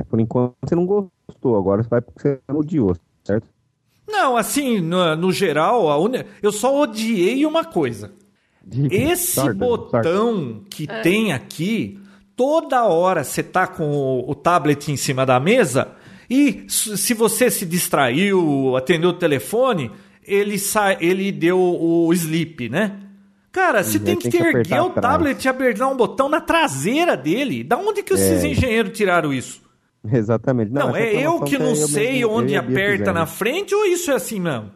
por 0.08 0.20
enquanto 0.20 0.54
você 0.62 0.74
não 0.74 0.86
gostou, 0.86 1.56
agora 1.56 1.82
você 1.82 1.88
vai 1.88 2.00
porque 2.00 2.38
você 2.46 2.52
odiou, 2.52 2.96
certo? 3.24 3.48
Não, 4.06 4.36
assim, 4.36 4.80
no, 4.80 5.16
no 5.16 5.32
geral, 5.32 5.90
a 5.90 5.98
uni... 5.98 6.24
eu 6.42 6.52
só 6.52 6.80
odiei 6.80 7.44
uma 7.44 7.64
coisa. 7.64 8.12
Esse 8.90 9.34
sorte, 9.34 9.58
botão 9.58 10.34
sorte. 10.36 10.66
que 10.70 10.86
é. 10.88 11.00
tem 11.00 11.32
aqui, 11.32 12.00
toda 12.34 12.84
hora 12.84 13.24
você 13.24 13.42
tá 13.42 13.66
com 13.66 13.90
o, 13.90 14.30
o 14.30 14.34
tablet 14.34 14.90
em 14.90 14.96
cima 14.96 15.24
da 15.24 15.38
mesa 15.40 15.92
e 16.28 16.64
se 16.68 17.14
você 17.14 17.50
se 17.50 17.64
distraiu, 17.64 18.76
atendeu 18.76 19.10
o 19.10 19.14
telefone, 19.14 19.90
ele, 20.22 20.58
sa... 20.58 20.96
ele 21.00 21.30
deu 21.30 21.58
o 21.58 22.12
sleep, 22.12 22.68
né? 22.68 23.05
Cara, 23.56 23.82
você 23.82 23.98
tem 23.98 24.16
que, 24.16 24.28
tem 24.28 24.38
que 24.38 24.46
erguer 24.46 24.82
o 24.82 24.90
tablet 24.90 25.42
e 25.42 25.48
apertar 25.48 25.88
um 25.88 25.96
botão 25.96 26.28
na 26.28 26.42
traseira 26.42 27.16
dele. 27.16 27.64
Da 27.64 27.78
onde 27.78 28.02
que 28.02 28.12
esses 28.12 28.44
é. 28.44 28.48
engenheiros 28.48 28.92
tiraram 28.92 29.32
isso? 29.32 29.62
Exatamente. 30.12 30.70
Não, 30.70 30.88
não 30.88 30.96
é 30.96 31.14
eu 31.14 31.40
que 31.40 31.56
não 31.56 31.74
sei 31.74 32.16
mesmo, 32.16 32.32
onde 32.32 32.54
aperta 32.54 33.14
na 33.14 33.24
frente 33.24 33.74
ou 33.74 33.86
isso 33.86 34.10
é 34.10 34.14
assim 34.14 34.40
mesmo? 34.40 34.70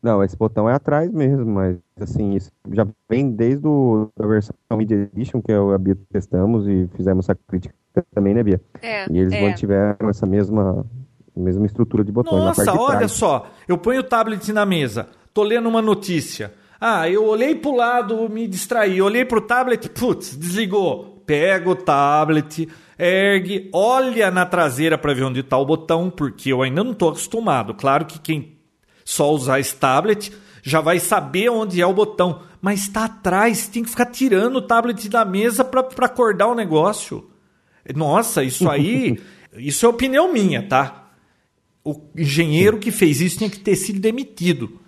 Não, 0.00 0.22
esse 0.22 0.36
botão 0.36 0.70
é 0.70 0.74
atrás 0.74 1.10
mesmo, 1.10 1.44
mas 1.44 1.76
assim, 1.98 2.36
isso 2.36 2.52
já 2.72 2.86
vem 3.10 3.32
desde 3.32 3.66
o, 3.66 4.08
a 4.16 4.26
versão 4.28 4.54
Media 4.76 5.10
Edition 5.12 5.42
que 5.42 5.50
eu 5.50 5.72
e 5.72 5.74
a 5.74 5.78
Bia 5.78 5.98
testamos 6.12 6.68
e 6.68 6.88
fizemos 6.94 7.24
essa 7.24 7.36
crítica 7.48 7.74
também, 8.14 8.32
né, 8.32 8.44
Bia? 8.44 8.60
É, 8.80 9.10
e 9.10 9.18
eles 9.18 9.32
é. 9.32 9.40
mantiveram 9.40 10.08
essa 10.08 10.24
mesma, 10.24 10.86
mesma 11.34 11.66
estrutura 11.66 12.04
de 12.04 12.12
botões. 12.12 12.56
Nossa, 12.58 12.78
olha 12.78 13.08
só, 13.08 13.50
eu 13.66 13.76
ponho 13.76 14.02
o 14.02 14.04
tablet 14.04 14.52
na 14.52 14.64
mesa, 14.64 15.08
tô 15.32 15.42
lendo 15.42 15.68
uma 15.68 15.82
notícia. 15.82 16.52
Ah, 16.80 17.08
eu 17.08 17.24
olhei 17.24 17.54
pro 17.54 17.74
lado, 17.74 18.28
me 18.28 18.46
distraí. 18.46 19.00
Olhei 19.00 19.24
pro 19.24 19.40
tablet, 19.40 19.88
putz, 19.88 20.36
desligou. 20.36 21.22
Pega 21.26 21.70
o 21.70 21.74
tablet, 21.74 22.68
ergue, 22.98 23.70
olha 23.72 24.30
na 24.30 24.44
traseira 24.44 24.98
para 24.98 25.14
ver 25.14 25.24
onde 25.24 25.40
está 25.40 25.56
o 25.56 25.64
botão, 25.64 26.10
porque 26.10 26.52
eu 26.52 26.60
ainda 26.60 26.84
não 26.84 26.92
estou 26.92 27.08
acostumado. 27.08 27.72
Claro 27.72 28.04
que 28.04 28.18
quem 28.18 28.58
só 29.04 29.32
usar 29.32 29.58
esse 29.58 29.74
tablet 29.74 30.30
já 30.62 30.80
vai 30.80 30.98
saber 30.98 31.50
onde 31.50 31.80
é 31.80 31.86
o 31.86 31.92
botão, 31.92 32.42
mas 32.60 32.80
está 32.80 33.04
atrás, 33.04 33.68
tem 33.68 33.84
que 33.84 33.90
ficar 33.90 34.06
tirando 34.06 34.56
o 34.56 34.62
tablet 34.62 35.08
da 35.08 35.24
mesa 35.24 35.62
para 35.62 35.86
acordar 36.06 36.48
o 36.48 36.54
negócio. 36.54 37.30
Nossa, 37.94 38.42
isso 38.42 38.68
aí, 38.68 39.20
isso 39.56 39.84
é 39.84 39.88
opinião 39.88 40.32
minha, 40.32 40.66
tá? 40.66 41.10
O 41.84 42.00
engenheiro 42.16 42.78
que 42.78 42.90
fez 42.90 43.20
isso 43.20 43.38
tinha 43.38 43.50
que 43.50 43.60
ter 43.60 43.76
sido 43.76 44.00
demitido. 44.00 44.80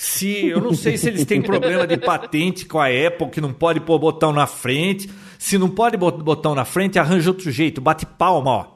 Se 0.00 0.46
eu 0.46 0.60
não 0.60 0.72
sei 0.74 0.96
se 0.96 1.08
eles 1.08 1.24
têm 1.24 1.42
problema 1.42 1.84
de 1.84 1.96
patente 1.96 2.64
com 2.64 2.78
a 2.78 2.86
Apple 2.86 3.30
que 3.30 3.40
não 3.40 3.52
pode 3.52 3.80
pôr 3.80 3.98
botão 3.98 4.32
na 4.32 4.46
frente. 4.46 5.10
Se 5.36 5.58
não 5.58 5.68
pode 5.68 5.98
pôr 5.98 6.12
botão 6.22 6.54
na 6.54 6.64
frente, 6.64 7.00
arranja 7.00 7.30
outro 7.30 7.50
jeito, 7.50 7.80
bate 7.80 8.06
palma, 8.06 8.50
ó. 8.50 8.66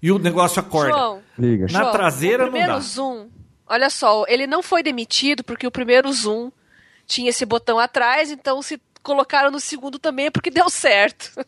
E 0.00 0.12
o 0.12 0.20
negócio 0.20 0.60
acorda. 0.60 0.92
João, 0.92 1.22
Liga. 1.36 1.66
Na 1.72 1.80
João, 1.80 1.92
traseira 1.92 2.44
o 2.44 2.46
primeiro 2.46 2.68
não 2.68 2.78
dá. 2.78 2.80
zoom. 2.80 3.28
Olha 3.66 3.90
só, 3.90 4.24
ele 4.28 4.46
não 4.46 4.62
foi 4.62 4.84
demitido 4.84 5.42
porque 5.42 5.66
o 5.66 5.70
primeiro 5.70 6.12
zoom 6.12 6.52
tinha 7.08 7.30
esse 7.30 7.44
botão 7.44 7.80
atrás, 7.80 8.30
então 8.30 8.62
se 8.62 8.80
colocaram 9.02 9.50
no 9.50 9.58
segundo 9.58 9.98
também 9.98 10.26
é 10.26 10.30
porque 10.30 10.48
deu 10.48 10.70
certo. 10.70 11.44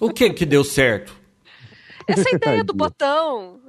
O 0.00 0.10
que 0.10 0.28
que 0.30 0.44
deu 0.44 0.64
certo? 0.64 1.14
Essa 2.08 2.34
ideia 2.34 2.64
do 2.64 2.74
botão. 2.74 3.60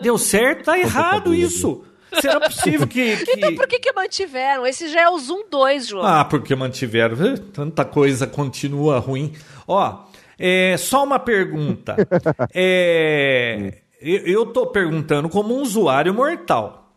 Deu 0.00 0.16
certo? 0.16 0.64
Tá 0.64 0.78
errado 0.78 1.34
isso. 1.34 1.84
Será 2.20 2.40
possível 2.40 2.86
que, 2.86 3.16
que, 3.24 3.32
Então 3.32 3.54
por 3.54 3.66
que, 3.66 3.78
que 3.78 3.92
mantiveram? 3.92 4.66
Esse 4.66 4.88
já 4.88 5.02
é 5.02 5.08
o 5.08 5.18
Zoom 5.18 5.48
2, 5.50 5.88
João. 5.88 6.04
Ah, 6.04 6.24
porque 6.24 6.54
mantiveram. 6.54 7.16
Tanta 7.52 7.84
coisa 7.84 8.26
continua 8.26 8.98
ruim. 8.98 9.32
Ó, 9.66 10.04
é, 10.38 10.76
só 10.78 11.04
uma 11.04 11.18
pergunta. 11.18 11.96
é, 12.54 13.74
eu 14.00 14.46
tô 14.46 14.66
perguntando 14.66 15.28
como 15.28 15.54
um 15.54 15.60
usuário 15.60 16.14
mortal. 16.14 16.92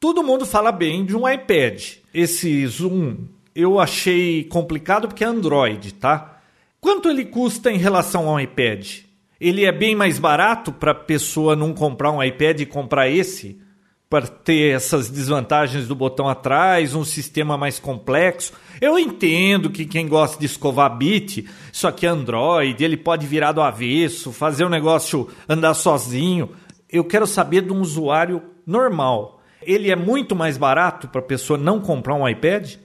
Todo 0.00 0.22
mundo 0.22 0.46
fala 0.46 0.72
bem 0.72 1.04
de 1.04 1.16
um 1.16 1.28
iPad. 1.28 1.96
Esse 2.12 2.66
Zoom 2.66 3.16
eu 3.54 3.80
achei 3.80 4.44
complicado 4.44 5.08
porque 5.08 5.24
é 5.24 5.26
Android, 5.26 5.94
tá? 5.94 6.40
Quanto 6.80 7.08
ele 7.08 7.24
custa 7.24 7.70
em 7.70 7.78
relação 7.78 8.28
ao 8.28 8.38
iPad? 8.38 8.98
Ele 9.40 9.64
é 9.64 9.72
bem 9.72 9.94
mais 9.94 10.18
barato 10.18 10.70
para 10.70 10.92
a 10.92 10.94
pessoa 10.94 11.56
não 11.56 11.72
comprar 11.72 12.10
um 12.10 12.22
iPad 12.22 12.60
e 12.60 12.66
comprar 12.66 13.08
esse? 13.08 13.60
Para 14.08 14.26
ter 14.26 14.74
essas 14.74 15.10
desvantagens 15.10 15.88
do 15.88 15.94
botão 15.94 16.28
atrás, 16.28 16.94
um 16.94 17.04
sistema 17.04 17.56
mais 17.56 17.80
complexo. 17.80 18.52
Eu 18.80 18.98
entendo 18.98 19.70
que 19.70 19.84
quem 19.84 20.06
gosta 20.06 20.38
de 20.38 20.46
escovar 20.46 20.96
bit, 20.96 21.48
isso 21.72 21.88
aqui 21.88 22.06
é 22.06 22.10
Android, 22.10 22.82
ele 22.82 22.96
pode 22.96 23.26
virar 23.26 23.52
do 23.52 23.60
avesso, 23.60 24.32
fazer 24.32 24.64
o 24.64 24.68
negócio 24.68 25.28
andar 25.48 25.74
sozinho. 25.74 26.50
Eu 26.88 27.04
quero 27.04 27.26
saber 27.26 27.62
de 27.62 27.72
um 27.72 27.80
usuário 27.80 28.42
normal. 28.64 29.42
Ele 29.60 29.90
é 29.90 29.96
muito 29.96 30.36
mais 30.36 30.56
barato 30.56 31.08
para 31.08 31.20
a 31.20 31.24
pessoa 31.24 31.58
não 31.58 31.80
comprar 31.80 32.14
um 32.14 32.28
iPad? 32.28 32.76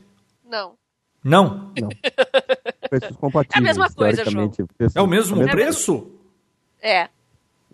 Não. 0.49 0.73
Não? 1.23 1.71
Não. 1.79 1.89
Preços 2.89 3.15
compatíveis. 3.17 3.55
É 3.55 3.59
a 3.59 3.61
mesma 3.61 3.89
coisa, 3.89 4.25
João. 4.25 4.51
É 4.95 5.01
o 5.01 5.07
mesmo 5.07 5.43
é 5.43 5.47
preço? 5.47 6.11
É. 6.81 7.09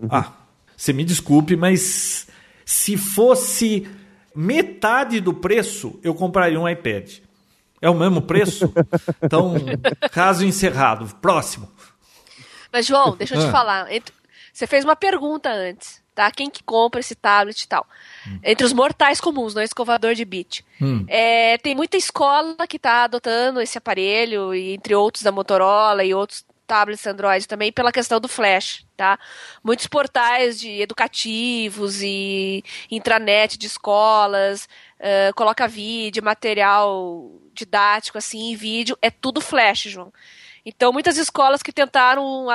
Ah, 0.10 0.34
você 0.76 0.92
me 0.92 1.04
desculpe, 1.04 1.56
mas 1.56 2.27
se 2.68 2.98
fosse 2.98 3.90
metade 4.36 5.22
do 5.22 5.34
preço, 5.34 5.98
eu 6.04 6.14
compraria 6.14 6.60
um 6.60 6.68
iPad. 6.68 7.20
É 7.82 7.90
o 7.90 7.96
mesmo 7.96 8.22
preço? 8.22 8.74
Então, 9.24 9.56
caso 10.12 10.46
encerrado. 10.46 11.16
Próximo. 11.16 11.72
Mas, 12.72 12.86
João, 12.86 13.16
deixa 13.16 13.36
eu 13.36 13.40
te 13.40 13.48
ah. 13.48 13.52
falar. 13.52 13.88
Você 14.54 14.68
fez 14.68 14.84
uma 14.84 14.98
pergunta 14.98 15.50
antes, 15.50 16.04
tá? 16.14 16.30
Quem 16.30 16.50
que 16.50 16.62
compra 16.62 17.00
esse 17.00 17.16
tablet 17.16 17.62
e 17.62 17.68
tal? 17.68 17.88
Hum. 18.28 18.40
Entre 18.44 18.66
os 18.66 18.74
mortais 18.74 19.22
comuns, 19.22 19.54
não 19.54 19.62
é 19.62 19.66
escovador 19.66 20.14
de 20.14 20.26
bit. 20.26 20.66
Hum. 20.82 21.06
É, 21.08 21.58
tem 21.60 21.74
muita 21.74 21.96
escola 21.96 22.68
que 22.68 22.76
está 22.76 23.06
adotando 23.06 23.62
esse 23.62 23.78
aparelho, 23.78 24.54
e 24.54 24.74
entre 24.74 24.94
outros 24.94 25.24
da 25.24 25.32
Motorola 25.32 26.04
e 26.04 26.14
outros 26.14 26.46
tablets 26.68 27.08
Android 27.08 27.48
também 27.48 27.72
pela 27.72 27.92
questão 27.92 28.20
do 28.20 28.28
flash, 28.28 28.86
tá? 28.96 29.18
Muitos 29.64 29.88
portais 29.88 30.60
de 30.60 30.82
educativos 30.82 32.02
e 32.04 32.64
intranet 32.92 33.58
de 33.58 33.66
escolas 33.66 34.68
uh, 35.00 35.34
coloca 35.36 35.68
vídeo, 35.68 36.24
material 36.24 37.32
didático 37.54 38.18
assim, 38.18 38.56
vídeo, 38.56 38.98
é 39.02 39.10
tudo 39.10 39.42
flash, 39.42 39.84
João. 39.84 40.12
Então 40.66 40.92
muitas 40.92 41.18
escolas 41.18 41.64
que 41.64 41.72
tentaram 41.72 42.48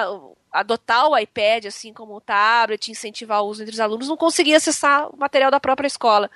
adotar 0.52 1.08
o 1.08 1.18
iPad 1.18 1.64
assim 1.66 1.94
como 1.94 2.14
o 2.14 2.20
tablet, 2.20 2.90
incentivar 2.90 3.42
o 3.42 3.46
uso 3.46 3.62
entre 3.62 3.72
os 3.72 3.80
alunos, 3.80 4.08
não 4.08 4.16
conseguiam 4.16 4.58
acessar 4.58 5.08
o 5.08 5.16
material 5.16 5.50
da 5.50 5.58
própria 5.58 5.86
escola. 5.86 6.30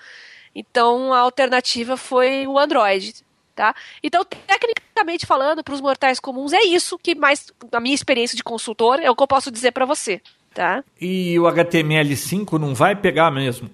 Então 0.55 1.13
a 1.13 1.19
alternativa 1.19 1.99
foi 1.99 2.47
o 2.47 2.59
Android 2.59 3.26
tá? 3.57 3.75
Então, 4.03 4.25
tecnicamente 4.25 5.27
falando, 5.27 5.65
para 5.65 5.75
os 5.75 5.81
mortais 5.81 6.21
comuns, 6.21 6.53
é 6.53 6.63
isso 6.63 6.99
que 6.99 7.15
mais, 7.15 7.47
a 7.73 7.81
minha 7.81 7.95
experiência 7.95 8.37
de 8.37 8.45
consultor, 8.45 9.01
é 9.01 9.11
o 9.11 9.17
que 9.17 9.23
eu 9.23 9.27
posso 9.27 9.51
dizer 9.51 9.73
para 9.73 9.87
você, 9.87 10.21
tá? 10.55 10.85
E 11.01 11.37
o 11.41 11.45
HTML5 11.45 12.59
não 12.59 12.75
vai 12.75 12.95
pegar 12.95 13.31
mesmo? 13.31 13.71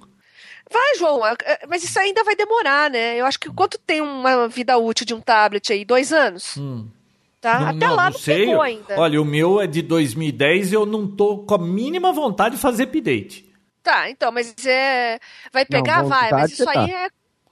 Vai, 0.71 0.95
João, 0.97 1.27
é, 1.27 1.35
é, 1.45 1.66
mas 1.68 1.85
isso 1.85 1.99
ainda 1.99 2.25
vai 2.25 2.35
demorar, 2.37 2.88
né? 2.88 3.16
Eu 3.21 3.27
acho 3.27 3.38
que 3.38 3.51
quanto 3.51 3.77
tem 3.79 4.01
uma 4.01 4.49
vida 4.49 4.79
útil 4.79 5.05
de 5.05 5.12
um 5.12 5.21
tablet 5.21 5.71
aí? 5.73 5.85
Dois 5.85 6.12
anos? 6.12 6.57
Hum. 6.57 6.88
Tá? 7.40 7.59
Não, 7.59 7.68
Até 7.68 7.87
não, 7.88 7.97
lá 7.97 8.05
não, 8.05 8.12
não 8.12 8.18
sei. 8.18 8.47
pegou 8.47 8.62
ainda. 8.62 8.99
Olha, 8.99 9.21
o 9.21 9.25
meu 9.25 9.61
é 9.61 9.66
de 9.66 9.83
2010 9.83 10.71
e 10.71 10.75
eu 10.77 10.87
não 10.87 11.09
tô 11.09 11.38
com 11.38 11.55
a 11.57 11.59
mínima 11.59 12.12
vontade 12.12 12.55
de 12.55 12.61
fazer 12.61 12.85
update. 12.85 13.53
Tá, 13.83 14.09
então, 14.09 14.31
mas 14.31 14.55
é... 14.64 15.18
vai 15.53 15.66
pegar? 15.66 16.05
Não, 16.05 16.09
vai, 16.09 16.31
mas 16.31 16.53
isso 16.53 16.68
aí 16.68 16.88
tá. 16.88 16.88
é... 16.88 17.09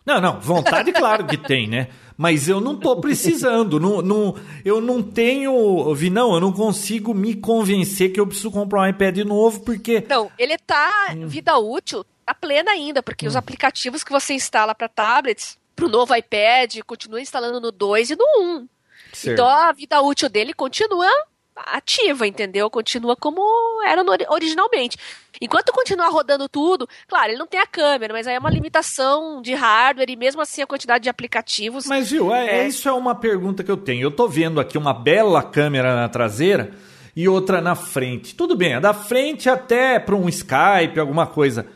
Não, 0.07 0.21
não, 0.21 0.41
vontade 0.41 0.93
claro 0.93 1.27
que 1.27 1.37
tem, 1.45 1.69
né? 1.69 1.89
Mas 2.21 2.51
eu 2.51 2.61
não 2.61 2.75
estou 2.75 3.01
precisando. 3.01 3.81
não, 3.81 4.03
não, 4.03 4.37
eu 4.63 4.79
não 4.79 5.03
tenho. 5.03 5.95
Vi, 5.95 6.11
não, 6.11 6.35
eu 6.35 6.41
não 6.41 6.53
consigo 6.53 7.15
me 7.15 7.35
convencer 7.35 8.13
que 8.13 8.21
eu 8.21 8.27
preciso 8.27 8.51
comprar 8.51 8.83
um 8.83 8.87
iPad 8.89 9.17
novo, 9.21 9.61
porque. 9.61 10.05
Não, 10.07 10.31
ele 10.39 10.59
tá 10.59 11.15
hum. 11.17 11.27
vida 11.27 11.57
útil, 11.57 12.05
tá 12.27 12.35
plena 12.35 12.73
ainda, 12.73 13.03
porque 13.03 13.25
hum. 13.25 13.29
os 13.31 13.37
aplicativos 13.37 14.05
que 14.05 14.13
você 14.13 14.35
instala 14.35 14.75
para 14.75 14.87
tablets, 14.87 15.57
para 15.75 15.87
o 15.87 15.89
novo 15.89 16.15
iPad, 16.15 16.81
continua 16.87 17.23
instalando 17.23 17.59
no 17.59 17.73
2 17.73 18.11
e 18.11 18.17
no 18.17 18.25
1. 18.59 18.69
Certo. 19.15 19.33
Então 19.33 19.49
a 19.49 19.73
vida 19.73 19.99
útil 20.03 20.29
dele 20.29 20.53
continua 20.53 21.09
ativa, 21.67 22.27
entendeu? 22.27 22.71
Continua 22.71 23.17
como 23.17 23.41
era 23.85 24.03
originalmente. 24.29 24.97
Enquanto 25.41 25.73
continuar 25.73 26.09
rodando 26.09 26.49
tudo, 26.49 26.89
claro, 27.09 27.31
ele 27.31 27.39
não 27.39 27.47
tem 27.47 27.61
a 27.61 27.67
câmera, 27.67 28.13
mas 28.13 28.27
aí 28.27 28.35
é 28.35 28.39
uma 28.39 28.51
limitação 28.51 29.41
de 29.41 29.55
hardware 29.55 30.11
e 30.11 30.17
mesmo 30.17 30.41
assim 30.41 30.63
a 30.63 30.67
quantidade 30.67 31.05
de 31.05 31.11
aplicativos. 31.11 31.87
Mas 31.87 32.11
viu, 32.11 32.35
é, 32.35 32.61
é... 32.61 32.69
isso 32.69 32.89
é 32.89 32.93
uma 32.93 33.15
pergunta 33.15 33.63
que 33.63 33.71
eu 33.71 33.77
tenho. 33.77 34.03
Eu 34.03 34.11
tô 34.11 34.29
vendo 34.29 34.61
aqui 34.61 34.77
uma 34.77 34.93
bela 34.93 35.43
câmera 35.43 35.95
na 35.95 36.09
traseira 36.09 36.73
e 37.15 37.29
outra 37.29 37.61
na 37.61 37.75
frente. 37.75 38.35
Tudo 38.35 38.57
bem, 38.57 38.75
a 38.75 38.81
da 38.81 38.93
frente 38.93 39.49
até 39.49 39.99
para 39.99 40.15
um 40.15 40.29
Skype, 40.29 40.99
alguma 40.99 41.27
coisa. 41.27 41.67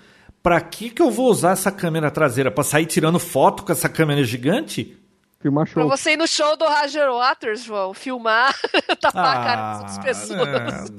Para 0.43 0.61
que 0.61 0.91
que 0.91 1.01
eu 1.01 1.11
vou 1.11 1.31
usar 1.31 1.53
essa 1.53 1.73
câmera 1.73 2.11
traseira? 2.11 2.51
Para 2.51 2.65
sair 2.65 2.87
tirando 2.87 3.19
foto 3.19 3.63
com 3.63 3.73
essa 3.73 3.89
câmera 3.89 4.23
gigante? 4.25 4.97
Filmar 5.45 5.67
show. 5.67 5.75
Pra 5.87 5.95
você 5.95 6.13
ir 6.13 6.17
no 6.17 6.27
show 6.27 6.57
do 6.57 6.65
Roger 6.65 7.13
Waters, 7.13 7.65
João, 7.65 7.93
filmar, 7.93 8.59
tapar 8.99 9.27
ah, 9.27 9.33
a 9.33 9.45
cara 9.45 9.73
das 9.73 9.79
outras 9.81 9.99
pessoas. 9.99 10.91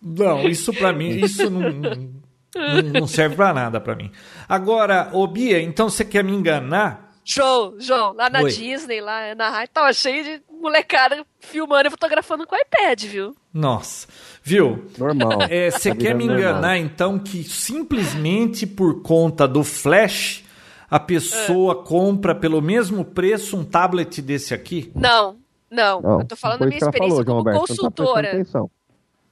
Não, 0.00 0.48
isso 0.48 0.72
para 0.72 0.90
mim, 0.90 1.18
isso 1.18 1.50
não, 1.50 1.70
não, 1.70 2.92
não 3.00 3.06
serve 3.06 3.36
para 3.36 3.52
nada 3.52 3.78
para 3.78 3.94
mim. 3.94 4.10
Agora, 4.48 5.10
ô 5.12 5.26
Bia, 5.26 5.60
então 5.60 5.90
você 5.90 6.02
quer 6.02 6.24
me 6.24 6.32
enganar? 6.32 7.12
João, 7.22 7.74
João, 7.78 8.14
lá 8.14 8.30
na 8.30 8.40
Oi. 8.40 8.50
Disney, 8.50 9.02
lá 9.02 9.34
na 9.34 9.50
rádio, 9.50 9.74
tava 9.74 9.92
cheio 9.92 10.24
de 10.24 10.42
molecada 10.58 11.26
filmando 11.40 11.88
e 11.88 11.90
fotografando 11.90 12.46
com 12.46 12.54
o 12.54 12.58
iPad, 12.58 13.02
viu? 13.04 13.36
Nossa, 13.52 14.06
viu? 14.42 14.86
Normal. 14.96 15.42
É, 15.50 15.70
Você 15.70 15.90
Tá 15.90 15.96
quer 15.96 16.14
me 16.14 16.24
normal. 16.26 16.40
enganar, 16.52 16.78
então, 16.78 17.18
que 17.18 17.44
simplesmente 17.44 18.66
por 18.66 19.02
conta 19.02 19.46
do 19.46 19.62
flash, 19.62 20.42
a 20.90 21.00
pessoa 21.00 21.82
compra 21.84 22.34
pelo 22.34 22.60
mesmo 22.62 23.04
preço 23.04 23.56
um 23.56 23.64
tablet 23.64 24.22
desse 24.22 24.54
aqui? 24.54 24.90
Não, 24.94 25.36
não. 25.70 26.00
Não, 26.00 26.20
eu 26.20 26.26
tô 26.26 26.36
falando 26.36 26.60
da 26.60 26.66
minha 26.66 26.78
experiência 26.78 27.24
falou, 27.24 27.24
como 27.24 27.44
tá 27.44 27.58
consultora. 27.58 28.42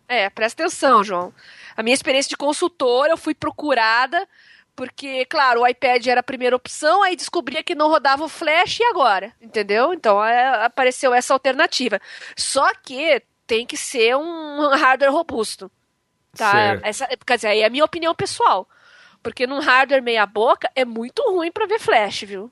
É, 0.09 0.28
presta 0.30 0.62
atenção, 0.62 1.02
João. 1.02 1.32
A 1.76 1.82
minha 1.82 1.94
experiência 1.94 2.28
de 2.28 2.36
consultora, 2.36 3.12
eu 3.12 3.16
fui 3.16 3.34
procurada, 3.34 4.28
porque, 4.76 5.24
claro, 5.26 5.62
o 5.62 5.66
iPad 5.66 6.07
era 6.07 6.20
a 6.20 6.24
primeira 6.24 6.57
opção, 6.57 7.02
aí 7.02 7.16
descobria 7.16 7.62
que 7.62 7.74
não 7.74 7.88
rodava 7.88 8.24
o 8.24 8.28
Flash 8.28 8.80
e 8.80 8.84
agora, 8.84 9.32
entendeu? 9.40 9.94
Então 9.94 10.22
é, 10.22 10.64
apareceu 10.64 11.14
essa 11.14 11.32
alternativa. 11.32 12.00
Só 12.36 12.72
que 12.82 13.22
tem 13.46 13.66
que 13.66 13.76
ser 13.76 14.16
um 14.16 14.68
hardware 14.70 15.12
robusto. 15.12 15.70
Tá? 16.36 16.50
Certo. 16.50 16.84
Essa, 16.84 17.09
quer 17.24 17.36
dizer, 17.36 17.48
aí 17.48 17.61
é 17.61 17.66
a 17.66 17.70
minha 17.70 17.84
opinião 17.84 18.14
pessoal. 18.14 18.68
Porque 19.24 19.46
num 19.46 19.58
hardware 19.58 20.02
meia 20.02 20.26
boca 20.26 20.70
é 20.76 20.84
muito 20.84 21.22
ruim 21.22 21.50
pra 21.50 21.66
ver 21.66 21.80
Flash, 21.80 22.24
viu? 22.24 22.50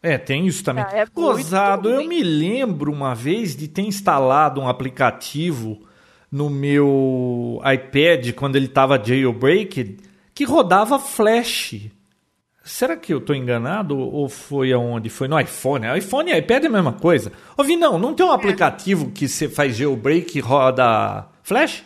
É, 0.00 0.16
tem 0.16 0.46
isso 0.46 0.62
também. 0.62 0.84
Ah, 0.86 0.98
é 0.98 1.04
Gozado, 1.04 1.90
eu 1.90 2.06
me 2.06 2.22
lembro 2.22 2.92
uma 2.92 3.12
vez 3.12 3.56
de 3.56 3.66
ter 3.66 3.82
instalado 3.82 4.60
um 4.60 4.68
aplicativo 4.68 5.84
no 6.30 6.48
meu 6.48 7.60
iPad 7.64 8.32
quando 8.34 8.54
ele 8.54 8.66
estava 8.66 9.02
jailbreaked 9.02 9.96
que 10.32 10.44
rodava 10.44 10.96
Flash. 10.96 11.90
Será 12.62 12.96
que 12.96 13.12
eu 13.12 13.20
tô 13.20 13.34
enganado 13.34 13.98
ou 13.98 14.28
foi 14.28 14.72
aonde? 14.72 15.08
Foi 15.08 15.26
no 15.26 15.38
iPhone? 15.40 15.86
iPhone 15.98 16.30
e 16.30 16.38
iPad 16.38 16.64
é 16.64 16.66
a 16.68 16.70
mesma 16.70 16.92
coisa. 16.92 17.32
Ouvi, 17.56 17.76
não, 17.76 17.98
não 17.98 18.14
tem 18.14 18.24
um 18.24 18.32
aplicativo 18.32 19.10
que 19.10 19.28
você 19.28 19.48
faz 19.48 19.76
jailbreak 19.76 20.38
e 20.38 20.40
roda 20.40 21.26
Flash? 21.42 21.84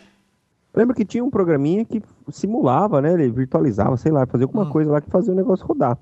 Lembro 0.75 0.95
que 0.95 1.05
tinha 1.05 1.23
um 1.23 1.29
programinha 1.29 1.83
que 1.83 2.01
simulava, 2.29 3.01
né? 3.01 3.13
Ele 3.13 3.29
virtualizava, 3.31 3.95
sei 3.97 4.11
lá, 4.11 4.25
fazia 4.25 4.45
Hum. 4.45 4.49
alguma 4.49 4.65
coisa 4.71 4.91
lá 4.91 5.01
que 5.01 5.09
fazia 5.09 5.33
o 5.33 5.35
negócio 5.35 5.65
rodar. 5.65 5.97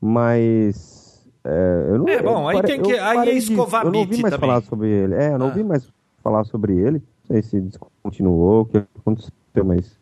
Mas. 0.00 1.02
É, 1.44 1.86
eu 1.90 1.98
não, 1.98 2.08
É, 2.08 2.22
bom, 2.22 2.42
eu 2.50 2.56
aí 2.58 2.62
tem 2.62 2.80
que- 2.80 2.98
aí 2.98 3.28
é 3.28 3.32
escovar 3.34 3.84
Eu 3.84 3.92
não 3.92 4.00
ouvi 4.00 4.20
mais 4.22 4.34
também. 4.34 4.48
falar 4.48 4.62
sobre 4.62 4.88
ele. 4.88 5.14
É, 5.14 5.34
eu 5.34 5.38
não 5.38 5.46
Ah. 5.46 5.48
ouvi 5.50 5.62
mais 5.64 5.86
falar 6.22 6.44
sobre 6.44 6.74
ele. 6.76 7.02
Não 7.28 7.34
sei 7.36 7.42
se 7.42 7.60
descontinuou, 7.60 8.62
o 8.62 8.64
que 8.66 8.78
aconteceu, 8.98 9.32
mas. 9.64 9.98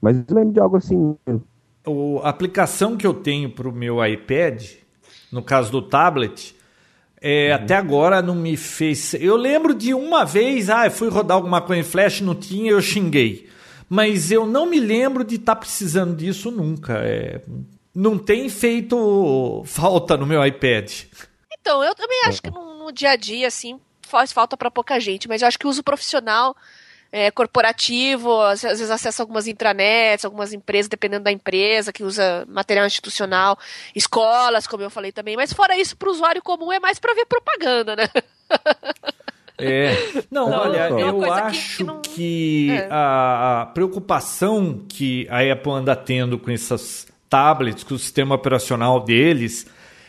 Mas 0.00 0.16
eu 0.28 0.34
lembro 0.34 0.52
de 0.52 0.60
algo 0.60 0.76
assim. 0.76 1.16
o- 1.86 2.20
a 2.22 2.28
aplicação 2.28 2.96
que 2.96 3.04
eu 3.06 3.12
tenho 3.14 3.50
para 3.50 3.68
o 3.68 3.72
meu 3.72 4.04
iPad, 4.06 4.62
no 5.32 5.42
caso 5.42 5.72
do 5.72 5.82
tablet, 5.82 6.54
é, 7.20 7.52
até 7.52 7.74
agora 7.74 8.20
não 8.22 8.34
me 8.36 8.56
fez. 8.56 9.14
Eu 9.14 9.36
lembro 9.36 9.74
de 9.74 9.92
uma 9.94 10.24
vez, 10.24 10.70
ah, 10.70 10.86
eu 10.86 10.90
fui 10.92 11.08
rodar 11.08 11.36
alguma 11.36 11.60
coisa 11.60 11.80
em 11.80 11.84
Flash, 11.84 12.20
não 12.20 12.34
tinha, 12.36 12.70
eu 12.70 12.80
xinguei. 12.80 13.48
Mas 13.94 14.30
eu 14.30 14.46
não 14.46 14.64
me 14.64 14.80
lembro 14.80 15.22
de 15.22 15.34
estar 15.34 15.54
precisando 15.54 16.16
disso 16.16 16.50
nunca. 16.50 16.94
É, 17.04 17.42
não 17.94 18.16
tem 18.16 18.48
feito 18.48 19.62
falta 19.66 20.16
no 20.16 20.24
meu 20.24 20.42
iPad. 20.46 20.90
Então, 21.52 21.84
eu 21.84 21.94
também 21.94 22.22
acho 22.24 22.40
que 22.40 22.50
no, 22.50 22.78
no 22.78 22.90
dia 22.90 23.10
a 23.10 23.16
dia, 23.16 23.46
assim, 23.46 23.78
faz 24.00 24.32
falta 24.32 24.56
pra 24.56 24.70
pouca 24.70 24.98
gente, 24.98 25.28
mas 25.28 25.42
eu 25.42 25.48
acho 25.48 25.58
que 25.58 25.66
o 25.66 25.68
uso 25.68 25.82
profissional, 25.82 26.56
é, 27.12 27.30
corporativo, 27.30 28.40
às, 28.40 28.64
às 28.64 28.78
vezes 28.78 28.90
acessa 28.90 29.22
algumas 29.22 29.46
intranets, 29.46 30.24
algumas 30.24 30.54
empresas, 30.54 30.88
dependendo 30.88 31.24
da 31.24 31.30
empresa, 31.30 31.92
que 31.92 32.02
usa 32.02 32.46
material 32.48 32.86
institucional, 32.86 33.58
escolas, 33.94 34.66
como 34.66 34.82
eu 34.82 34.88
falei 34.88 35.12
também, 35.12 35.36
mas 35.36 35.52
fora 35.52 35.76
isso, 35.76 35.98
pro 35.98 36.10
usuário 36.10 36.40
comum 36.40 36.72
é 36.72 36.80
mais 36.80 36.98
pra 36.98 37.12
ver 37.12 37.26
propaganda, 37.26 37.94
né? 37.94 38.08
É. 39.64 39.96
Não, 40.30 40.48
Não, 40.50 40.58
olha, 40.58 40.76
é 40.78 40.88
uma 40.90 41.00
eu 41.00 41.14
coisa 41.14 41.34
que- 41.34 41.40
acho 41.42 41.76
que 41.78 41.84
não- 41.84 42.00
que 42.00 42.70
É. 42.70 42.88
a, 42.90 43.62
a 43.62 43.66
preocupação 43.66 44.80
que 44.88 45.26
a 45.30 45.40
Apple 45.52 45.72
anda 45.72 45.94
tendo 45.96 46.38
com 46.38 46.50
essas 46.50 47.06
tablets, 47.28 47.84
com 47.84 47.94
o 47.94 47.98
sistema 47.98 48.34
operacional 48.34 49.00
deles, 49.00 49.66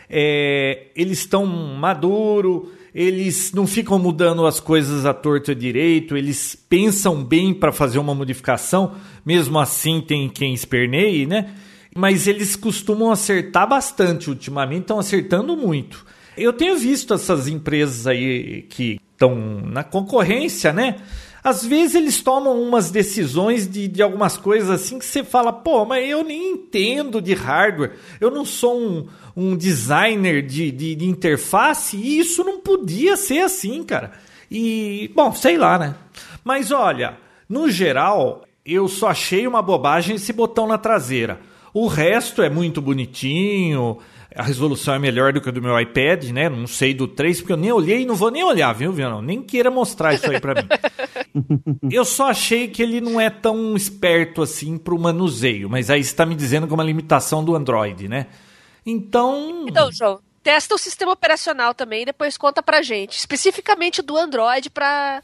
é, 0.09 0.87
eles 0.95 1.19
estão 1.19 1.45
maduro, 1.45 2.71
eles 2.93 3.51
não 3.53 3.65
ficam 3.65 3.97
mudando 3.97 4.45
as 4.45 4.59
coisas 4.59 5.05
à 5.05 5.13
torta 5.13 5.51
e 5.51 5.55
direito, 5.55 6.15
eles 6.15 6.55
pensam 6.69 7.23
bem 7.23 7.53
para 7.53 7.71
fazer 7.71 7.97
uma 7.99 8.13
modificação, 8.13 8.93
mesmo 9.25 9.57
assim 9.59 10.01
tem 10.01 10.29
quem 10.29 10.53
esperneie, 10.53 11.25
né? 11.25 11.53
Mas 11.95 12.27
eles 12.27 12.55
costumam 12.55 13.11
acertar 13.11 13.67
bastante 13.67 14.29
ultimamente, 14.29 14.81
estão 14.81 14.99
acertando 14.99 15.55
muito. 15.55 16.05
Eu 16.35 16.51
tenho 16.51 16.75
visto 16.77 17.13
essas 17.13 17.47
empresas 17.47 18.07
aí 18.07 18.63
que 18.69 18.99
estão 19.13 19.35
na 19.35 19.83
concorrência, 19.83 20.73
né? 20.73 20.97
Às 21.43 21.65
vezes 21.65 21.95
eles 21.95 22.21
tomam 22.21 22.61
umas 22.61 22.89
decisões 22.89 23.67
de, 23.67 23.87
de 23.89 24.01
algumas 24.01 24.37
coisas 24.37 24.69
assim 24.69 24.97
que 24.97 25.05
você 25.05 25.25
fala, 25.25 25.51
pô, 25.51 25.83
mas 25.83 26.09
eu 26.09 26.23
nem 26.23 26.53
entendo 26.53 27.21
de 27.21 27.33
hardware, 27.33 27.97
eu 28.21 28.31
não 28.31 28.45
sou 28.45 28.79
um, 28.79 29.07
um 29.35 29.57
designer 29.57 30.41
de, 30.41 30.71
de, 30.71 30.95
de 30.95 31.05
interface 31.05 31.97
e 31.97 32.17
isso 32.17 32.45
não 32.45 32.61
podia 32.61 33.17
ser 33.17 33.39
assim, 33.39 33.83
cara. 33.83 34.11
E, 34.49 35.11
bom, 35.13 35.33
sei 35.33 35.57
lá, 35.57 35.77
né? 35.77 35.95
Mas 36.45 36.71
olha, 36.71 37.17
no 37.49 37.69
geral, 37.69 38.45
eu 38.65 38.87
só 38.87 39.09
achei 39.09 39.45
uma 39.45 39.61
bobagem 39.61 40.15
esse 40.15 40.31
botão 40.31 40.65
na 40.65 40.77
traseira. 40.77 41.41
O 41.73 41.87
resto 41.87 42.41
é 42.41 42.49
muito 42.49 42.81
bonitinho, 42.81 43.97
a 44.35 44.43
resolução 44.43 44.93
é 44.93 44.99
melhor 44.99 45.31
do 45.33 45.39
que 45.41 45.49
a 45.49 45.51
do 45.51 45.61
meu 45.61 45.79
iPad, 45.79 46.25
né? 46.31 46.49
Não 46.49 46.67
sei 46.67 46.93
do 46.93 47.07
3, 47.07 47.39
porque 47.41 47.53
eu 47.53 47.57
nem 47.57 47.71
olhei 47.71 48.01
e 48.01 48.05
não 48.05 48.15
vou 48.15 48.31
nem 48.31 48.43
olhar, 48.43 48.73
viu, 48.73 48.91
Vianão? 48.91 49.21
Nem 49.21 49.41
queira 49.41 49.69
mostrar 49.71 50.13
isso 50.13 50.29
aí 50.29 50.39
pra 50.39 50.55
mim. 50.55 50.67
Eu 51.91 52.05
só 52.05 52.29
achei 52.29 52.67
que 52.67 52.81
ele 52.81 53.01
não 53.01 53.19
é 53.19 53.29
tão 53.29 53.75
esperto 53.75 54.41
assim 54.41 54.77
pro 54.77 54.97
manuseio, 54.99 55.69
mas 55.69 55.89
aí 55.89 56.03
você 56.03 56.15
tá 56.15 56.25
me 56.25 56.35
dizendo 56.35 56.67
que 56.67 56.73
é 56.73 56.75
uma 56.75 56.83
limitação 56.83 57.43
do 57.43 57.55
Android, 57.55 58.07
né? 58.07 58.27
Então. 58.85 59.65
Então, 59.67 59.91
João, 59.91 60.19
testa 60.43 60.75
o 60.75 60.77
sistema 60.77 61.11
operacional 61.11 61.73
também 61.73 62.03
e 62.03 62.05
depois 62.05 62.37
conta 62.37 62.61
pra 62.61 62.81
gente. 62.81 63.17
Especificamente 63.17 64.01
do 64.01 64.15
Android 64.17 64.69
pra, 64.69 65.23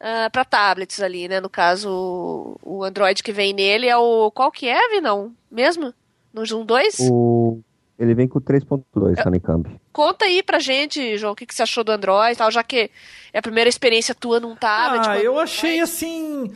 ah, 0.00 0.28
pra 0.32 0.44
tablets 0.44 1.00
ali, 1.00 1.28
né? 1.28 1.40
No 1.40 1.48
caso, 1.50 1.88
o- 1.90 2.58
o 2.78 2.84
Android 2.84 3.22
que 3.22 3.32
vem 3.32 3.52
nele 3.52 3.86
é 3.86 3.96
o. 3.96 4.30
Qual 4.30 4.50
que 4.50 4.68
é, 4.68 4.88
Vinão? 4.90 5.32
Mesmo? 5.50 5.92
No 6.32 6.44
Zoom 6.46 6.64
2? 6.64 6.96
O... 7.10 7.60
Ele 7.98 8.14
vem 8.14 8.26
com 8.26 8.40
3.2, 8.40 9.24
Honeycomb. 9.24 9.66
Conta 9.92 10.24
aí 10.24 10.42
pra 10.42 10.58
gente, 10.58 11.16
João, 11.16 11.32
o 11.32 11.36
que, 11.36 11.46
que 11.46 11.54
você 11.54 11.62
achou 11.62 11.84
do 11.84 11.92
Android 11.92 12.32
e 12.32 12.36
tal, 12.36 12.50
já 12.50 12.62
que 12.62 12.90
é 13.32 13.38
a 13.38 13.42
primeira 13.42 13.68
experiência 13.70 14.14
tua 14.14 14.40
num 14.40 14.56
tablet. 14.56 15.08
Ah, 15.08 15.14
com 15.16 15.20
eu 15.20 15.38
achei 15.38 15.80
assim. 15.80 16.52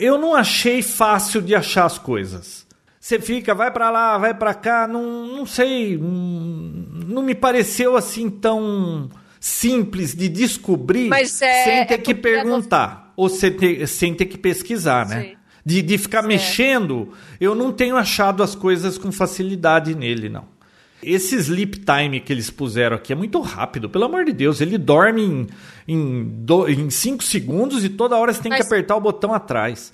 Eu 0.00 0.18
não 0.18 0.34
achei 0.34 0.82
fácil 0.82 1.40
de 1.40 1.54
achar 1.54 1.84
as 1.84 1.98
coisas. 1.98 2.66
Você 2.98 3.20
fica, 3.20 3.54
vai 3.54 3.70
pra 3.70 3.90
lá, 3.90 4.18
vai 4.18 4.34
pra 4.34 4.52
cá, 4.52 4.88
não, 4.88 5.26
não 5.28 5.46
sei. 5.46 5.96
Não, 5.96 6.10
não 7.06 7.22
me 7.22 7.34
pareceu 7.34 7.96
assim 7.96 8.28
tão 8.28 9.08
simples 9.40 10.14
de 10.14 10.28
descobrir 10.28 11.08
Mas 11.08 11.40
é- 11.40 11.64
sem 11.64 11.86
ter 11.86 11.94
é 11.94 11.98
que 11.98 12.12
a 12.12 12.16
perguntar. 12.16 13.12
Ou 13.16 13.28
sem 13.28 13.52
ter, 13.52 13.86
sem 13.86 14.14
ter 14.14 14.26
que 14.26 14.36
pesquisar, 14.36 15.06
né? 15.06 15.22
Sim. 15.22 15.37
De, 15.68 15.82
de 15.82 15.98
ficar 15.98 16.18
Certo. 16.22 16.28
mexendo, 16.28 17.12
eu 17.40 17.54
não 17.54 17.70
tenho 17.72 17.96
achado 17.96 18.42
as 18.42 18.54
coisas 18.54 18.96
com 18.96 19.12
facilidade 19.12 19.94
nele, 19.94 20.28
não. 20.28 20.44
Esse 21.02 21.36
sleep 21.36 21.80
time 21.80 22.20
que 22.20 22.32
eles 22.32 22.50
puseram 22.50 22.96
aqui 22.96 23.12
é 23.12 23.16
muito 23.16 23.38
rápido, 23.40 23.88
pelo 23.90 24.04
amor 24.06 24.24
de 24.24 24.32
Deus. 24.32 24.60
Ele 24.60 24.78
dorme 24.78 25.22
em, 25.22 25.46
em, 25.86 26.24
do, 26.24 26.68
em 26.68 26.88
cinco 26.90 27.22
segundos 27.22 27.84
e 27.84 27.88
toda 27.88 28.16
hora 28.16 28.32
você 28.32 28.40
tem 28.42 28.50
Mas- 28.50 28.60
que 28.60 28.66
apertar 28.66 28.96
o 28.96 29.00
botão 29.00 29.32
atrás. 29.34 29.92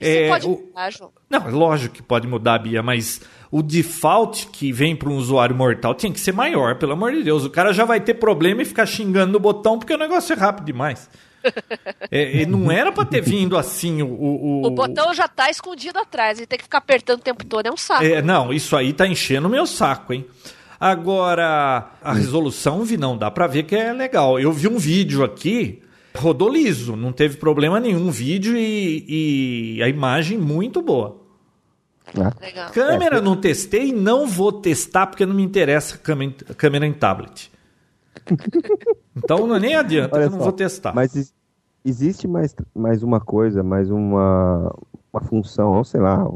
Você 0.00 0.18
É, 0.22 0.28
pode 0.28 0.46
o- 0.46 0.50
mudar, 0.50 0.90
João. 0.90 1.10
não, 1.28 1.46
é 1.46 1.50
lógico 1.50 1.94
que 1.96 2.02
pode 2.02 2.26
mudar, 2.26 2.58
Bia, 2.58 2.82
mas 2.82 3.20
o 3.50 3.62
default 3.62 4.46
que 4.46 4.72
vem 4.72 4.96
para 4.96 5.10
um 5.10 5.16
usuário 5.16 5.54
mortal 5.54 5.94
tinha 5.94 6.10
que 6.10 6.18
ser 6.18 6.32
maior, 6.32 6.76
pelo 6.78 6.92
amor 6.94 7.12
de 7.12 7.22
Deus. 7.22 7.44
O 7.44 7.50
cara 7.50 7.72
já 7.74 7.84
vai 7.84 8.00
ter 8.00 8.14
problema 8.14 8.62
e 8.62 8.64
ficar 8.64 8.86
xingando 8.86 9.32
no 9.34 9.38
botão 9.38 9.78
porque 9.78 9.92
o 9.92 9.98
negócio 9.98 10.32
é 10.32 10.36
rápido 10.36 10.64
demais. 10.64 11.10
É, 12.10 12.42
e 12.42 12.46
não 12.46 12.70
era 12.70 12.92
para 12.92 13.04
ter 13.04 13.20
vindo 13.20 13.56
assim 13.56 14.02
o. 14.02 14.08
O, 14.08 14.66
O 14.66 14.70
botão 14.70 15.12
já 15.14 15.26
tá 15.28 15.48
escondido 15.50 15.98
atrás, 15.98 16.38
ele 16.38 16.46
tem 16.46 16.58
que 16.58 16.64
ficar 16.64 16.78
apertando 16.78 17.20
o 17.20 17.22
tempo 17.22 17.44
todo, 17.44 17.66
é 17.66 17.70
um 17.72 17.76
saco. 17.76 18.04
É, 18.04 18.20
não, 18.20 18.52
isso 18.52 18.76
aí 18.76 18.92
tá 18.92 19.06
enchendo 19.06 19.48
o 19.48 19.50
meu 19.50 19.66
saco, 19.66 20.12
hein? 20.12 20.26
Agora, 20.78 21.90
a 22.02 22.12
resolução, 22.14 22.82
vi, 22.84 22.96
não, 22.96 23.16
dá 23.16 23.30
pra 23.30 23.46
ver 23.46 23.64
que 23.64 23.76
é 23.76 23.92
legal. 23.92 24.40
Eu 24.40 24.50
vi 24.50 24.66
um 24.66 24.78
vídeo 24.78 25.22
aqui, 25.22 25.82
rodou 26.16 26.48
liso, 26.48 26.96
não 26.96 27.12
teve 27.12 27.36
problema 27.36 27.78
nenhum. 27.78 28.10
Vídeo 28.10 28.56
e, 28.56 29.76
e 29.76 29.82
a 29.82 29.88
imagem 29.88 30.38
muito 30.38 30.80
boa. 30.80 31.20
né? 32.14 32.32
Legal. 32.40 32.70
Câmera 32.70 33.20
não 33.20 33.36
testei, 33.36 33.92
não 33.92 34.26
vou 34.26 34.50
testar 34.52 35.06
porque 35.06 35.26
não 35.26 35.34
me 35.34 35.42
interessa 35.42 35.98
câmera, 35.98 36.32
câmera 36.56 36.86
em 36.86 36.92
tablet. 36.94 37.50
Então 39.16 39.46
não 39.46 39.58
nem 39.58 39.74
adianta, 39.74 40.16
Olha 40.16 40.24
eu 40.24 40.30
não 40.30 40.38
só, 40.38 40.44
vou 40.44 40.52
testar. 40.52 40.94
Mas, 40.94 41.34
existe 41.84 42.28
mais, 42.28 42.54
mais 42.74 43.02
uma 43.02 43.20
coisa, 43.20 43.62
mais 43.62 43.90
uma, 43.90 44.74
uma 45.12 45.22
função, 45.22 45.76
ou 45.76 45.84
sei 45.84 46.00
lá, 46.00 46.26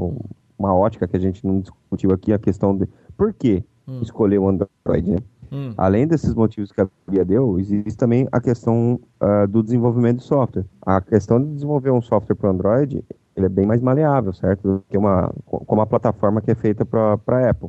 uma 0.59 0.75
ótica 0.75 1.07
que 1.07 1.17
a 1.17 1.21
gente 1.21 1.47
não 1.47 1.61
discutiu 1.61 2.13
aqui, 2.13 2.33
a 2.33 2.39
questão 2.39 2.77
de 2.77 2.89
por 3.17 3.33
que 3.33 3.65
hum. 3.87 4.01
escolher 4.03 4.39
o 4.39 4.49
Android, 4.49 5.11
né? 5.11 5.19
Hum. 5.53 5.73
Além 5.77 6.07
desses 6.07 6.35
motivos 6.35 6.73
que 6.73 6.81
a 6.81 6.89
Bia 7.09 7.25
deu, 7.25 7.61
existe 7.61 7.97
também 7.97 8.27
a 8.33 8.41
questão 8.41 8.99
uh, 9.21 9.47
do 9.47 9.63
desenvolvimento 9.63 10.19
de 10.19 10.25
software. 10.25 10.65
A 10.83 11.01
questão 11.01 11.41
de 11.41 11.49
desenvolver 11.55 11.91
um 11.91 12.03
software 12.03 12.35
para 12.35 12.51
Android, 12.51 13.05
ele 13.37 13.47
é 13.47 13.49
bem 13.49 13.67
mais 13.67 13.81
maleável, 13.81 14.33
certo? 14.33 14.63
Do 14.63 14.85
que 14.89 14.99
uma, 14.99 15.33
como 15.45 15.81
a 15.81 15.87
plataforma 15.87 16.41
que 16.41 16.51
é 16.51 16.55
feita 16.55 16.85
para 16.85 17.51
Apple. 17.51 17.69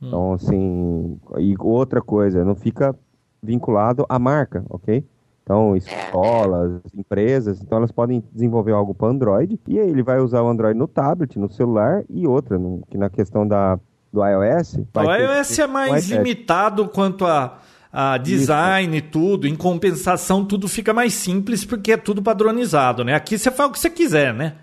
Hum. 0.00 0.06
Então, 0.06 0.32
assim, 0.32 1.20
e 1.38 1.56
outra 1.58 2.00
coisa, 2.00 2.44
não 2.44 2.54
fica 2.54 2.94
vinculado 3.42 4.04
à 4.08 4.18
marca, 4.18 4.64
ok? 4.68 5.04
Então, 5.42 5.74
escolas, 5.74 6.82
empresas, 6.94 7.62
então 7.62 7.78
elas 7.78 7.90
podem 7.90 8.22
desenvolver 8.32 8.72
algo 8.72 8.94
para 8.94 9.08
Android 9.08 9.58
e 9.66 9.80
aí 9.80 9.88
ele 9.88 10.02
vai 10.02 10.18
usar 10.18 10.42
o 10.42 10.48
Android 10.48 10.78
no 10.78 10.86
tablet, 10.86 11.38
no 11.38 11.50
celular 11.50 12.04
e 12.10 12.26
outra, 12.26 12.58
no, 12.58 12.82
que 12.90 12.98
na 12.98 13.08
questão 13.08 13.48
da, 13.48 13.80
do 14.12 14.22
iOS. 14.22 14.74
O 14.94 15.02
iOS 15.02 15.58
é 15.58 15.66
mais 15.66 16.10
limitado 16.10 16.86
quanto 16.88 17.24
a, 17.24 17.60
a 17.90 18.18
design 18.18 18.94
e 18.94 19.00
tudo. 19.00 19.48
Em 19.48 19.56
compensação, 19.56 20.44
tudo 20.44 20.68
fica 20.68 20.92
mais 20.92 21.14
simples 21.14 21.64
porque 21.64 21.92
é 21.92 21.96
tudo 21.96 22.22
padronizado, 22.22 23.02
né? 23.02 23.14
Aqui 23.14 23.38
você 23.38 23.50
faz 23.50 23.70
o 23.70 23.72
que 23.72 23.78
você 23.78 23.88
quiser, 23.88 24.34
né? 24.34 24.56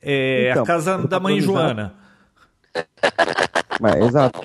É 0.00 0.50
então, 0.50 0.62
a 0.62 0.66
casa 0.66 0.98
da 1.08 1.18
mãe 1.18 1.40
Joana. 1.40 1.94
Mas, 3.80 3.96
exato. 3.96 4.40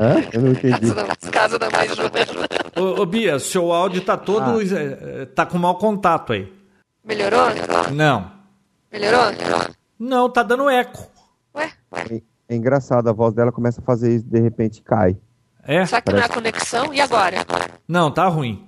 Hã? 0.00 0.16
Eu 0.32 0.42
não 0.42 0.52
entendi. 0.52 0.92
Casa 1.30 1.58
da, 1.58 1.70
mãe 1.70 1.88
Joana. 1.88 2.10
Ô, 2.76 3.02
ô, 3.02 3.06
Bia, 3.06 3.38
seu 3.38 3.72
áudio 3.72 4.00
tá 4.02 4.16
todo. 4.16 4.60
Ah. 4.60 5.26
tá 5.34 5.46
com 5.46 5.58
mau 5.58 5.76
contato 5.76 6.32
aí. 6.32 6.52
Melhorou? 7.04 7.46
Não. 7.92 8.30
Melhorou? 8.92 9.32
Não, 9.98 10.30
tá 10.30 10.42
dando 10.42 10.70
eco. 10.70 11.10
Ué? 11.54 11.72
É 12.48 12.56
engraçado, 12.56 13.08
a 13.08 13.12
voz 13.12 13.34
dela 13.34 13.52
começa 13.52 13.80
a 13.80 13.84
fazer 13.84 14.14
isso 14.14 14.26
de 14.26 14.40
repente 14.40 14.82
cai. 14.82 15.16
É? 15.64 15.84
Será 15.84 16.00
que 16.00 16.12
Parece... 16.12 16.12
não 16.12 16.22
é 16.22 16.24
a 16.24 16.34
conexão? 16.34 16.94
E 16.94 17.00
agora? 17.00 17.44
Não, 17.86 18.10
tá 18.10 18.26
ruim. 18.28 18.66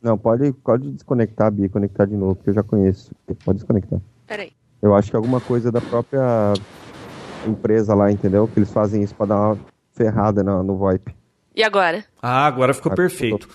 Não, 0.00 0.16
pode, 0.16 0.52
pode 0.52 0.90
desconectar, 0.92 1.50
Bia, 1.50 1.68
conectar 1.68 2.06
de 2.06 2.16
novo, 2.16 2.36
porque 2.36 2.50
eu 2.50 2.54
já 2.54 2.62
conheço. 2.62 3.14
Pode 3.44 3.58
desconectar. 3.58 4.00
Peraí. 4.26 4.52
Eu 4.80 4.94
acho 4.94 5.10
que 5.10 5.16
é 5.16 5.18
alguma 5.18 5.40
coisa 5.40 5.70
da 5.70 5.80
própria 5.80 6.54
empresa 7.46 7.94
lá, 7.94 8.10
entendeu? 8.10 8.48
Que 8.48 8.58
eles 8.58 8.72
fazem 8.72 9.02
isso 9.02 9.14
pra 9.14 9.26
dar 9.26 9.36
uma 9.36 9.58
ferrada 9.92 10.42
no, 10.42 10.62
no 10.62 10.76
VoIP. 10.76 11.14
E 11.54 11.62
agora? 11.62 12.04
Ah, 12.22 12.46
agora 12.46 12.72
ficou 12.72 12.92
perfeito. 12.92 13.48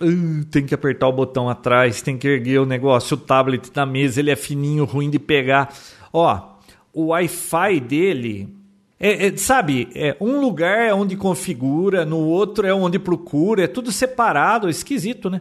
Uh, 0.00 0.44
tem 0.50 0.64
que 0.64 0.74
apertar 0.74 1.08
o 1.08 1.12
botão 1.12 1.48
atrás, 1.48 2.02
tem 2.02 2.16
que 2.16 2.28
erguer 2.28 2.60
o 2.60 2.66
negócio, 2.66 3.16
o 3.16 3.20
tablet 3.20 3.70
na 3.74 3.84
mesa, 3.84 4.20
ele 4.20 4.30
é 4.30 4.36
fininho, 4.36 4.84
ruim 4.84 5.10
de 5.10 5.18
pegar. 5.18 5.72
Ó, 6.12 6.56
o 6.92 7.06
Wi-Fi 7.06 7.80
dele 7.80 8.58
é, 9.00 9.26
é, 9.26 9.36
sabe, 9.36 9.88
é, 9.94 10.16
um 10.20 10.40
lugar 10.40 10.88
é 10.88 10.92
onde 10.92 11.16
configura, 11.16 12.04
no 12.04 12.18
outro 12.18 12.66
é 12.66 12.74
onde 12.74 12.98
procura, 12.98 13.62
é 13.62 13.68
tudo 13.68 13.92
separado, 13.92 14.68
esquisito, 14.68 15.30
né? 15.30 15.40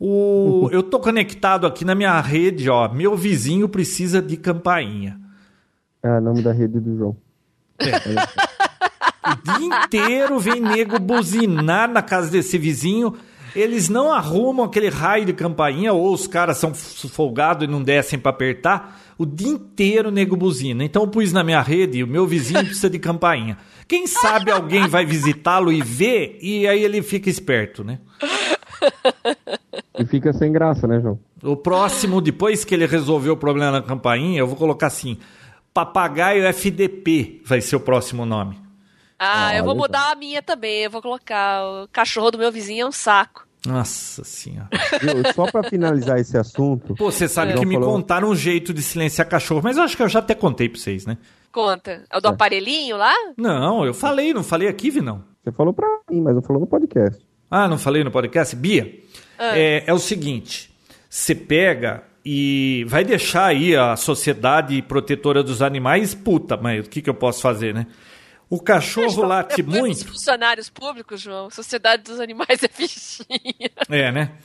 O, 0.00 0.68
eu 0.72 0.82
tô 0.82 0.98
conectado 0.98 1.66
aqui 1.66 1.84
na 1.84 1.94
minha 1.94 2.18
rede, 2.20 2.70
ó. 2.70 2.88
Meu 2.88 3.16
vizinho 3.16 3.68
precisa 3.68 4.22
de 4.22 4.36
campainha. 4.36 5.20
É 6.04 6.18
o 6.18 6.20
nome 6.20 6.42
da 6.42 6.52
rede 6.52 6.78
do 6.78 6.98
João. 6.98 7.16
É. 7.78 7.96
o 9.32 9.58
dia 9.58 9.66
inteiro 9.66 10.38
vem 10.38 10.60
nego 10.60 10.98
buzinar 11.00 11.90
na 11.90 12.02
casa 12.02 12.30
desse 12.30 12.58
vizinho. 12.58 13.14
Eles 13.56 13.88
não 13.88 14.12
arrumam 14.12 14.66
aquele 14.66 14.90
raio 14.90 15.24
de 15.24 15.32
campainha, 15.32 15.94
ou 15.94 16.12
os 16.12 16.26
caras 16.26 16.58
são 16.58 16.74
folgados 16.74 17.66
e 17.66 17.70
não 17.70 17.82
descem 17.82 18.18
para 18.18 18.32
apertar. 18.32 19.00
O 19.16 19.24
dia 19.24 19.48
inteiro 19.48 20.10
nego 20.10 20.36
buzina. 20.36 20.84
Então 20.84 21.04
eu 21.04 21.08
pus 21.08 21.32
na 21.32 21.42
minha 21.42 21.62
rede, 21.62 22.04
o 22.04 22.06
meu 22.06 22.26
vizinho 22.26 22.64
precisa 22.66 22.90
de 22.90 22.98
campainha. 22.98 23.56
Quem 23.88 24.06
sabe 24.06 24.50
alguém 24.50 24.86
vai 24.86 25.06
visitá-lo 25.06 25.72
e 25.72 25.80
ver, 25.80 26.38
e 26.42 26.66
aí 26.66 26.84
ele 26.84 27.00
fica 27.00 27.30
esperto, 27.30 27.82
né? 27.82 27.98
E 29.98 30.04
fica 30.04 30.32
sem 30.34 30.52
graça, 30.52 30.86
né, 30.86 31.00
João? 31.00 31.18
O 31.42 31.56
próximo, 31.56 32.20
depois 32.20 32.64
que 32.64 32.74
ele 32.74 32.86
resolveu 32.86 33.34
o 33.34 33.36
problema 33.36 33.72
da 33.72 33.82
campainha, 33.82 34.40
eu 34.40 34.46
vou 34.46 34.56
colocar 34.56 34.88
assim: 34.88 35.18
Papagaio 35.74 36.46
FDP 36.46 37.42
vai 37.44 37.60
ser 37.60 37.74
o 37.74 37.80
próximo 37.80 38.24
nome. 38.24 38.56
Ah, 39.18 39.48
ah 39.48 39.56
eu 39.56 39.64
vou 39.64 39.74
mudar 39.74 40.12
a 40.12 40.14
minha 40.14 40.40
também. 40.40 40.84
Eu 40.84 40.90
vou 40.90 41.02
colocar 41.02 41.64
o 41.64 41.88
cachorro 41.88 42.30
do 42.30 42.38
meu 42.38 42.52
vizinho 42.52 42.84
é 42.84 42.88
um 42.88 42.92
saco. 42.92 43.44
Nossa 43.66 44.22
senhora. 44.22 44.68
só 45.34 45.50
para 45.50 45.68
finalizar 45.68 46.18
esse 46.18 46.36
assunto. 46.36 46.94
Pô, 46.94 47.10
você 47.10 47.26
sabe 47.26 47.54
que 47.54 47.66
me 47.66 47.74
falou... 47.74 47.92
contaram 47.92 48.28
um 48.28 48.36
jeito 48.36 48.72
de 48.72 48.82
silenciar 48.82 49.28
cachorro, 49.28 49.62
mas 49.64 49.76
eu 49.76 49.82
acho 49.82 49.96
que 49.96 50.02
eu 50.02 50.08
já 50.08 50.20
até 50.20 50.34
contei 50.34 50.68
pra 50.68 50.78
vocês, 50.78 51.06
né? 51.06 51.18
Conta. 51.50 52.04
É 52.08 52.18
o 52.18 52.20
do 52.20 52.28
é. 52.28 52.30
aparelhinho 52.30 52.96
lá? 52.96 53.14
Não, 53.36 53.84
eu 53.84 53.94
falei, 53.94 54.32
não 54.32 54.44
falei 54.44 54.68
aqui, 54.68 54.90
não. 55.00 55.24
Você 55.42 55.50
falou 55.50 55.72
pra 55.72 55.88
mim, 56.08 56.20
mas 56.20 56.34
não 56.34 56.42
falou 56.42 56.60
no 56.60 56.66
podcast. 56.68 57.20
Ah, 57.50 57.66
não 57.66 57.78
falei 57.78 58.04
no 58.04 58.10
podcast? 58.10 58.54
Bia, 58.54 59.00
ah. 59.38 59.58
é, 59.58 59.84
é 59.86 59.92
o 59.92 59.98
seguinte: 59.98 60.72
você 61.08 61.34
pega 61.34 62.04
e 62.24 62.84
vai 62.88 63.04
deixar 63.04 63.46
aí 63.46 63.76
a 63.76 63.96
sociedade 63.96 64.80
protetora 64.82 65.42
dos 65.42 65.60
animais 65.60 66.14
puta, 66.14 66.56
mas 66.56 66.86
o 66.86 66.88
que, 66.88 67.02
que 67.02 67.10
eu 67.10 67.14
posso 67.14 67.42
fazer, 67.42 67.74
né? 67.74 67.86
O 68.48 68.60
cachorro 68.60 69.24
late 69.24 69.60
é 69.60 69.64
muito. 69.64 70.06
funcionários 70.06 70.70
públicos, 70.70 71.20
João. 71.20 71.50
Sociedade 71.50 72.02
dos 72.04 72.20
Animais 72.20 72.62
é 72.62 72.68
bichinha. 72.68 73.70
É, 73.90 74.12
né? 74.12 74.32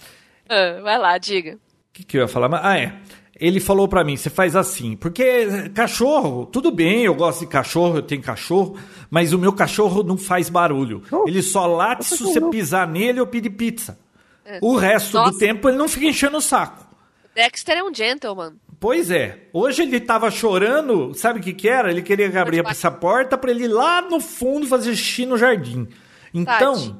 Ah, 0.52 0.82
vai 0.82 0.98
lá, 0.98 1.16
diga. 1.20 1.54
O 1.54 1.60
que, 1.94 2.04
que 2.04 2.18
eu 2.18 2.22
ia 2.22 2.28
falar? 2.28 2.50
Ah, 2.64 2.76
é. 2.76 2.96
Ele 3.40 3.60
falou 3.60 3.88
para 3.88 4.04
mim, 4.04 4.18
você 4.18 4.32
faz 4.32 4.56
assim, 4.56 4.96
porque 4.96 5.70
cachorro, 5.76 6.48
tudo 6.48 6.72
bem, 6.72 7.04
eu 7.04 7.14
gosto 7.14 7.42
de 7.42 7.46
cachorro, 7.46 7.98
eu 7.98 8.02
tenho 8.02 8.24
cachorro, 8.24 8.76
mas 9.12 9.32
o 9.32 9.38
meu 9.38 9.54
cachorro 9.54 10.02
não 10.02 10.18
faz 10.18 10.50
barulho. 10.50 11.04
Oh, 11.12 11.26
ele 11.28 11.44
só 11.44 11.68
late 11.68 12.04
se 12.04 12.18
você 12.18 12.42
pisar 12.50 12.88
nele 12.88 13.20
ou 13.20 13.28
pedir 13.28 13.52
pizza. 13.52 14.00
É. 14.44 14.58
O 14.60 14.76
resto 14.76 15.14
Nossa. 15.14 15.34
do 15.34 15.38
tempo 15.38 15.70
ele 15.70 15.78
não 15.78 15.88
fica 15.88 16.08
enchendo 16.08 16.38
o 16.38 16.42
saco. 16.42 16.89
Dexter 17.36 17.78
é 17.78 17.84
um 17.84 17.94
gentleman. 17.94 18.54
Pois 18.80 19.12
é. 19.12 19.48
Hoje 19.52 19.82
ele 19.82 20.00
tava 20.00 20.32
chorando, 20.32 21.14
sabe 21.14 21.40
o 21.40 21.44
que 21.44 21.54
que 21.54 21.68
era? 21.68 21.92
Ele 21.92 22.02
queria 22.02 22.42
abrir 22.42 22.66
essa 22.66 22.90
porta 22.90 23.38
para 23.38 23.52
ele 23.52 23.66
ir 23.66 23.68
lá 23.68 24.02
no 24.02 24.22
fundo 24.22 24.68
fazer 24.68 24.96
xixi 24.96 25.26
no 25.26 25.38
jardim. 25.38 25.88
Então, 26.34 26.74
Tati. 26.74 26.96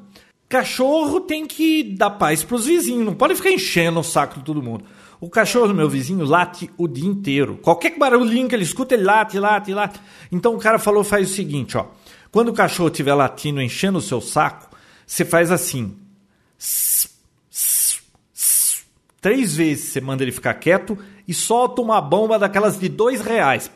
cachorro 0.48 1.20
tem 1.20 1.46
que 1.46 1.82
dar 1.96 2.10
paz 2.10 2.44
pros 2.44 2.66
vizinhos, 2.66 3.06
não 3.06 3.14
pode 3.14 3.34
ficar 3.34 3.50
enchendo 3.50 4.00
o 4.00 4.04
saco 4.04 4.38
de 4.38 4.44
todo 4.44 4.62
mundo. 4.62 4.84
O 5.20 5.28
cachorro 5.28 5.68
do 5.68 5.74
meu 5.74 5.88
vizinho 5.88 6.24
late 6.24 6.70
o 6.78 6.88
dia 6.88 7.08
inteiro. 7.08 7.58
Qualquer 7.62 7.96
barulhinho 7.98 8.48
que 8.48 8.54
ele 8.54 8.64
escuta, 8.64 8.94
ele 8.94 9.04
late, 9.04 9.38
late, 9.38 9.72
late. 9.72 10.00
Então 10.32 10.54
o 10.54 10.58
cara 10.58 10.78
falou, 10.78 11.04
faz 11.04 11.30
o 11.30 11.34
seguinte, 11.34 11.76
ó. 11.76 11.86
Quando 12.30 12.48
o 12.48 12.54
cachorro 12.54 12.88
estiver 12.88 13.14
latindo, 13.14 13.60
enchendo 13.60 13.98
o 13.98 14.02
seu 14.02 14.20
saco, 14.20 14.70
você 15.06 15.24
faz 15.24 15.50
assim. 15.50 15.96
Três 19.20 19.54
vezes 19.54 19.92
você 19.92 20.00
manda 20.00 20.22
ele 20.22 20.32
ficar 20.32 20.54
quieto 20.54 20.96
e 21.28 21.34
solta 21.34 21.82
uma 21.82 22.00
bomba 22.00 22.38
daquelas 22.38 22.78
de 22.78 22.88
dois 22.88 23.20
reais. 23.20 23.70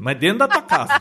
Mas 0.00 0.18
dentro 0.18 0.38
da 0.38 0.48
tua 0.48 0.62
casa. 0.62 1.00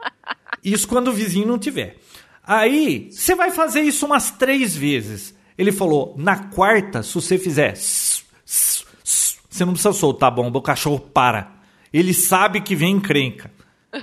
Isso 0.62 0.86
quando 0.86 1.08
o 1.08 1.12
vizinho 1.12 1.48
não 1.48 1.58
tiver. 1.58 1.96
Aí, 2.44 3.08
você 3.10 3.34
vai 3.34 3.50
fazer 3.50 3.80
isso 3.80 4.04
umas 4.04 4.30
três 4.30 4.76
vezes. 4.76 5.34
Ele 5.56 5.72
falou, 5.72 6.14
na 6.18 6.36
quarta, 6.36 7.02
se 7.02 7.14
você 7.14 7.38
fizer... 7.38 7.74
Você 7.74 9.64
não 9.64 9.72
precisa 9.72 9.92
soltar 9.92 10.28
a 10.28 10.30
bomba, 10.30 10.58
o 10.58 10.62
cachorro 10.62 10.98
para. 11.00 11.52
Ele 11.92 12.12
sabe 12.12 12.60
que 12.60 12.74
vem 12.74 12.96
encrenca. 12.96 13.50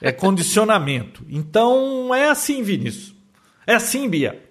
É 0.00 0.12
condicionamento. 0.12 1.24
Então, 1.28 2.14
é 2.14 2.28
assim, 2.28 2.62
Vinícius. 2.62 3.14
É 3.66 3.74
assim, 3.74 4.08
Bia. 4.08 4.42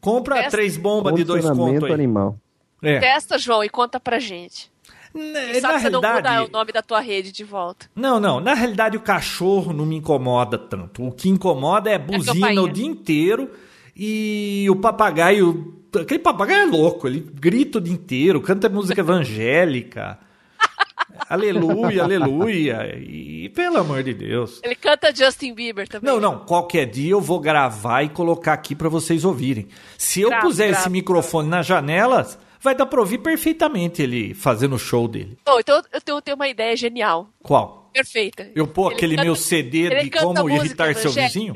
Compra 0.00 0.48
três 0.50 0.76
bombas 0.76 1.14
de 1.14 1.24
dois 1.24 1.44
contos 1.44 1.84
aí. 1.84 1.92
animal. 1.92 2.38
É. 2.82 2.98
Testa, 2.98 3.38
João, 3.38 3.62
e 3.64 3.68
conta 3.68 3.98
pra 3.98 4.18
gente. 4.18 4.70
Na, 5.14 5.40
Quem 5.40 5.60
sabe 5.60 5.60
na 5.60 5.78
você 5.78 5.88
realidade, 5.88 5.92
não 5.92 6.14
mudar 6.14 6.44
o 6.44 6.50
nome 6.50 6.72
da 6.72 6.82
tua 6.82 7.00
rede 7.00 7.32
de 7.32 7.44
volta. 7.44 7.90
Não, 7.94 8.20
não. 8.20 8.40
Na 8.40 8.54
realidade, 8.54 8.96
o 8.96 9.00
cachorro 9.00 9.72
não 9.72 9.86
me 9.86 9.96
incomoda 9.96 10.58
tanto. 10.58 11.06
O 11.06 11.12
que 11.12 11.28
incomoda 11.28 11.90
é, 11.90 11.94
é 11.94 11.98
buzina 11.98 12.52
é 12.52 12.60
o 12.60 12.68
dia 12.68 12.86
inteiro 12.86 13.50
e 13.96 14.66
o 14.70 14.76
papagaio. 14.76 15.74
Aquele 15.94 16.20
papagaio 16.20 16.62
é 16.62 16.66
louco, 16.66 17.08
ele 17.08 17.20
grita 17.20 17.78
o 17.78 17.80
dia 17.80 17.94
inteiro, 17.94 18.40
canta 18.42 18.68
música 18.68 19.00
evangélica. 19.00 20.18
aleluia, 21.28 22.04
aleluia. 22.04 22.94
E 22.98 23.48
pelo 23.48 23.78
amor 23.78 24.02
de 24.02 24.12
Deus. 24.12 24.60
Ele 24.62 24.74
canta 24.74 25.14
Justin 25.14 25.54
Bieber 25.54 25.88
também. 25.88 26.12
Não, 26.12 26.20
não. 26.20 26.40
Qualquer 26.40 26.86
dia 26.86 27.12
eu 27.12 27.20
vou 27.20 27.40
gravar 27.40 28.02
e 28.02 28.10
colocar 28.10 28.52
aqui 28.52 28.74
para 28.74 28.90
vocês 28.90 29.24
ouvirem. 29.24 29.68
Se 29.96 30.20
eu 30.20 30.30
puser 30.40 30.70
esse 30.70 30.90
microfone 30.90 31.48
nas 31.48 31.66
janelas 31.66 32.38
vai 32.60 32.74
dar 32.74 32.86
pra 32.86 33.00
ouvir 33.00 33.18
perfeitamente 33.18 34.02
ele 34.02 34.34
fazendo 34.34 34.76
o 34.76 34.78
show 34.78 35.08
dele. 35.08 35.38
Oh, 35.46 35.58
então 35.58 35.76
eu 35.92 36.00
tenho, 36.00 36.18
eu 36.18 36.22
tenho 36.22 36.34
uma 36.34 36.48
ideia 36.48 36.76
genial. 36.76 37.28
Qual? 37.42 37.90
Perfeita. 37.92 38.50
Eu 38.54 38.66
pôr 38.66 38.92
aquele 38.92 39.16
canta, 39.16 39.24
meu 39.24 39.36
CD 39.36 40.02
de 40.02 40.10
como 40.10 40.48
irritar 40.50 40.94
seu 40.94 41.10
vizinho? 41.10 41.54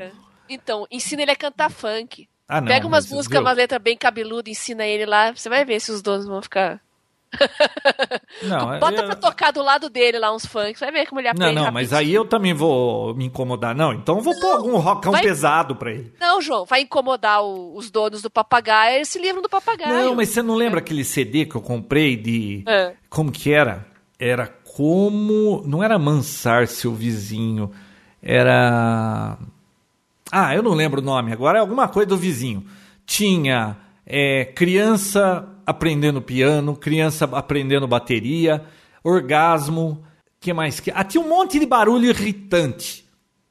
Então, 0.48 0.86
ensina 0.90 1.22
ele 1.22 1.30
a 1.30 1.36
cantar 1.36 1.70
funk. 1.70 2.28
Ah, 2.48 2.60
não, 2.60 2.68
Pega 2.68 2.86
umas 2.86 3.10
músicas, 3.10 3.40
uma 3.40 3.52
letra 3.52 3.78
bem 3.78 3.96
cabeluda, 3.96 4.50
ensina 4.50 4.84
ele 4.84 5.06
lá, 5.06 5.32
você 5.32 5.48
vai 5.48 5.64
ver 5.64 5.80
se 5.80 5.90
os 5.90 6.02
donos 6.02 6.26
vão 6.26 6.42
ficar 6.42 6.82
Não, 8.42 8.78
Bota 8.78 8.94
eu- 9.00 9.06
pra 9.06 9.14
tocar 9.16 9.50
do 9.52 9.62
lado 9.62 9.88
dele 9.88 10.18
lá 10.18 10.34
uns 10.34 10.44
funks, 10.46 10.80
vai 10.80 10.90
ver 10.92 11.06
como 11.06 11.20
ele 11.20 11.28
Não, 11.28 11.46
aprende. 11.46 11.54
não, 11.54 11.72
mas 11.72 11.90
rapidinho. 11.90 11.98
aí 12.10 12.14
eu 12.14 12.24
também 12.24 12.52
vou 12.54 13.14
me 13.14 13.24
incomodar. 13.26 13.74
Não, 13.74 13.92
então 13.92 14.16
eu 14.16 14.22
vou 14.22 14.38
pôr 14.38 14.52
algum 14.52 14.76
rockão 14.78 15.12
vai- 15.12 15.22
pesado 15.22 15.76
pra 15.76 15.90
ele. 15.92 16.12
Não, 16.20 16.40
João, 16.40 16.64
vai 16.64 16.82
incomodar 16.82 17.42
o- 17.42 17.76
os 17.76 17.90
donos 17.90 18.20
do 18.22 18.30
papagaio, 18.30 18.96
eles 18.96 19.08
se 19.08 19.18
livram 19.18 19.42
do 19.42 19.48
papagaio. 19.48 19.92
Não, 20.06 20.14
mas 20.14 20.28
você 20.30 20.42
não 20.42 20.54
lembra 20.54 20.80
aquele 20.80 21.04
CD 21.04 21.46
que 21.46 21.54
eu 21.54 21.62
comprei 21.62 22.16
de. 22.16 22.62
É. 22.66 22.94
Como 23.08 23.30
que 23.32 23.52
era? 23.52 23.86
Era 24.18 24.46
como. 24.46 25.62
Não 25.66 25.82
era 25.82 25.98
mansar 25.98 26.66
seu 26.66 26.92
vizinho. 26.92 27.70
Era. 28.22 29.36
Ah, 30.30 30.54
eu 30.54 30.62
não 30.62 30.72
lembro 30.74 31.00
o 31.00 31.04
nome 31.04 31.32
agora, 31.32 31.58
é 31.58 31.60
alguma 31.60 31.88
coisa 31.88 32.08
do 32.08 32.16
vizinho. 32.16 32.64
Tinha 33.04 33.76
é, 34.06 34.44
criança 34.46 35.46
aprendendo 35.66 36.20
piano, 36.22 36.76
criança 36.76 37.24
aprendendo 37.32 37.86
bateria, 37.88 38.64
orgasmo. 39.04 40.02
que 40.40 40.52
mais? 40.52 40.80
que 40.80 40.90
Ah, 40.94 41.04
tinha 41.04 41.22
um 41.22 41.28
monte 41.28 41.58
de 41.58 41.66
barulho 41.66 42.08
irritante. 42.10 43.04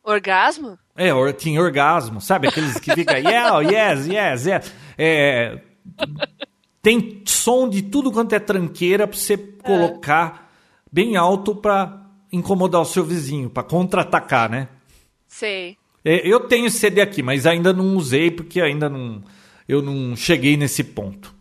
Orgasmo? 0.03 0.77
É, 0.95 1.13
or- 1.13 1.31
tinha 1.33 1.61
orgasmo, 1.61 2.19
sabe? 2.19 2.47
Aqueles 2.47 2.79
que 2.79 2.93
fica 2.93 3.17
yeah, 3.19 3.55
oh, 3.55 3.61
yes, 3.61 4.07
yes, 4.07 4.45
yes. 4.45 4.73
É, 4.97 5.61
tem 6.81 7.21
som 7.25 7.69
de 7.69 7.81
tudo 7.83 8.11
quanto 8.11 8.33
é 8.33 8.39
tranqueira 8.39 9.07
pra 9.07 9.17
você 9.17 9.37
colocar 9.37 10.51
bem 10.91 11.15
alto 11.15 11.55
pra 11.55 12.05
incomodar 12.31 12.81
o 12.81 12.85
seu 12.85 13.03
vizinho, 13.03 13.49
pra 13.49 13.63
contra-atacar, 13.63 14.49
né? 14.49 14.67
Sei. 15.27 15.77
É, 16.03 16.27
eu 16.27 16.41
tenho 16.41 16.69
CD 16.69 16.99
aqui, 17.01 17.21
mas 17.21 17.45
ainda 17.45 17.71
não 17.71 17.95
usei 17.95 18.31
porque 18.31 18.59
ainda 18.59 18.89
não 18.89 19.21
eu 19.67 19.81
não 19.81 20.15
cheguei 20.15 20.57
nesse 20.57 20.83
ponto. 20.83 21.33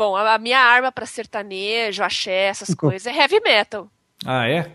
Bom, 0.00 0.16
a 0.16 0.36
a 0.36 0.38
minha 0.38 0.58
arma 0.58 0.90
pra 0.90 1.04
sertanejo, 1.04 2.02
axé, 2.02 2.46
essas 2.46 2.72
coisas 2.74 3.06
é 3.06 3.14
heavy 3.14 3.38
metal. 3.40 3.86
Ah, 4.24 4.48
é? 4.48 4.72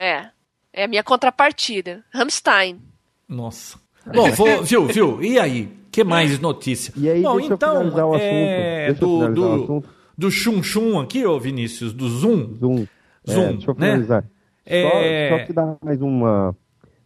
É. 0.00 0.26
É 0.72 0.82
a 0.82 0.88
minha 0.88 1.04
contrapartida. 1.04 2.02
Rammstein. 2.12 2.82
Nossa. 3.28 3.78
Bom, 4.04 4.32
vou, 4.32 4.64
viu, 4.64 4.86
viu? 4.86 5.22
E 5.22 5.38
aí? 5.38 5.68
Que 5.92 6.02
mais 6.02 6.40
notícia? 6.40 6.92
E 6.96 7.08
aí, 7.08 7.22
Bom, 7.22 7.38
então, 7.38 7.56
finalizar 7.56 8.04
o 8.04 8.14
assunto. 8.14 8.24
é, 8.24 8.92
do, 8.94 9.32
do, 9.32 9.52
assunto. 9.54 9.88
do 10.18 10.30
chum 10.32 10.60
chum 10.60 10.98
aqui, 10.98 11.24
ô 11.24 11.38
Vinícius, 11.38 11.92
do 11.92 12.08
Zoom. 12.08 12.56
Zoom. 12.58 12.86
É, 13.28 13.32
Zoom, 13.32 13.52
deixa 13.52 13.70
eu 13.70 13.74
né? 13.76 13.86
finalizar. 13.86 14.24
É. 14.66 15.28
Só, 15.30 15.38
só 15.38 15.44
te 15.46 15.52
dar 15.52 15.76
mais 15.80 16.02
uma 16.02 16.52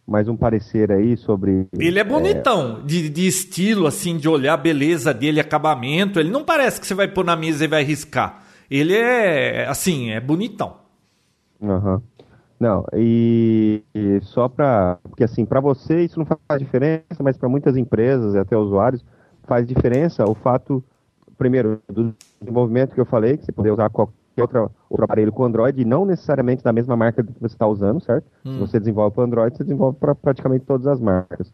mais 0.09 0.27
um 0.27 0.37
parecer 0.37 0.91
aí 0.91 1.19
sobre 1.19 1.69
Ele 1.79 1.99
é 1.99 2.05
bonitão, 2.05 2.83
de, 2.83 3.11
de 3.11 3.27
estilo, 3.27 3.87
assim, 3.87 4.17
de 4.17 4.27
olhar 4.27 4.55
a 4.55 4.57
beleza 4.57 5.13
dele, 5.13 5.39
acabamento. 5.39 6.19
Ele 6.19 6.31
não 6.31 6.43
parece 6.43 6.81
que 6.81 6.87
você 6.87 6.95
vai 6.95 7.07
pôr 7.07 7.25
na 7.25 7.37
mesa 7.37 7.67
e 7.67 7.69
vai 7.69 7.85
riscar. 7.85 8.43
Ele 8.71 8.95
é, 8.95 9.67
assim, 9.69 10.11
é 10.11 10.19
bonitão. 10.19 10.77
Aham. 11.63 12.03
Não, 12.59 12.85
e, 12.95 13.83
e 13.95 14.21
só 14.23 14.49
para. 14.49 14.99
Porque, 15.05 15.23
assim, 15.23 15.45
para 15.45 15.61
você 15.61 16.05
isso 16.05 16.19
não 16.19 16.27
faz 16.27 16.59
diferença, 16.59 17.23
mas 17.23 17.37
para 17.37 17.49
muitas 17.49 17.77
empresas 17.77 18.35
e 18.35 18.39
até 18.39 18.57
usuários 18.57 19.05
faz 19.47 19.67
diferença 19.67 20.25
o 20.25 20.35
fato, 20.35 20.83
primeiro, 21.37 21.81
do 21.89 22.15
desenvolvimento 22.41 22.95
que 22.95 23.01
eu 23.01 23.07
falei, 23.07 23.37
que 23.37 23.45
você 23.45 23.53
poder 23.53 23.73
usar 23.73 23.91
qualquer 23.91 24.18
outra, 24.41 24.63
outro 24.89 25.05
aparelho 25.05 25.33
com 25.33 25.45
Android, 25.45 25.81
e 25.81 25.85
não 25.85 26.05
necessariamente 26.05 26.63
da 26.63 26.73
mesma 26.73 26.97
marca 26.97 27.23
que 27.23 27.33
você 27.41 27.55
está 27.55 27.67
usando, 27.67 28.01
certo? 28.01 28.27
Se 28.55 28.59
você 28.59 28.79
desenvolve 28.79 29.15
para 29.15 29.25
Android, 29.25 29.57
você 29.57 29.65
desenvolve 29.65 29.99
para 29.99 30.15
praticamente 30.15 30.65
todas 30.65 30.87
as 30.87 31.01
marcas. 31.01 31.53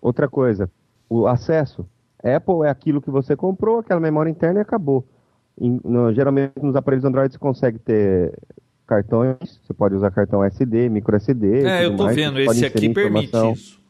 Outra 0.00 0.28
coisa, 0.28 0.70
o 1.08 1.26
acesso. 1.26 1.86
Apple 2.22 2.64
é 2.66 2.70
aquilo 2.70 3.00
que 3.00 3.10
você 3.10 3.34
comprou, 3.34 3.78
aquela 3.80 4.00
memória 4.00 4.30
interna 4.30 4.60
e 4.60 4.62
acabou. 4.62 5.04
Em- 5.60 5.80
no- 5.84 6.12
geralmente 6.12 6.52
nos 6.62 6.76
aparelhos 6.76 7.04
Android 7.04 7.32
você 7.32 7.38
consegue 7.38 7.78
ter 7.78 8.32
cartões, 8.86 9.60
você 9.62 9.72
pode 9.72 9.94
usar 9.94 10.10
cartão 10.10 10.42
SD, 10.44 10.88
micro 10.88 11.16
SD. 11.16 11.66
É, 11.66 11.86
eu 11.86 11.96
tô 11.96 12.04
mais, 12.04 12.16
vendo, 12.16 12.34
você 12.34 12.66
esse 12.66 12.66
aqui 12.66 12.88
permite 12.94 13.26
isso. 13.52 13.80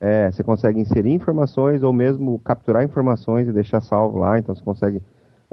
É, 0.00 0.30
você 0.30 0.42
consegue 0.42 0.80
inserir 0.80 1.12
informações 1.12 1.82
ou 1.82 1.92
mesmo 1.92 2.38
capturar 2.40 2.82
informações 2.82 3.46
e 3.48 3.52
deixar 3.52 3.80
salvo 3.80 4.18
lá, 4.18 4.38
então 4.38 4.54
você 4.54 4.62
consegue 4.62 5.00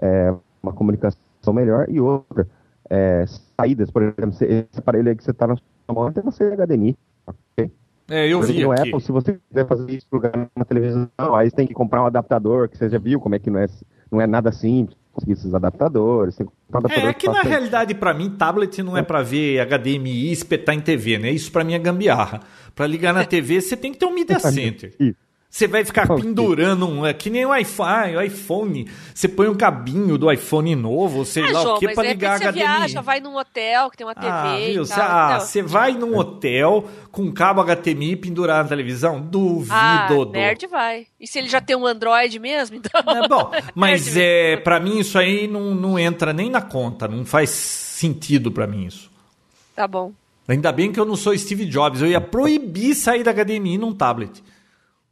é, 0.02 0.34
uma 0.64 0.74
comunicação 0.74 1.20
melhor. 1.54 1.86
E 1.90 2.00
outra, 2.00 2.48
é, 2.90 3.26
saídas, 3.58 3.90
por 3.92 4.02
exemplo, 4.02 4.32
você- 4.34 4.68
esse 4.72 4.80
aparelho 4.80 5.10
aí 5.10 5.16
que 5.16 5.24
você 5.24 5.32
está 5.32 5.48
na 5.48 5.56
sua 5.56 5.66
mão 5.94 6.12
tem 6.12 6.24
uma 6.24 6.32
saída 6.32 6.56
HDMI. 6.56 6.98
ok? 7.28 7.72
É, 8.12 8.28
eu 8.28 8.42
vi 8.42 8.64
no 8.64 8.72
aqui. 8.72 8.82
Apple, 8.90 9.02
se 9.02 9.12
você 9.12 9.40
quiser 9.50 9.68
fazer 9.68 9.92
isso 9.92 10.08
plugar 10.10 10.32
na 10.56 10.66
televisão, 10.66 11.08
aí 11.36 11.50
você 11.50 11.56
tem 11.56 11.68
que 11.68 11.74
comprar 11.76 12.02
um 12.02 12.08
adaptador, 12.08 12.68
que 12.68 12.76
você 12.78 12.90
já 12.90 12.98
viu 12.98 13.20
como 13.20 13.36
é 13.36 13.40
que 13.40 13.52
não 13.52 13.60
é, 13.60 13.68
não 14.12 14.20
é 14.20 14.26
nada 14.26 14.52
simples 14.52 14.98
conseguir 15.14 15.34
esses 15.34 15.54
adaptadores. 15.54 16.36
Tem 16.36 16.48
que 16.48 16.52
um 16.74 16.78
adaptador 16.80 17.10
É 17.10 17.14
que 17.14 17.28
na 17.28 17.36
faça- 17.36 17.48
realidade, 17.50 17.94
pra 17.94 18.14
mim, 18.14 18.32
tablet 18.32 18.82
não 18.82 18.98
é 18.98 19.04
pra 19.04 19.22
ver 19.22 19.60
HDMI 19.60 20.30
e 20.30 20.32
espetar 20.32 20.74
em 20.74 20.82
TV, 20.82 21.20
né? 21.20 21.30
Isso 21.30 21.52
pra 21.52 21.64
mim 21.64 21.74
é 21.74 21.80
gambiarra. 21.80 22.40
Pra 22.74 22.88
ligar 22.88 23.14
na 23.14 23.24
TV, 23.26 23.62
você 23.62 23.78
tem 23.78 23.92
que 23.92 24.00
ter 24.00 24.06
um 24.08 24.14
Media 24.16 24.40
Center. 24.40 24.92
Isso. 25.00 25.18
Você 25.52 25.68
vai 25.68 25.84
ficar 25.84 26.06
pendurando 26.08 26.88
um. 26.88 27.04
É 27.04 27.12
que 27.12 27.28
nem 27.28 27.44
o 27.44 27.56
iPhone, 27.56 28.16
o 28.16 28.22
iPhone. 28.22 28.88
Você 29.16 29.28
põe 29.28 29.48
um 29.48 29.56
cabinho 29.56 30.16
do 30.16 30.32
iPhone 30.32 30.76
novo, 30.76 31.26
sei 31.26 31.42
Ah, 31.44 31.52
lá 31.52 31.62
João, 31.64 31.76
o 31.76 31.80
que, 31.80 31.90
pra 31.90 32.04
de 32.04 32.10
ligar 32.10 32.34
repente 32.40 32.54
você 32.54 32.60
HDMI. 32.60 32.78
viaja, 32.78 33.02
vai 33.02 33.20
num 33.20 33.36
hotel 33.36 33.90
que 33.90 33.98
tem 33.98 34.06
uma 34.06 34.14
TV 34.14 34.28
Ah, 34.32 34.60
e 34.60 34.74
viu? 34.74 34.88
tal. 34.88 35.00
Ah, 35.02 35.40
você 35.40 35.64
vai 35.64 35.94
num 35.94 36.16
hotel 36.16 36.86
com 37.12 37.24
um 37.24 37.32
cabo 37.32 37.64
HDMI 37.64 38.16
pendurado 38.16 38.66
na 38.66 38.70
televisão? 38.70 39.20
Duvido. 39.20 39.74
Ah, 39.74 40.06
Dodô. 40.08 40.32
nerd 40.34 40.68
vai. 40.68 41.08
E 41.20 41.26
se 41.26 41.40
ele 41.40 41.50
já 41.50 41.60
tem 41.60 41.76
um 41.76 41.86
Android 41.88 42.38
mesmo, 42.40 42.76
então... 42.78 43.02
É 43.08 43.28
bom, 43.28 43.50
mas 43.74 44.16
é, 44.16 44.56
pra 44.58 44.80
mim 44.80 45.00
isso 45.00 45.18
aí 45.18 45.48
não, 45.48 45.74
não 45.74 45.98
entra 45.98 46.32
nem 46.32 46.50
na 46.52 46.62
conta, 46.62 47.08
não 47.08 47.26
faz 47.26 47.50
sentido 47.50 48.52
pra 48.52 48.68
mim 48.68 48.86
isso. 48.86 49.10
Tá 49.76 49.88
bom. 49.88 50.12
Ainda 50.48 50.72
bem 50.72 50.92
que 50.92 51.00
eu 51.00 51.06
não 51.06 51.16
sou 51.16 51.36
Steve 51.36 51.66
Jobs, 51.66 52.02
eu 52.04 52.08
ia 52.08 52.22
proibir 52.22 52.94
sair 52.94 53.24
da 53.24 53.34
HDMI 53.34 53.80
num 53.80 53.94
tablet. 53.94 54.44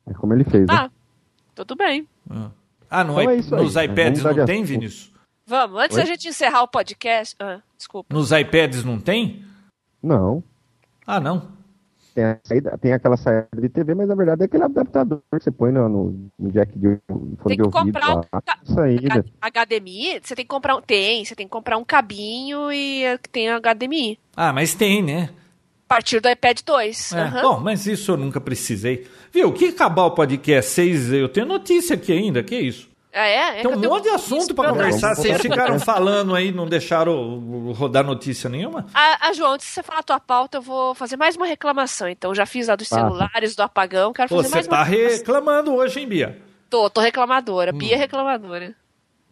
É 0.09 0.13
como 0.13 0.33
ele 0.33 0.43
fez, 0.43 0.61
né? 0.67 0.67
Tá, 0.67 0.91
tudo 1.55 1.75
bem. 1.75 2.07
Ah, 2.89 3.03
no 3.03 3.19
Então 3.19 3.29
é 3.31 3.35
isso 3.35 3.55
aí, 3.55 3.63
nos 3.63 3.75
né? 3.75 3.85
iPads 3.85 4.23
não 4.23 4.33
tem, 4.33 4.43
assunto. 4.43 4.65
Vinícius? 4.67 5.13
Vamos, 5.45 5.79
antes 5.81 5.95
Oi? 5.97 6.03
da 6.03 6.07
gente 6.09 6.27
encerrar 6.27 6.63
o 6.63 6.67
podcast... 6.67 7.35
Ah, 7.39 7.59
desculpa. 7.77 8.13
Nos 8.13 8.31
iPads 8.31 8.83
não 8.83 8.99
tem? 8.99 9.43
Não. 10.03 10.43
Ah, 11.05 11.19
não. 11.19 11.55
Tem, 12.13 12.23
a 12.25 12.39
saída- 12.43 12.77
tem 12.79 12.93
aquela 12.93 13.15
saída 13.15 13.47
de 13.55 13.69
TV, 13.69 13.93
mas 13.93 14.07
na 14.07 14.15
verdade 14.15 14.41
é 14.41 14.45
aquele 14.45 14.63
adaptador 14.63 15.21
que 15.31 15.43
você 15.43 15.51
põe 15.51 15.71
no, 15.71 15.87
no- 15.87 16.29
no 16.39 16.51
jack 16.51 16.71
de 16.77 16.97
fone 17.07 17.37
Tem 17.45 17.57
de 17.57 17.57
que 17.57 17.61
ouvido. 17.63 17.71
comprar 17.71 18.17
um 18.17 18.21
lá. 18.33 18.41
Saída. 18.65 19.25
HDMI, 19.41 20.19
você 20.23 20.35
tem 20.35 20.43
que 20.45 20.49
comprar 20.49 20.75
um... 20.77 20.81
Tem, 20.81 21.23
você 21.23 21.35
tem 21.35 21.45
que 21.45 21.51
comprar 21.51 21.77
um 21.77 21.85
cabinho 21.85 22.71
e 22.71 23.03
eh, 23.03 23.17
tem 23.31 23.49
HDMI. 23.49 24.19
Ah, 24.35 24.51
mas 24.51 24.73
tem, 24.73 25.03
né? 25.03 25.29
Partir 25.87 26.19
do 26.19 26.29
iPad 26.29 26.59
2. 26.65 27.13
É, 27.13 27.21
Aham. 27.21 27.41
Bom, 27.41 27.59
mas 27.61 27.85
isso 27.87 28.11
eu 28.11 28.17
nunca 28.17 28.41
precisei. 28.41 29.07
Viu, 29.31 29.51
que 29.53 29.69
acabar 29.69 30.03
o 30.05 30.11
podcast 30.11 30.71
6, 30.71 31.13
eu 31.13 31.29
tenho 31.29 31.45
notícia 31.45 31.95
aqui 31.95 32.11
ainda, 32.11 32.43
que 32.43 32.55
isso? 32.57 32.89
Ah, 33.13 33.25
é? 33.25 33.59
É 33.59 33.61
Tem 33.63 33.71
um 33.71 33.79
monte 33.79 34.03
de 34.03 34.09
assunto 34.09 34.53
pra 34.53 34.65
programa. 34.65 34.91
conversar, 34.91 35.15
vocês 35.15 35.41
ficaram 35.41 35.79
falando 35.79 36.35
aí, 36.35 36.51
não 36.51 36.67
deixaram 36.67 37.71
rodar 37.73 38.03
notícia 38.03 38.47
nenhuma? 38.49 38.85
Ah, 38.93 39.17
ah, 39.21 39.33
João, 39.33 39.53
antes 39.53 39.65
de 39.65 39.73
você 39.73 39.81
falar 39.81 39.99
a 40.01 40.03
tua 40.03 40.19
pauta, 40.19 40.57
eu 40.57 40.61
vou 40.61 40.93
fazer 40.93 41.17
mais 41.17 41.35
uma 41.35 41.47
reclamação. 41.47 42.07
Então, 42.07 42.35
já 42.35 42.45
fiz 42.45 42.69
a 42.69 42.75
dos 42.75 42.89
Passa. 42.89 43.01
celulares, 43.01 43.55
do 43.55 43.61
apagão, 43.63 44.13
quero 44.13 44.29
Pô, 44.29 44.35
fazer 44.35 44.49
você 44.49 44.55
mais 44.55 44.67
tá 44.67 44.75
uma 44.75 44.83
reclamação. 44.83 45.17
reclamando 45.17 45.73
hoje, 45.73 45.99
hein, 45.99 46.07
Bia? 46.07 46.41
Tô, 46.69 46.89
tô 46.89 47.01
reclamadora. 47.01 47.73
Hum. 47.73 47.77
Bia 47.77 47.97
reclamadora. 47.97 48.75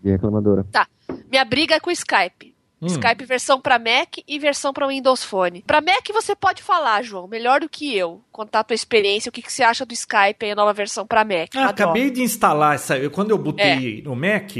E 0.03 0.09
reclamadora. 0.09 0.65
Tá. 0.71 0.87
Minha 1.29 1.45
briga 1.45 1.75
é 1.75 1.79
com 1.79 1.89
o 1.89 1.93
Skype. 1.93 2.54
Hum. 2.81 2.87
Skype 2.87 3.25
versão 3.25 3.59
pra 3.59 3.79
Mac 3.79 4.17
e 4.27 4.37
versão 4.37 4.73
pra 4.73 4.87
Windows 4.87 5.23
Phone. 5.23 5.63
Pra 5.65 5.81
Mac 5.81 6.05
você 6.13 6.35
pode 6.35 6.61
falar, 6.61 7.01
João, 7.03 7.27
melhor 7.27 7.61
do 7.61 7.69
que 7.69 7.95
eu. 7.95 8.21
Contar 8.31 8.59
a 8.59 8.63
tua 8.63 8.75
experiência, 8.75 9.29
o 9.29 9.31
que, 9.31 9.41
que 9.41 9.51
você 9.51 9.63
acha 9.63 9.85
do 9.85 9.93
Skype 9.93 10.43
aí, 10.45 10.51
a 10.51 10.55
nova 10.55 10.73
versão 10.73 11.07
pra 11.07 11.23
Mac. 11.23 11.49
Ah, 11.55 11.69
acabei 11.69 12.11
de 12.11 12.21
instalar 12.21 12.75
essa. 12.75 13.09
Quando 13.09 13.31
eu 13.31 13.37
É. 13.37 13.39
botei 13.39 14.01
no 14.03 14.15
Mac, 14.15 14.55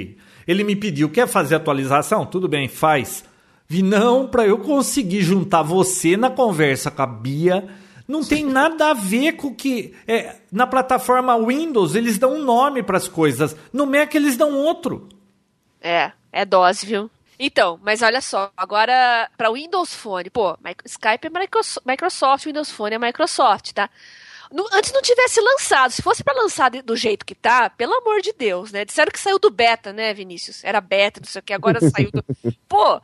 ele 0.47 0.63
me 0.63 0.75
pediu: 0.75 1.09
quer 1.09 1.27
fazer 1.27 1.55
atualização? 1.55 2.25
Tudo 2.25 2.47
bem, 2.47 2.67
faz. 2.67 3.23
Vi, 3.67 3.81
não, 3.81 4.27
pra 4.27 4.45
eu 4.47 4.59
conseguir 4.59 5.21
juntar 5.21 5.61
você 5.63 6.15
na 6.15 6.29
conversa 6.29 6.89
com 6.91 7.01
a 7.01 7.07
Bia. 7.07 7.67
Não 8.07 8.23
tem 8.23 8.45
nada 8.45 8.91
a 8.91 8.93
ver 8.93 9.33
com 9.33 9.47
o 9.47 9.55
que. 9.55 9.93
é, 10.07 10.35
na 10.51 10.67
plataforma 10.67 11.35
Windows, 11.43 11.95
eles 11.95 12.17
dão 12.19 12.35
um 12.35 12.43
nome 12.43 12.81
pras 12.83 13.07
coisas. 13.07 13.55
No 13.73 13.85
Mac, 13.87 14.13
eles 14.15 14.37
dão 14.37 14.53
outro. 14.55 15.09
É, 15.81 16.11
é 16.31 16.45
dose, 16.45 16.85
viu? 16.85 17.09
Então, 17.37 17.79
mas 17.83 18.01
olha 18.01 18.21
só, 18.21 18.51
agora 18.55 19.29
para 19.37 19.51
Windows 19.51 19.93
Phone, 19.93 20.29
pô, 20.29 20.57
Skype 20.85 21.27
é 21.27 21.29
Microso- 21.39 21.81
Microsoft, 21.85 22.45
Windows 22.45 22.71
Phone 22.71 22.95
é 22.95 22.99
Microsoft, 22.99 23.71
tá? 23.73 23.89
Antes 24.71 24.93
não 24.93 25.01
tivesse 25.01 25.41
lançado, 25.41 25.91
se 25.91 26.01
fosse 26.01 26.23
pra 26.23 26.33
lançar 26.33 26.69
do 26.69 26.95
jeito 26.95 27.25
que 27.25 27.33
tá, 27.35 27.69
pelo 27.69 27.93
amor 27.95 28.21
de 28.21 28.31
Deus, 28.31 28.71
né? 28.71 28.85
Disseram 28.85 29.11
que 29.11 29.19
saiu 29.19 29.39
do 29.39 29.49
beta, 29.49 29.91
né, 29.91 30.13
Vinícius? 30.13 30.63
Era 30.63 30.79
beta, 30.79 31.19
não 31.19 31.27
sei 31.27 31.39
o 31.39 31.43
que, 31.43 31.51
agora 31.53 31.79
saiu 31.89 32.11
do. 32.11 32.23
Pô, 32.69 33.01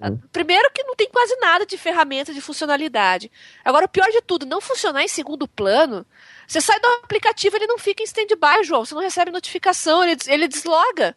a- 0.00 0.12
primeiro 0.32 0.68
que 0.72 0.82
não 0.82 0.94
tem 0.96 1.08
quase 1.08 1.34
nada 1.36 1.64
de 1.64 1.78
ferramenta 1.78 2.34
de 2.34 2.40
funcionalidade. 2.40 3.30
Agora, 3.64 3.86
o 3.86 3.88
pior 3.88 4.10
de 4.10 4.20
tudo, 4.20 4.44
não 4.44 4.60
funcionar 4.60 5.02
em 5.04 5.08
segundo 5.08 5.46
plano. 5.48 6.04
Você 6.46 6.60
sai 6.60 6.78
do 6.80 6.86
aplicativo, 7.04 7.56
ele 7.56 7.68
não 7.68 7.78
fica 7.78 8.02
em 8.02 8.06
stand-by, 8.06 8.64
João. 8.64 8.84
Você 8.84 8.92
não 8.94 9.00
recebe 9.02 9.30
notificação, 9.30 10.02
ele, 10.02 10.16
des- 10.16 10.26
ele 10.28 10.48
desloga. 10.48 11.16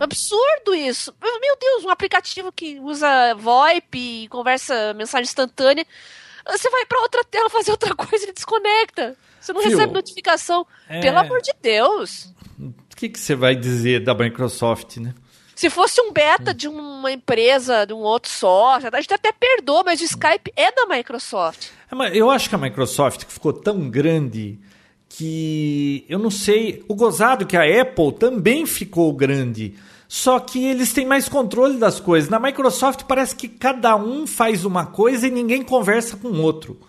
Absurdo 0.00 0.74
isso. 0.74 1.14
Meu 1.22 1.56
Deus, 1.60 1.84
um 1.84 1.90
aplicativo 1.90 2.50
que 2.52 2.78
usa 2.80 3.34
VoIP 3.34 4.24
e 4.24 4.28
conversa 4.28 4.92
mensagem 4.94 5.24
instantânea. 5.24 5.86
Você 6.50 6.70
vai 6.70 6.84
pra 6.86 7.00
outra 7.00 7.22
tela 7.24 7.50
fazer 7.50 7.70
outra 7.70 7.94
coisa 7.94 8.28
e 8.28 8.32
desconecta. 8.32 9.16
Você 9.40 9.52
não 9.52 9.60
Fio, 9.62 9.70
recebe 9.70 9.92
notificação. 9.92 10.66
é- 10.88 11.00
Pelo 11.00 11.18
amor 11.18 11.40
de 11.42 11.52
Deus. 11.62 12.32
o 12.58 12.72
que, 12.96 13.08
que 13.08 13.18
você 13.20 13.34
vai 13.34 13.54
dizer 13.54 14.02
da 14.02 14.14
Microsoft, 14.14 14.96
né? 14.96 15.14
Se 15.54 15.68
fosse 15.68 16.00
um 16.00 16.12
beta 16.12 16.54
de 16.54 16.68
uma 16.68 17.10
empresa, 17.10 17.84
de 17.84 17.92
um 17.92 17.98
outro 17.98 18.30
software, 18.30 18.90
a 18.94 19.00
gente 19.00 19.12
até 19.12 19.32
perdoa, 19.32 19.82
mas 19.84 20.00
o 20.00 20.04
Skype 20.04 20.52
é 20.54 20.70
da 20.70 20.86
Microsoft. 20.86 21.70
É, 21.90 22.16
Eu 22.16 22.30
acho 22.30 22.48
que 22.48 22.54
a 22.54 22.58
Microsoft 22.58 23.24
ficou 23.26 23.52
tão 23.52 23.90
grande 23.90 24.58
que 25.08 26.04
eu 26.08 26.18
não 26.18 26.30
sei. 26.30 26.84
O 26.88 26.94
gozado 26.94 27.46
que 27.46 27.56
a 27.56 27.80
Apple 27.82 28.12
também 28.12 28.66
ficou 28.66 29.12
grande. 29.12 29.74
Só 30.06 30.40
que 30.40 30.64
eles 30.64 30.92
têm 30.92 31.04
mais 31.06 31.28
controle 31.28 31.76
das 31.78 32.00
coisas. 32.00 32.30
Na 32.30 32.38
Microsoft 32.40 33.02
parece 33.04 33.36
que 33.36 33.46
cada 33.48 33.94
um 33.96 34.26
faz 34.26 34.64
uma 34.64 34.86
coisa 34.86 35.26
e 35.26 35.30
ninguém 35.30 35.62
conversa 35.62 36.16
com 36.16 36.28
o 36.28 36.40
outro. 36.42 36.80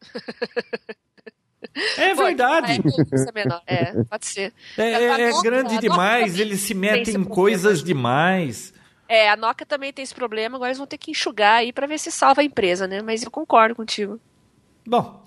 É 1.96 2.14
verdade. 2.14 2.80
menor. 3.34 3.60
É, 3.66 4.04
pode 4.04 4.26
ser. 4.26 4.52
É, 4.78 4.92
é- 4.92 5.20
é 5.30 5.42
grande 5.42 5.78
demais, 5.78 6.38
eles 6.38 6.60
se 6.60 6.68
tem 6.68 6.76
metem 6.76 7.14
em 7.16 7.24
coisas 7.24 7.82
demais. 7.82 8.72
É, 9.08 9.28
a 9.28 9.36
Nokia 9.36 9.66
também 9.66 9.92
tem 9.92 10.02
esse 10.02 10.14
problema, 10.14 10.56
agora 10.56 10.68
eles 10.70 10.78
vão 10.78 10.86
ter 10.86 10.98
que 10.98 11.10
enxugar 11.10 11.56
aí 11.58 11.72
pra 11.72 11.86
ver 11.86 11.98
se 11.98 12.12
salva 12.12 12.42
a 12.42 12.44
empresa, 12.44 12.86
né? 12.86 13.02
Mas 13.02 13.24
eu 13.24 13.30
concordo 13.30 13.74
contigo. 13.74 14.20
Bom, 14.86 15.24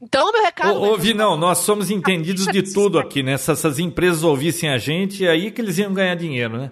Então, 0.00 0.30
meu 0.32 0.42
recado. 0.42 0.80
ô, 0.80 0.92
ô, 0.92 0.98
Vinão, 0.98 1.36
nós 1.36 1.58
somos 1.58 1.90
entendidos 1.90 2.46
de 2.46 2.62
tudo 2.74 2.98
aqui, 2.98 3.22
né? 3.22 3.36
Se 3.36 3.50
essas 3.50 3.78
empresas 3.78 4.22
ouvissem 4.22 4.68
a 4.68 4.78
gente, 4.78 5.24
é 5.24 5.30
aí 5.30 5.50
que 5.50 5.60
eles 5.60 5.78
iam 5.78 5.94
ganhar 5.94 6.14
dinheiro, 6.14 6.58
né? 6.58 6.70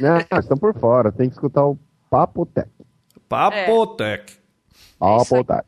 Não, 0.00 0.38
estão 0.38 0.56
por 0.56 0.74
fora. 0.78 1.12
Tem 1.12 1.28
que 1.28 1.34
escutar 1.34 1.64
o 1.64 1.78
Papo 2.10 2.46
Tech. 2.46 2.68
Papotec. 3.28 4.32
É 5.00 5.16
isso 5.16 5.36
aí. 5.36 5.44
Papo 5.44 5.44
Tech. 5.44 5.64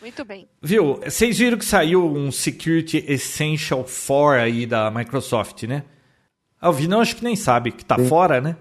Muito 0.00 0.24
bem. 0.24 0.46
Viu? 0.60 1.00
Vocês 1.02 1.38
viram 1.38 1.56
que 1.56 1.64
saiu 1.64 2.04
um 2.04 2.30
Security 2.30 3.02
Essential 3.08 3.82
4 3.82 4.42
aí 4.42 4.66
da 4.66 4.90
Microsoft, 4.90 5.62
né? 5.62 5.82
Ah, 6.60 6.68
o 6.68 6.72
Vinão 6.74 7.00
acho 7.00 7.16
que 7.16 7.24
nem 7.24 7.36
sabe 7.36 7.72
que 7.72 7.84
tá 7.84 7.96
Sim. 7.96 8.06
fora, 8.06 8.40
né? 8.40 8.56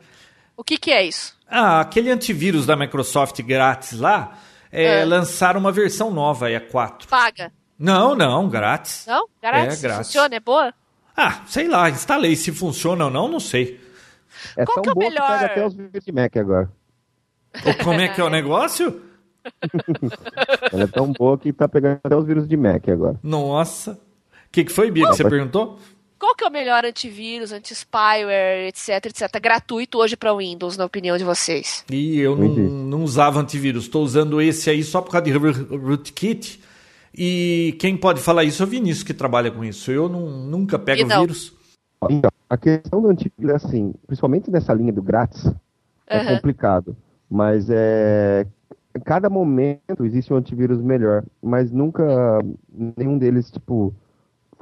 O 0.55 0.63
que, 0.63 0.77
que 0.77 0.91
é 0.91 1.05
isso? 1.05 1.37
Ah, 1.45 1.81
aquele 1.81 2.09
antivírus 2.09 2.65
da 2.65 2.77
Microsoft 2.77 3.41
grátis 3.41 3.99
lá, 3.99 4.37
é, 4.73 5.01
É. 5.01 5.05
lançaram 5.05 5.59
uma 5.59 5.71
versão 5.71 6.11
nova, 6.11 6.49
é 6.49 6.55
a 6.57 6.61
4. 6.61 7.07
Paga. 7.07 7.51
Não, 7.77 8.15
não, 8.15 8.49
grátis. 8.49 9.05
Não? 9.07 9.27
Grátis? 9.41 9.79
É, 9.83 9.87
grátis. 9.87 10.07
Funciona? 10.07 10.35
É 10.35 10.39
boa? 10.39 10.73
Ah, 11.15 11.41
sei 11.45 11.67
lá, 11.67 11.89
instalei. 11.89 12.35
Se 12.35 12.51
funciona 12.51 13.05
ou 13.05 13.11
não, 13.11 13.27
não 13.27 13.39
sei. 13.39 13.79
É 14.57 14.65
Qual 14.65 14.75
tão 14.75 14.83
que 14.83 14.89
é 14.89 14.91
o 14.91 14.95
boa 14.95 15.09
melhor? 15.09 15.27
que 15.27 15.33
pega 15.33 15.45
até 15.45 15.65
os 15.67 15.73
vírus 15.75 16.03
de 16.03 16.11
Mac 16.11 16.35
agora. 16.37 16.71
Ou 17.65 17.75
como 17.83 18.01
é 18.01 18.07
que 18.07 18.19
é 18.19 18.23
o 18.23 18.29
negócio? 18.29 19.01
Ela 20.71 20.83
é 20.83 20.87
tão 20.87 21.11
boa 21.11 21.37
que 21.37 21.51
tá 21.53 21.67
pegando 21.67 21.99
até 22.03 22.15
os 22.15 22.25
vírus 22.25 22.47
de 22.47 22.57
Mac 22.57 22.87
agora. 22.89 23.19
Nossa. 23.21 23.91
O 23.91 23.97
que, 24.51 24.63
que 24.63 24.71
foi, 24.71 24.89
Bia, 24.91 25.07
que 25.09 25.15
você 25.15 25.27
perguntou? 25.27 25.77
Qual 26.23 26.35
que 26.35 26.45
é 26.45 26.47
o 26.47 26.51
melhor 26.51 26.85
antivírus, 26.85 27.51
anti-spyware, 27.51 28.69
etc, 28.69 29.07
etc, 29.07 29.41
gratuito 29.41 29.97
hoje 29.97 30.15
pra 30.15 30.33
Windows, 30.33 30.77
na 30.77 30.85
opinião 30.85 31.17
de 31.17 31.23
vocês? 31.25 31.83
E 31.91 32.17
eu 32.17 32.33
não, 32.37 32.47
não 32.47 33.03
usava 33.03 33.41
antivírus. 33.41 33.83
Estou 33.83 34.05
usando 34.05 34.41
esse 34.41 34.69
aí 34.69 34.85
só 34.85 35.01
por 35.01 35.11
causa 35.11 35.25
de 35.25 35.33
rootkit. 35.33 36.61
E 37.13 37.75
quem 37.77 37.97
pode 37.97 38.21
falar 38.21 38.45
isso 38.45 38.63
é 38.63 38.65
o 38.65 38.69
Vinícius, 38.69 39.03
que 39.03 39.13
trabalha 39.13 39.51
com 39.51 39.65
isso. 39.65 39.91
Eu 39.91 40.07
não, 40.07 40.29
nunca 40.29 40.79
pego 40.79 41.05
não. 41.05 41.19
vírus. 41.19 41.51
Então, 42.09 42.31
a 42.49 42.55
questão 42.55 43.01
do 43.01 43.09
antivírus 43.09 43.51
é 43.51 43.55
assim, 43.55 43.93
principalmente 44.07 44.49
nessa 44.49 44.73
linha 44.73 44.93
do 44.93 45.03
grátis, 45.03 45.45
é 46.07 46.19
Aham. 46.19 46.35
complicado. 46.35 46.95
Mas 47.29 47.69
é. 47.69 48.47
em 48.95 49.01
Cada 49.01 49.29
momento 49.29 50.05
existe 50.05 50.31
um 50.31 50.37
antivírus 50.37 50.79
melhor, 50.81 51.25
mas 51.41 51.69
nunca 51.69 52.01
nenhum 52.95 53.17
deles, 53.17 53.51
tipo, 53.51 53.93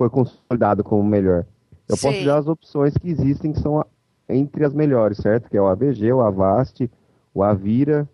foi 0.02 0.10
consolidado 0.10 0.84
como 0.84 1.04
melhor. 1.04 1.46
Eu 1.88 1.96
posso 1.96 2.12
Sei. 2.14 2.26
dar 2.26 2.40
as 2.40 2.48
opções 2.48 2.98
que 2.98 3.08
existem, 3.08 3.54
que 3.54 3.60
são 3.60 3.86
entre 4.28 4.66
as 4.66 4.74
melhores, 4.74 5.18
certo? 5.18 5.48
Que 5.48 5.56
é 5.58 5.62
o 5.62 5.68
AVG, 5.68 6.12
o 6.12 6.22
Avast, 6.22 6.90
o 7.36 7.44
Avira, 7.44 8.10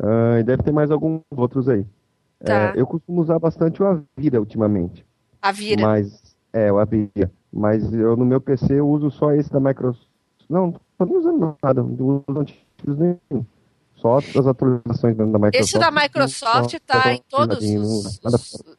ah, 0.00 0.40
e 0.40 0.42
deve 0.42 0.62
ter 0.62 0.72
mais 0.72 0.90
alguns 0.90 1.20
outros 1.36 1.68
aí. 1.68 1.84
Tá. 2.42 2.72
É, 2.74 2.80
eu 2.80 2.86
costumo 2.86 3.20
usar 3.20 3.38
bastante 3.38 3.82
o 3.82 3.86
Avira 3.86 4.40
ultimamente. 4.40 5.04
A 5.42 5.52
vira. 5.52 5.82
Mas, 5.82 6.34
é, 6.50 6.72
o 6.72 6.78
Avira. 6.78 7.30
Mas 7.52 7.92
eu 7.92 8.16
no 8.16 8.24
meu 8.24 8.40
PC 8.40 8.80
eu 8.80 8.88
uso 8.88 9.10
só 9.10 9.32
esse 9.32 9.52
da 9.52 9.60
Microsoft. 9.60 10.06
Não, 10.48 10.68
não 10.68 10.80
tô 10.98 11.04
nem 11.04 11.16
usando 11.18 11.56
nada, 11.62 11.82
não 11.82 12.24
uso 12.26 12.40
antivírus 12.40 12.98
nenhum. 12.98 13.44
Só 13.96 14.16
as 14.16 14.46
atualizações 14.46 15.14
da 15.16 15.24
Microsoft. 15.24 15.54
Esse 15.60 15.78
da 15.78 15.90
Microsoft 15.90 16.74
tá 16.86 17.02
só 17.02 17.08
em 17.10 17.22
todos 17.28 17.58
os. 17.58 18.20
os- 18.24 18.76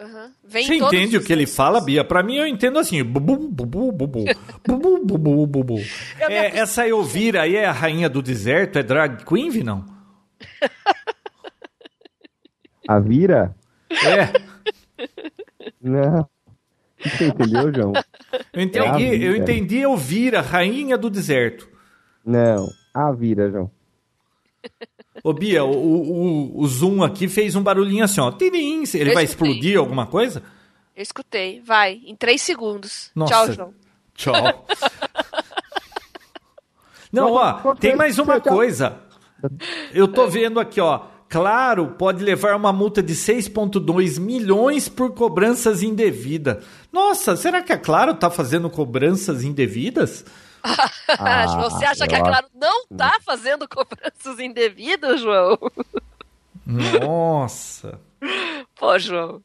Aham. 0.00 0.32
Vem 0.44 0.64
Você 0.66 0.74
entende 0.76 1.16
o 1.16 1.24
que 1.24 1.32
ele 1.32 1.46
fala, 1.46 1.80
Bia? 1.80 2.04
Pra 2.04 2.22
mim 2.22 2.36
eu 2.36 2.46
entendo 2.46 2.78
assim. 2.78 3.02
Bubu, 3.02 3.36
bubu, 3.48 3.90
bubu, 3.92 4.24
bubu, 4.66 4.98
bubu, 5.18 5.46
bubu. 5.46 5.74
Eu 6.20 6.28
me 6.28 6.34
É, 6.34 6.38
acostumei. 6.40 6.60
essa 6.62 6.86
Elvira 6.88 7.42
aí 7.42 7.56
é 7.56 7.66
a 7.66 7.72
rainha 7.72 8.08
do 8.08 8.22
deserto? 8.22 8.78
É 8.78 8.82
drag 8.82 9.24
queen, 9.24 9.50
Vinão? 9.50 9.84
Avira? 12.86 13.54
É. 13.90 14.32
Não. 15.80 16.28
Você 17.00 17.26
entendeu, 17.28 17.72
João? 17.74 17.92
Eu 18.52 18.62
entendi, 18.62 18.84
É 18.84 18.88
a 18.88 18.96
Vira. 18.96 19.24
eu 19.24 19.36
entendi 19.36 19.76
Elvira, 19.78 20.40
rainha 20.40 20.96
do 20.98 21.10
deserto. 21.10 21.68
Não. 22.24 22.68
Avira, 22.94 23.50
João. 23.50 23.70
Ô, 25.22 25.32
Bia, 25.32 25.64
o, 25.64 25.70
o, 25.72 26.60
o 26.60 26.66
Zoom 26.66 27.02
aqui 27.02 27.28
fez 27.28 27.54
um 27.56 27.62
barulhinho 27.62 28.04
assim, 28.04 28.20
ó. 28.20 28.30
Tirim. 28.30 28.84
Ele 28.94 29.10
Eu 29.10 29.14
vai 29.14 29.24
escutei. 29.24 29.50
explodir 29.52 29.78
alguma 29.78 30.06
coisa? 30.06 30.42
Eu 30.96 31.02
escutei. 31.02 31.60
Vai, 31.64 32.00
em 32.06 32.16
três 32.16 32.42
segundos. 32.42 33.10
Nossa. 33.14 33.32
Tchau, 33.32 33.52
João. 33.52 33.74
Tchau. 34.14 34.66
Não, 37.12 37.32
ó, 37.32 37.74
tem 37.74 37.96
mais 37.96 38.18
uma 38.18 38.40
coisa. 38.40 38.96
Eu 39.94 40.08
tô 40.08 40.26
vendo 40.28 40.60
aqui, 40.60 40.80
ó. 40.80 41.02
Claro, 41.28 41.94
pode 41.98 42.24
levar 42.24 42.56
uma 42.56 42.72
multa 42.72 43.02
de 43.02 43.14
6,2 43.14 44.18
milhões 44.18 44.88
por 44.88 45.12
cobranças 45.14 45.82
indevidas. 45.82 46.64
Nossa, 46.90 47.36
será 47.36 47.62
que 47.62 47.72
a 47.72 47.76
Claro 47.78 48.14
tá 48.14 48.30
fazendo 48.30 48.70
cobranças 48.70 49.44
indevidas? 49.44 50.24
Ah, 50.62 51.46
João, 51.46 51.70
você 51.70 51.84
acha 51.84 52.06
que 52.06 52.14
a 52.14 52.20
Claro 52.20 52.46
não 52.54 52.86
tá 52.86 53.18
fazendo 53.24 53.68
cobranças 53.68 54.38
indevidas, 54.38 55.20
João? 55.20 55.58
Nossa. 56.66 57.98
Pô, 58.78 58.98
João. 58.98 59.42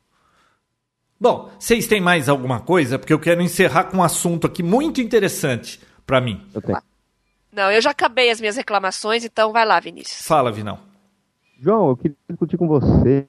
Bom, 1.20 1.49
vocês 1.57 1.88
têm 1.88 2.01
mais 2.01 2.28
alguma 2.28 2.59
coisa? 2.59 2.99
Porque 2.99 3.14
eu 3.14 3.20
quero 3.20 3.41
encerrar 3.41 3.86
com 3.86 3.97
um 3.97 4.03
assunto 4.03 4.45
aqui 4.45 4.61
muito 4.61 4.99
interessante 4.99 5.80
pra 6.05 6.20
mim. 6.20 6.45
Eu 6.53 6.61
tenho. 6.61 6.82
Não, 7.51 7.72
eu 7.72 7.82
já 7.82 7.91
acabei 7.91 8.30
as 8.30 8.41
minhas 8.41 8.57
reclamações, 8.57 9.24
então 9.24 9.53
vai 9.53 9.66
lá, 9.66 9.80
Vinícius. 9.80 10.28
Fala, 10.28 10.51
Vinão. 10.51 10.80
João, 11.59 11.89
eu 11.89 11.95
queria 11.95 12.18
discutir 12.28 12.57
com 12.57 12.68
você, 12.68 13.26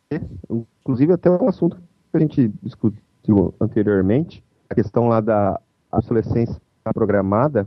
inclusive 0.51 1.12
até 1.12 1.30
um 1.30 1.49
assunto 1.49 1.76
que 1.76 2.16
a 2.16 2.18
gente 2.18 2.51
discutiu 2.62 3.55
anteriormente, 3.61 4.43
a 4.68 4.74
questão 4.74 5.07
lá 5.07 5.20
da 5.20 5.61
obsolescência 5.93 6.61
programada. 6.93 7.66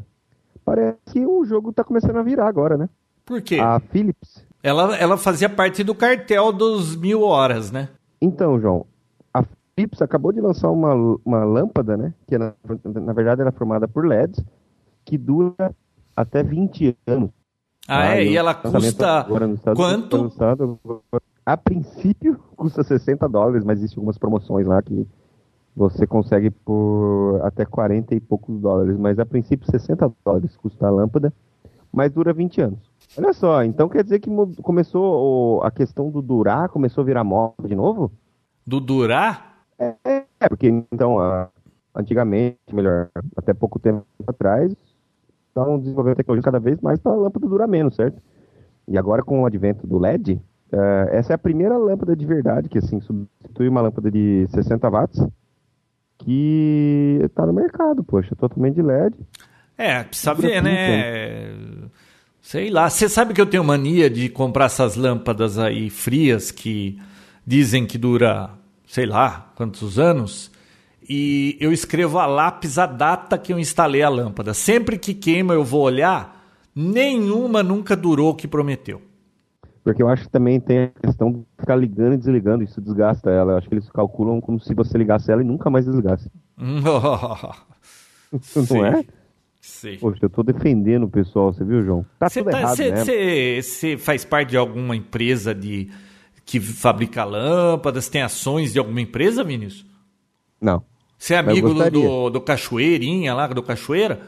Parece 0.64 0.98
que 1.12 1.26
o 1.26 1.46
jogo 1.46 1.70
está 1.70 1.84
começando 1.84 2.18
a 2.18 2.24
virar 2.24 2.48
agora, 2.48 2.78
né? 2.78 2.90
Por 3.26 3.42
quê? 3.42 3.60
A 3.60 3.80
Philips. 3.80 4.46
Ela, 4.62 4.96
ela 4.98 5.18
fazia 5.18 5.50
parte 5.50 5.84
do 5.84 5.96
cartel 5.96 6.52
dos 6.52 6.96
mil 6.96 7.22
horas, 7.22 7.72
né? 7.72 7.90
Então, 8.22 8.60
João, 8.60 8.86
a 9.34 9.44
Philips 9.76 10.02
acabou 10.02 10.32
de 10.32 10.42
lançar 10.42 10.70
uma, 10.70 10.94
uma 11.24 11.44
lâmpada, 11.46 11.96
né? 11.96 12.14
Que 12.28 12.38
na, 12.38 12.54
na 12.84 13.14
verdade 13.14 13.42
ela 13.42 13.50
é 13.50 13.54
formada 13.54 13.88
por 13.88 14.06
LEDs, 14.06 14.44
que 15.06 15.18
dura 15.18 15.74
até 16.16 16.44
20 16.44 16.98
anos. 17.08 17.30
Ah, 17.88 18.18
é? 18.18 18.26
e 18.26 18.36
ela 18.36 18.54
custa 18.54 18.80
Estados 18.80 19.32
Unidos 19.32 20.36
quanto? 20.36 21.04
A 21.46 21.56
princípio 21.56 22.38
custa 22.58 22.84
60 22.84 23.30
dólares, 23.30 23.64
mas 23.64 23.78
existem 23.78 24.02
algumas 24.02 24.18
promoções 24.18 24.68
lá 24.68 24.82
que 24.82 25.08
você 25.78 26.08
consegue 26.08 26.50
por 26.50 27.40
até 27.44 27.64
40 27.64 28.16
e 28.16 28.20
poucos 28.20 28.60
dólares. 28.60 28.98
Mas 28.98 29.20
a 29.20 29.26
princípio 29.26 29.70
60 29.70 30.12
dólares 30.26 30.58
custa 30.58 30.88
a 30.88 30.90
lâmpada, 30.90 31.32
mas 31.94 32.12
dura 32.12 32.34
20 32.34 32.62
anos. 32.62 32.92
Olha 33.16 33.32
só, 33.32 33.64
então 33.64 33.88
quer 33.88 34.04
dizer 34.04 34.20
que 34.20 34.30
começou 34.64 35.62
a 35.62 35.70
questão 35.70 36.10
do 36.10 36.20
durar, 36.20 36.70
começou 36.70 37.04
a 37.04 37.06
virar 37.06 37.24
moda 37.24 37.68
de 37.68 37.76
novo? 37.76 38.12
Do 38.66 38.80
durar? 38.80 39.60
É, 39.80 40.26
porque 40.50 40.68
então, 40.92 41.18
antigamente, 41.96 42.58
melhor, 42.74 43.10
até 43.36 43.54
pouco 43.54 43.78
tempo 43.78 44.04
atrás, 44.26 44.76
estavam 45.48 45.78
desenvolvendo 45.80 46.16
tecnologia 46.16 46.44
cada 46.44 46.60
vez 46.60 46.82
mais 46.82 47.00
para 47.00 47.12
a 47.12 47.16
lâmpada 47.16 47.48
durar 47.48 47.68
menos, 47.68 47.96
certo? 47.96 48.20
E 48.88 48.98
agora 48.98 49.22
com 49.22 49.44
o 49.44 49.46
advento 49.46 49.86
do 49.86 50.00
LED, 50.00 50.42
eh, 50.72 51.10
essa 51.12 51.34
é 51.34 51.36
a 51.36 51.40
primeira 51.40 51.78
lâmpada 51.78 52.16
de 52.16 52.26
verdade 52.26 52.68
que 52.68 52.80
assim 52.80 53.00
substitui 53.00 53.70
uma 53.70 53.82
lâmpada 53.82 54.10
de 54.10 54.48
60 54.50 54.90
watts 54.90 55.28
que 56.20 57.30
tá 57.36 57.46
no 57.46 57.54
mercado, 57.54 58.04
poxa, 58.04 58.36
totalmente 58.36 58.76
de 58.76 58.82
LED. 58.82 59.16
É, 59.78 60.04
precisa 60.04 60.34
ver, 60.34 60.62
né? 60.62 61.54
Sei 62.42 62.70
lá. 62.70 62.90
Você 62.90 63.08
sabe 63.08 63.34
que 63.34 63.42
eu 63.42 63.46
tenho 63.46 63.64
mania 63.64 64.10
de 64.10 64.30
comprar 64.30 64.66
essas 64.66 64.96
lâmpadas 64.96 65.60
aí 65.60 65.90
frias 65.90 66.50
que 66.50 67.00
dizem 67.46 67.86
que 67.86 67.98
dura, 67.98 68.50
sei 68.88 69.06
lá, 69.06 69.52
quantos 69.56 70.00
anos. 70.00 70.52
E 71.08 71.56
eu 71.60 71.72
escrevo 71.72 72.20
a 72.20 72.26
lápis 72.26 72.78
a 72.78 72.86
data 72.86 73.38
que 73.38 73.54
eu 73.54 73.60
instalei 73.60 74.02
a 74.02 74.10
lâmpada. 74.10 74.54
Sempre 74.54 74.98
que 74.98 75.14
queima 75.14 75.54
eu 75.54 75.64
vou 75.64 75.82
olhar, 75.82 76.44
nenhuma 76.76 77.62
nunca 77.62 77.96
durou 77.96 78.32
o 78.32 78.36
que 78.36 78.48
prometeu. 78.48 79.02
Porque 79.88 80.04
eu 80.04 80.10
acho 80.10 80.24
que 80.24 80.30
também 80.30 80.60
tem 80.60 80.80
a 80.80 80.90
questão 81.02 81.32
de 81.32 81.40
ficar 81.58 81.78
ligando 81.78 82.14
e 82.14 82.18
desligando, 82.18 82.62
isso 82.62 82.82
desgasta 82.82 83.30
ela. 83.30 83.54
Eu 83.54 83.58
acho 83.58 83.70
que 83.70 83.74
eles 83.74 83.90
calculam 83.90 84.42
como 84.42 84.60
se 84.60 84.74
você 84.74 84.98
ligasse 84.98 85.32
ela 85.32 85.42
e 85.42 85.46
nunca 85.46 85.70
mais 85.70 85.86
desligasse. 85.86 86.30
Não 86.58 86.84
é? 88.86 89.06
Sei. 89.62 89.98
Poxa, 89.98 90.26
eu 90.26 90.30
tô 90.30 90.44
defendendo 90.44 91.04
o 91.04 91.10
pessoal, 91.10 91.54
você 91.54 91.64
viu, 91.64 91.82
João? 91.86 92.06
Tá 92.20 92.28
Você 92.28 92.42
tudo 92.42 92.52
tá, 92.52 92.60
errado, 92.60 92.76
cê- 92.76 92.92
né? 92.92 93.06
cê- 93.06 93.62
cê 93.64 93.98
faz 93.98 94.26
parte 94.26 94.50
de 94.50 94.58
alguma 94.58 94.94
empresa 94.94 95.56
de 95.56 95.90
que 96.46 96.60
fabrica 96.60 97.24
lâmpadas? 97.24 98.10
Tem 98.10 98.22
ações 98.22 98.74
de 98.74 98.80
alguma 98.80 99.00
empresa, 99.00 99.42
Vinícius? 99.42 99.86
Não. 100.60 100.84
Você 101.18 101.34
é 101.34 101.38
amigo 101.38 101.74
do, 101.74 101.90
do, 101.90 102.30
do 102.30 102.42
Cachoeirinha 102.42 103.34
lá, 103.34 103.48
do 103.48 103.64
Cachoeira? 103.64 104.20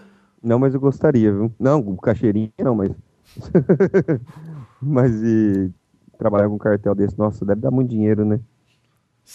Não, 0.41 0.57
mas 0.57 0.74
eu 0.74 0.80
gostaria, 0.80 1.34
viu? 1.34 1.53
Não, 1.60 1.82
o 1.82 1.97
cacheirinho 1.97 2.49
não, 2.57 2.76
mas. 2.76 2.91
mas 4.82 5.11
e 5.21 5.71
trabalhar 6.17 6.47
com 6.47 6.55
um 6.55 6.59
cartel 6.59 6.93
desse, 6.93 7.17
nossa, 7.17 7.45
deve 7.45 7.61
dar 7.61 7.71
muito 7.71 7.89
dinheiro, 7.89 8.25
né? 8.25 8.39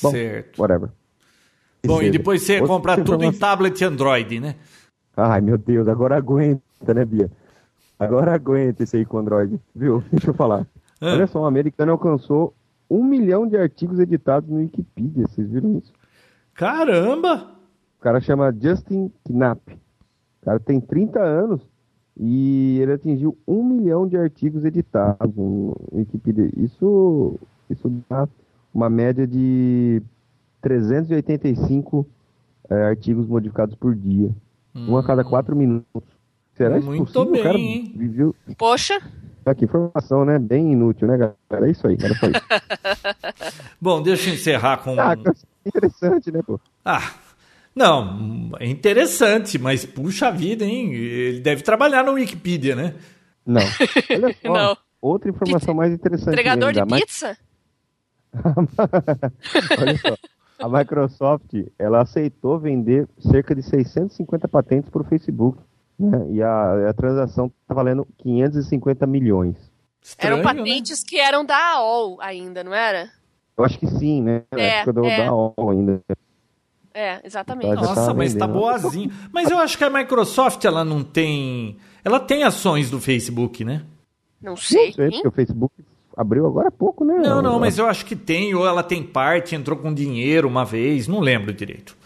Bom, 0.02 0.10
certo. 0.10 0.60
Whatever. 0.60 0.90
Bom, 1.86 2.02
e 2.02 2.10
depois 2.10 2.42
você 2.42 2.60
Outra 2.60 2.68
comprar 2.68 3.04
tudo 3.04 3.24
em 3.24 3.32
tablet 3.32 3.82
Android, 3.84 4.40
né? 4.40 4.56
Ai, 5.16 5.40
meu 5.40 5.56
Deus, 5.56 5.86
agora 5.86 6.16
aguenta, 6.16 6.94
né, 6.94 7.04
Bia? 7.04 7.30
Agora 7.98 8.34
aguenta 8.34 8.82
esse 8.82 8.96
aí 8.96 9.04
com 9.04 9.18
Android, 9.18 9.60
viu? 9.74 10.02
Deixa 10.10 10.30
eu 10.30 10.34
falar. 10.34 10.66
Ah. 11.00 11.12
Olha 11.12 11.26
só, 11.26 11.42
um 11.42 11.46
americano 11.46 11.92
alcançou 11.92 12.54
um 12.90 13.02
milhão 13.04 13.46
de 13.46 13.56
artigos 13.56 13.98
editados 13.98 14.48
no 14.48 14.58
Wikipedia, 14.58 15.26
vocês 15.26 15.48
viram 15.50 15.78
isso? 15.78 15.92
Caramba! 16.54 17.50
O 17.98 18.02
cara 18.02 18.20
chama 18.20 18.54
Justin 18.60 19.10
Knapp. 19.24 19.72
O 20.42 20.44
cara 20.44 20.60
tem 20.60 20.80
30 20.80 21.20
anos 21.20 21.60
e 22.16 22.78
ele 22.80 22.92
atingiu 22.92 23.36
um 23.46 23.62
milhão 23.64 24.06
de 24.06 24.16
artigos 24.16 24.64
editados 24.64 25.34
no 25.36 25.76
Wikipedia. 25.92 26.50
Isso, 26.56 27.38
isso 27.68 27.90
dá 28.08 28.28
uma 28.72 28.88
média 28.90 29.26
de 29.26 30.00
385 30.62 32.06
eh, 32.70 32.82
artigos 32.84 33.26
modificados 33.26 33.74
por 33.74 33.94
dia. 33.94 34.30
Um 34.74 34.96
a 34.96 35.04
cada 35.04 35.22
quatro 35.24 35.54
minutos. 35.54 36.02
Será 36.54 36.78
isso 36.78 36.88
Hum. 36.90 36.96
Muito 36.96 37.12
possível? 37.12 37.32
bem, 37.32 37.40
o 37.40 37.44
cara 37.44 37.58
hein? 37.58 37.92
viveu... 37.96 38.34
Poxa, 38.58 39.00
Ah, 39.46 39.54
que 39.54 39.64
informação, 39.66 40.24
né? 40.24 40.38
Bem 40.38 40.72
inútil, 40.72 41.06
né, 41.06 41.16
galera? 41.18 41.68
É 41.68 41.70
isso 41.70 41.86
aí, 41.86 41.96
era 42.00 42.14
só 42.14 42.26
isso. 42.26 42.42
Bom, 43.80 44.02
deixa 44.02 44.30
eu 44.30 44.34
encerrar 44.34 44.78
com. 44.78 44.98
ah, 44.98 45.14
que 45.16 45.68
interessante, 45.68 46.32
né, 46.32 46.40
pô? 46.42 46.58
Ah, 46.84 47.12
não, 47.74 48.52
é 48.60 48.66
interessante, 48.68 49.58
mas 49.58 49.84
puxa 49.84 50.30
vida, 50.30 50.64
hein? 50.64 50.92
Ele 50.94 51.40
deve 51.40 51.62
trabalhar 51.62 52.04
no 52.04 52.12
Wikipedia, 52.12 52.76
né? 52.76 52.94
Não. 53.44 53.62
Olha 54.10 54.34
só. 54.42 54.52
Não. 54.52 54.76
Outra 55.00 55.30
informação 55.30 55.74
mais 55.74 55.92
interessante. 55.92 56.32
entregador 56.32 56.72
de 56.72 56.80
ainda. 56.80 56.96
Pizza? 56.96 57.36
Olha 59.78 59.98
só. 59.98 60.16
A 60.58 60.68
Microsoft, 60.68 61.52
ela 61.78 62.00
aceitou 62.02 62.58
vender 62.58 63.08
cerca 63.18 63.54
de 63.54 63.62
650 63.62 64.48
patentes 64.48 64.88
para 64.88 65.02
o 65.02 65.04
Facebook. 65.04 65.58
Né? 65.98 66.26
E 66.32 66.42
a, 66.42 66.90
a 66.90 66.92
transação 66.94 67.52
está 67.62 67.74
valendo 67.74 68.06
550 68.18 69.06
milhões. 69.06 69.56
Estranho, 70.02 70.34
Eram 70.34 70.36
né? 70.38 70.54
patentes 70.54 71.02
que 71.02 71.18
eram 71.18 71.44
da 71.44 71.56
AOL 71.74 72.20
ainda, 72.20 72.62
não 72.64 72.74
era? 72.74 73.10
Eu 73.56 73.64
acho 73.64 73.78
que 73.78 73.86
sim, 73.86 74.22
né? 74.22 74.42
Na 74.52 74.60
É, 74.60 74.68
época 74.78 74.92
do, 74.92 75.04
é. 75.06 75.24
da 75.24 75.32
OL 75.34 75.70
ainda. 75.70 76.00
É, 76.94 77.20
exatamente. 77.26 77.74
Nossa, 77.74 78.14
mas 78.14 78.34
tá 78.34 78.46
vendendo. 78.46 78.58
boazinho. 78.60 79.12
Mas 79.32 79.50
eu 79.50 79.58
acho 79.58 79.76
que 79.76 79.82
a 79.82 79.90
Microsoft, 79.90 80.64
ela 80.64 80.84
não 80.84 81.02
tem. 81.02 81.76
Ela 82.04 82.20
tem 82.20 82.44
ações 82.44 82.88
do 82.88 83.00
Facebook, 83.00 83.64
né? 83.64 83.82
Não 84.40 84.50
Não 84.52 84.56
sei. 84.56 84.92
sei, 84.92 85.10
porque 85.10 85.26
o 85.28 85.30
Facebook 85.32 85.74
abriu 86.16 86.46
agora 86.46 86.68
há 86.68 86.70
pouco, 86.70 87.04
né? 87.04 87.14
Não, 87.18 87.42
não, 87.42 87.58
mas 87.58 87.78
eu 87.78 87.86
acho 87.86 88.06
que 88.06 88.14
tem, 88.14 88.54
ou 88.54 88.64
ela 88.66 88.82
tem 88.82 89.02
parte, 89.02 89.56
entrou 89.56 89.76
com 89.76 89.92
dinheiro 89.92 90.46
uma 90.46 90.64
vez, 90.64 91.08
não 91.08 91.18
lembro 91.18 91.52
direito. 91.52 91.96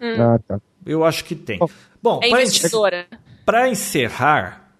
Ah, 0.00 0.38
tá. 0.46 0.60
Eu 0.84 1.04
acho 1.04 1.24
que 1.24 1.34
tem. 1.34 1.58
Bom, 2.02 2.20
É 2.22 2.28
para 2.28 2.42
investidora. 2.42 3.06
encerrar, 3.70 4.70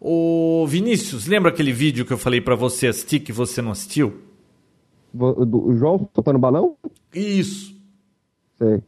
o 0.00 0.64
Vinícius, 0.68 1.26
lembra 1.26 1.50
aquele 1.50 1.72
vídeo 1.72 2.04
que 2.06 2.12
eu 2.12 2.18
falei 2.18 2.40
pra 2.40 2.54
você 2.54 2.86
assistir 2.86 3.18
que 3.20 3.32
você 3.32 3.60
não 3.60 3.72
assistiu? 3.72 4.20
O 5.12 5.74
João 5.74 6.08
soltando 6.14 6.38
balão? 6.38 6.76
Isso. 7.12 7.74
Sei. 8.58 8.80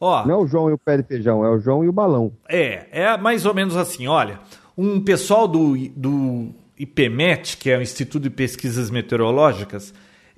Ó, 0.00 0.24
Não 0.26 0.34
é 0.34 0.38
o 0.38 0.46
João 0.46 0.70
e 0.70 0.72
o 0.72 0.78
pé 0.78 0.96
de 0.96 1.02
feijão, 1.02 1.44
é 1.44 1.50
o 1.50 1.58
João 1.58 1.84
e 1.84 1.88
o 1.88 1.92
balão. 1.92 2.32
É, 2.48 2.86
é 2.90 3.16
mais 3.18 3.44
ou 3.46 3.52
menos 3.54 3.76
assim, 3.76 4.06
olha, 4.06 4.38
um 4.76 5.00
pessoal 5.00 5.48
do, 5.48 5.76
do 5.96 6.50
IPMET, 6.78 7.56
que 7.56 7.70
é 7.70 7.76
o 7.78 7.82
Instituto 7.82 8.22
de 8.22 8.30
Pesquisas 8.30 8.90
Meteorológicas, 8.90 9.92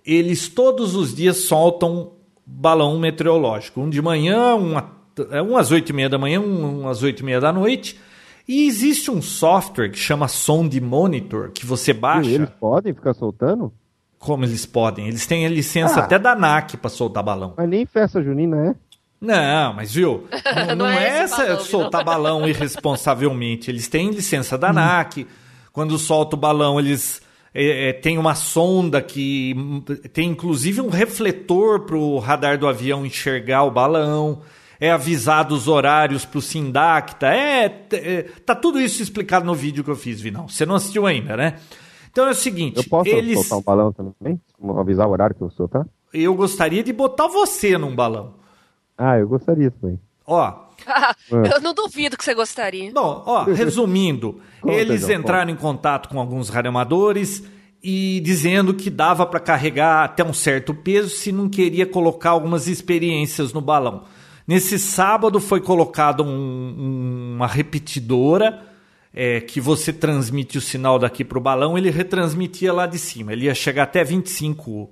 eles 0.05 0.49
todos 0.49 0.95
os 0.95 1.15
dias 1.15 1.37
soltam 1.45 2.13
balão 2.47 2.99
meteorológico. 2.99 3.81
Um 3.81 3.91
de 3.91 4.01
manhã, 4.01 4.55
um, 4.57 4.77
é, 5.31 5.43
um 5.43 5.57
às 5.57 5.71
oito 5.71 5.91
e 5.91 5.93
meia 5.93 6.09
da 6.09 6.19
manhã, 6.19 6.41
um 6.41 6.89
às 6.89 7.03
oito 7.03 7.21
e 7.21 7.25
meia 7.25 7.41
da 7.41 7.53
noite. 7.53 8.01
E 8.49 8.67
existe 8.67 9.11
um 9.11 9.21
software 9.23 9.91
que 9.91 9.99
chama 9.99 10.27
Sound 10.27 10.81
Monitor, 10.81 11.51
que 11.53 11.65
você 11.65 11.91
E 11.93 11.95
baixa. 11.95 12.31
eles 12.31 12.51
podem 12.59 12.93
ficar 12.95 13.13
soltando? 13.15 13.73
Como 14.19 14.45
eles 14.45 14.67
podem? 14.67 15.07
Eles 15.07 15.27
têm 15.27 15.47
a 15.47 15.49
licença 15.49 16.01
Ah. 16.01 16.05
até 16.05 16.19
da 16.19 16.33
ANAC 16.33 16.77
para 16.77 16.91
soltar 16.91 17.23
balão. 17.23 17.55
Mas 17.57 17.69
nem 17.69 17.87
festa 17.87 18.23
junina 18.23 18.71
é. 18.71 18.75
Não, 19.21 19.75
mas 19.75 19.93
viu? 19.93 20.27
Não, 20.69 20.77
Não 20.77 20.77
não 20.77 20.89
é 20.89 21.25
é 21.25 21.29
balão, 21.29 21.61
soltar 21.61 22.05
balão 22.05 22.49
irresponsavelmente. 22.49 23.71
Eles 23.71 23.87
têm 23.87 24.11
licença 24.11 24.57
da 24.57 24.71
ANAC. 24.71 25.27
Quando 25.73 25.99
solta 25.99 26.37
o 26.37 26.39
balão, 26.39 26.81
eles 26.81 27.21
é, 27.55 27.91
é, 27.91 27.93
têm 27.93 28.17
uma 28.17 28.35
sonda 28.35 29.03
que 29.03 29.55
hum, 29.57 29.83
tem 30.13 30.31
inclusive 30.31 30.81
um 30.81 30.89
refletor 30.89 31.81
para 31.81 31.97
o 31.97 32.19
radar 32.19 32.59
do 32.59 32.67
avião 32.67 33.05
enxergar 33.05 33.65
o 33.65 33.71
balão. 33.71 34.41
É 34.81 34.91
avisado 34.91 35.55
os 35.55 35.69
horários 35.69 36.25
para 36.25 36.39
o 36.39 36.43
Sindacta. 36.43 37.27
É, 37.27 37.87
é, 37.93 38.23
tá 38.47 38.55
tudo 38.55 38.81
isso 38.81 39.03
explicado 39.03 39.45
no 39.45 39.55
vídeo 39.55 39.85
que 39.85 39.91
eu 39.91 39.97
fiz, 39.97 40.19
Vinão. 40.19 40.49
Você 40.49 40.65
não 40.65 40.77
assistiu 40.77 41.07
ainda, 41.07 41.37
né? 41.37 41.57
Então 42.11 42.27
é 42.27 42.31
o 42.31 42.35
seguinte, 42.35 42.79
Eu 42.79 42.85
posso 42.85 43.11
eles, 43.11 43.35
soltar 43.35 43.59
um 43.59 43.63
balão 43.63 43.93
também? 43.93 44.41
Avisar 44.79 45.07
o 45.07 45.11
horário 45.11 45.37
que 45.37 45.43
eu 45.43 45.49
vou 45.49 45.57
soltar? 45.57 45.87
eu 46.13 46.35
gostaria 46.35 46.83
de 46.83 46.93
botar 46.93 47.29
você 47.29 47.79
num 47.79 47.95
balão. 47.95 48.40
Ah, 49.03 49.19
eu 49.19 49.27
gostaria 49.27 49.71
também. 49.71 49.99
Ó, 50.27 50.55
Eu 51.31 51.61
não 51.61 51.75
duvido 51.75 52.17
que 52.17 52.25
você 52.25 52.35
gostaria. 52.35 52.91
Bom, 52.93 53.23
ó, 53.27 53.45
resumindo, 53.45 54.41
Conta, 54.61 54.75
eles 54.77 55.01
João, 55.03 55.13
entraram 55.21 55.51
em 55.51 55.57
contato 55.57 56.09
com 56.09 56.19
alguns 56.19 56.49
radioamadores 56.49 57.43
e 57.83 58.21
dizendo 58.21 58.75
que 58.75 58.91
dava 58.91 59.27
para 59.27 59.41
carregar 59.41 60.05
até 60.05 60.25
um 60.25 60.33
certo 60.33 60.75
peso 60.75 61.11
se 61.11 61.33
não 61.33 61.49
queria 61.49 61.87
colocar 61.87 62.31
algumas 62.31 62.67
experiências 62.67 63.53
no 63.53 63.61
balão. 63.61 64.05
Nesse 64.47 64.79
sábado 64.79 65.39
foi 65.41 65.61
colocada 65.61 66.23
um- 66.23 67.35
uma 67.37 67.47
repetidora 67.47 68.67
é, 69.13 69.41
que 69.41 69.61
você 69.61 69.93
transmite 69.93 70.57
o 70.57 70.61
sinal 70.61 70.97
daqui 70.99 71.25
para 71.25 71.37
o 71.37 71.41
balão, 71.41 71.77
ele 71.77 71.91
retransmitia 71.91 72.73
lá 72.73 72.87
de 72.87 72.97
cima. 72.99 73.33
Ele 73.33 73.47
ia 73.47 73.55
chegar 73.55 73.83
até 73.83 74.05
25 74.05 74.89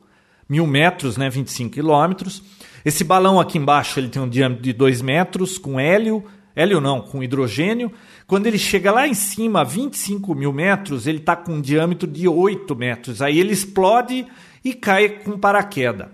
mil 0.48 0.66
metros, 0.66 1.16
né, 1.16 1.30
25 1.30 1.70
quilômetros. 1.74 2.42
Esse 2.88 3.04
balão 3.04 3.38
aqui 3.38 3.58
embaixo 3.58 4.00
ele 4.00 4.08
tem 4.08 4.22
um 4.22 4.28
diâmetro 4.28 4.62
de 4.64 4.72
2 4.72 5.02
metros 5.02 5.58
com 5.58 5.78
hélio, 5.78 6.24
hélio 6.56 6.80
não, 6.80 7.02
com 7.02 7.22
hidrogênio. 7.22 7.92
Quando 8.26 8.46
ele 8.46 8.56
chega 8.58 8.90
lá 8.90 9.06
em 9.06 9.12
cima, 9.12 9.60
a 9.60 9.64
25 9.64 10.34
mil 10.34 10.54
metros, 10.54 11.06
ele 11.06 11.18
está 11.18 11.36
com 11.36 11.52
um 11.56 11.60
diâmetro 11.60 12.08
de 12.08 12.26
8 12.26 12.74
metros. 12.74 13.20
Aí 13.20 13.38
ele 13.38 13.52
explode 13.52 14.24
e 14.64 14.72
cai 14.72 15.06
com 15.10 15.36
paraquedas. 15.38 16.08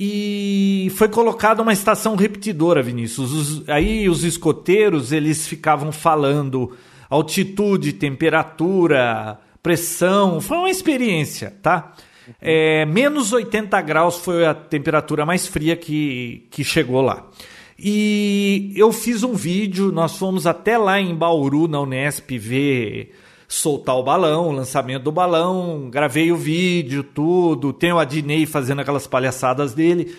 E 0.00 0.90
foi 0.96 1.08
colocada 1.08 1.60
uma 1.60 1.74
estação 1.74 2.16
repetidora, 2.16 2.82
Vinícius. 2.82 3.30
Os- 3.32 3.68
aí 3.68 4.08
os 4.08 4.24
escoteiros 4.24 5.12
eles 5.12 5.46
ficavam 5.46 5.92
falando 5.92 6.74
altitude, 7.10 7.92
temperatura, 7.92 9.38
pressão. 9.62 10.40
Foi 10.40 10.56
uma 10.56 10.70
experiência, 10.70 11.54
tá? 11.62 11.92
É, 12.40 12.84
menos 12.86 13.32
80 13.32 13.80
graus 13.82 14.18
foi 14.18 14.46
a 14.46 14.54
temperatura 14.54 15.24
mais 15.24 15.46
fria 15.46 15.76
que, 15.76 16.46
que 16.50 16.62
chegou 16.62 17.00
lá. 17.00 17.26
E 17.78 18.72
eu 18.74 18.92
fiz 18.92 19.22
um 19.22 19.34
vídeo, 19.34 19.92
nós 19.92 20.16
fomos 20.16 20.46
até 20.46 20.76
lá 20.76 21.00
em 21.00 21.14
Bauru, 21.14 21.68
na 21.68 21.80
Unesp, 21.80 22.36
ver 22.36 23.14
soltar 23.46 23.96
o 23.96 24.02
balão, 24.02 24.48
o 24.48 24.52
lançamento 24.52 25.04
do 25.04 25.12
balão, 25.12 25.88
gravei 25.90 26.30
o 26.30 26.36
vídeo, 26.36 27.02
tudo, 27.02 27.72
tem 27.72 27.92
o 27.92 27.98
Adnei 27.98 28.44
fazendo 28.44 28.80
aquelas 28.80 29.06
palhaçadas 29.06 29.72
dele. 29.72 30.14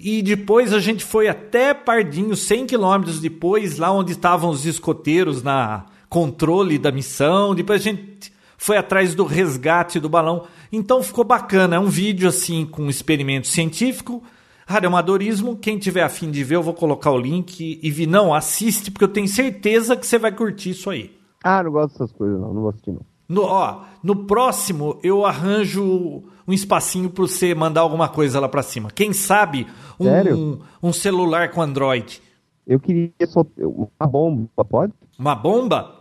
E 0.00 0.20
depois 0.20 0.72
a 0.72 0.80
gente 0.80 1.04
foi 1.04 1.28
até 1.28 1.72
Pardinho, 1.72 2.34
100 2.34 2.66
quilômetros 2.66 3.20
depois, 3.20 3.78
lá 3.78 3.92
onde 3.92 4.12
estavam 4.12 4.50
os 4.50 4.66
escoteiros 4.66 5.44
na 5.44 5.84
controle 6.08 6.76
da 6.76 6.90
missão. 6.90 7.54
Depois 7.54 7.80
a 7.80 7.84
gente 7.84 8.32
foi 8.58 8.76
atrás 8.76 9.14
do 9.14 9.24
resgate 9.24 10.00
do 10.00 10.08
balão. 10.08 10.46
Então 10.72 11.02
ficou 11.02 11.24
bacana. 11.24 11.76
É 11.76 11.78
um 11.78 11.88
vídeo 11.88 12.28
assim 12.28 12.64
com 12.64 12.88
experimento 12.88 13.46
científico, 13.46 14.22
radioamadorismo. 14.66 15.56
Quem 15.56 15.78
tiver 15.78 16.02
afim 16.02 16.30
de 16.30 16.42
ver, 16.42 16.56
eu 16.56 16.62
vou 16.62 16.72
colocar 16.72 17.10
o 17.10 17.18
link. 17.18 17.78
E 17.82 17.90
vi, 17.90 18.06
não, 18.06 18.32
assiste, 18.32 18.90
porque 18.90 19.04
eu 19.04 19.12
tenho 19.12 19.28
certeza 19.28 19.96
que 19.96 20.06
você 20.06 20.18
vai 20.18 20.32
curtir 20.32 20.70
isso 20.70 20.88
aí. 20.88 21.14
Ah, 21.44 21.62
não 21.62 21.70
gosto 21.70 21.92
dessas 21.92 22.12
coisas, 22.12 22.40
não. 22.40 22.54
Não 22.54 22.62
vou 22.62 22.70
assistir, 22.70 22.92
não. 22.92 23.02
No, 23.28 23.42
ó, 23.42 23.84
no 24.02 24.26
próximo 24.26 24.98
eu 25.02 25.24
arranjo 25.24 26.22
um 26.46 26.52
espacinho 26.52 27.08
para 27.08 27.22
você 27.22 27.54
mandar 27.54 27.80
alguma 27.80 28.08
coisa 28.08 28.40
lá 28.40 28.48
para 28.48 28.62
cima. 28.62 28.90
Quem 28.90 29.12
sabe 29.12 29.66
um, 29.98 30.04
Sério? 30.04 30.60
um 30.82 30.92
celular 30.92 31.50
com 31.50 31.62
Android. 31.62 32.20
Eu 32.66 32.78
queria 32.78 33.10
só 33.26 33.44
uma 33.58 34.06
bomba, 34.06 34.64
pode? 34.64 34.92
Uma 35.18 35.34
bomba? 35.34 35.94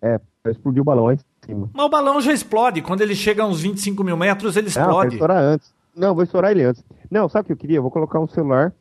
É, 0.00 0.18
pra 0.42 0.52
explodir 0.52 0.82
cima. 1.46 1.70
Mas 1.72 1.86
o 1.86 1.88
balão 1.88 2.20
já 2.20 2.32
explode. 2.32 2.82
Quando 2.82 3.00
ele 3.00 3.14
chega 3.14 3.42
a 3.42 3.46
uns 3.46 3.60
25 3.60 4.02
mil 4.04 4.16
metros, 4.16 4.56
ele 4.56 4.68
Não, 4.68 4.72
vai 4.74 4.84
explode. 4.84 5.14
estourar 5.14 5.42
antes. 5.42 5.74
Não, 5.96 6.14
vou 6.14 6.22
estourar 6.24 6.50
ele 6.52 6.64
antes. 6.64 6.84
Não, 7.10 7.28
sabe 7.28 7.42
o 7.42 7.46
que 7.46 7.52
eu 7.52 7.56
queria? 7.56 7.78
Eu 7.78 7.82
vou 7.82 7.90
colocar 7.90 8.20
um 8.20 8.28
celular, 8.28 8.72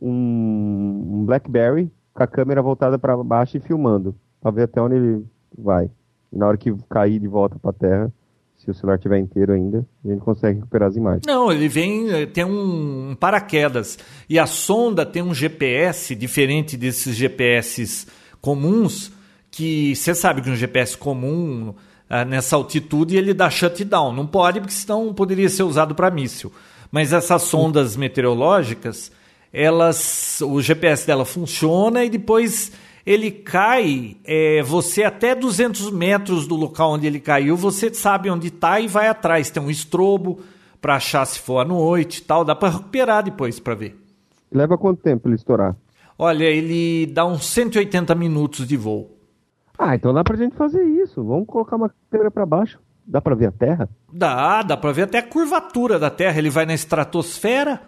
um, 0.00 1.20
um 1.20 1.24
BlackBerry, 1.24 1.90
com 2.14 2.22
a 2.22 2.26
câmera 2.26 2.62
voltada 2.62 2.98
para 2.98 3.16
baixo 3.22 3.56
e 3.56 3.60
filmando, 3.60 4.14
pra 4.40 4.50
ver 4.50 4.62
até 4.64 4.80
onde 4.80 4.94
ele 4.96 5.24
vai. 5.56 5.90
E 6.32 6.36
na 6.38 6.46
hora 6.46 6.56
que 6.56 6.74
cair 6.88 7.18
de 7.18 7.28
volta 7.28 7.58
pra 7.58 7.72
terra, 7.72 8.12
se 8.56 8.70
o 8.70 8.74
celular 8.74 8.96
estiver 8.96 9.18
inteiro 9.18 9.52
ainda, 9.52 9.86
a 10.04 10.08
gente 10.08 10.20
consegue 10.20 10.58
recuperar 10.58 10.88
as 10.88 10.96
imagens. 10.96 11.22
Não, 11.26 11.50
ele 11.50 11.68
vem, 11.68 12.10
eh, 12.10 12.26
tem 12.26 12.44
um 12.44 13.16
paraquedas. 13.18 13.98
E 14.28 14.38
a 14.38 14.46
sonda 14.46 15.06
tem 15.06 15.22
um 15.22 15.32
GPS 15.34 16.14
diferente 16.14 16.76
desses 16.76 17.14
GPS 17.16 18.06
comuns, 18.40 19.12
que 19.58 19.96
você 19.96 20.14
sabe 20.14 20.40
que 20.40 20.48
um 20.48 20.54
GPS 20.54 20.96
comum, 20.96 21.74
ah, 22.08 22.24
nessa 22.24 22.54
altitude, 22.54 23.16
ele 23.16 23.34
dá 23.34 23.50
shutdown. 23.50 24.12
Não 24.12 24.24
pode, 24.24 24.60
porque 24.60 24.72
senão 24.72 25.12
poderia 25.12 25.48
ser 25.48 25.64
usado 25.64 25.96
para 25.96 26.12
míssil. 26.12 26.52
Mas 26.92 27.12
essas 27.12 27.42
sondas 27.42 27.96
meteorológicas, 27.96 29.10
elas, 29.52 30.40
o 30.42 30.62
GPS 30.62 31.04
dela 31.04 31.24
funciona 31.24 32.04
e 32.04 32.08
depois 32.08 32.70
ele 33.04 33.32
cai, 33.32 34.16
é, 34.24 34.62
você 34.62 35.02
até 35.02 35.34
200 35.34 35.90
metros 35.90 36.46
do 36.46 36.54
local 36.54 36.92
onde 36.92 37.08
ele 37.08 37.18
caiu, 37.18 37.56
você 37.56 37.92
sabe 37.92 38.30
onde 38.30 38.46
está 38.46 38.78
e 38.78 38.86
vai 38.86 39.08
atrás. 39.08 39.50
Tem 39.50 39.60
um 39.60 39.68
estrobo 39.68 40.38
para 40.80 40.94
achar 40.94 41.26
se 41.26 41.40
for 41.40 41.58
à 41.58 41.64
noite 41.64 42.18
e 42.18 42.22
tal. 42.22 42.44
Dá 42.44 42.54
para 42.54 42.74
recuperar 42.76 43.24
depois 43.24 43.58
para 43.58 43.74
ver. 43.74 43.98
Leva 44.52 44.78
quanto 44.78 45.02
tempo 45.02 45.26
ele 45.26 45.34
estourar? 45.34 45.74
Olha, 46.16 46.44
ele 46.44 47.06
dá 47.06 47.26
uns 47.26 47.44
180 47.46 48.14
minutos 48.14 48.68
de 48.68 48.76
voo. 48.76 49.17
Ah, 49.78 49.94
então 49.94 50.12
dá 50.12 50.24
pra 50.24 50.36
gente 50.36 50.56
fazer 50.56 50.82
isso. 50.82 51.22
Vamos 51.24 51.46
colocar 51.46 51.76
uma 51.76 51.90
câmera 52.10 52.30
pra 52.30 52.44
baixo. 52.44 52.78
Dá 53.06 53.20
pra 53.20 53.34
ver 53.34 53.46
a 53.46 53.52
Terra? 53.52 53.88
Dá, 54.12 54.62
dá 54.62 54.76
para 54.76 54.92
ver 54.92 55.02
até 55.02 55.18
a 55.18 55.22
curvatura 55.22 55.98
da 55.98 56.10
Terra. 56.10 56.38
Ele 56.38 56.50
vai 56.50 56.66
na 56.66 56.74
estratosfera. 56.74 57.80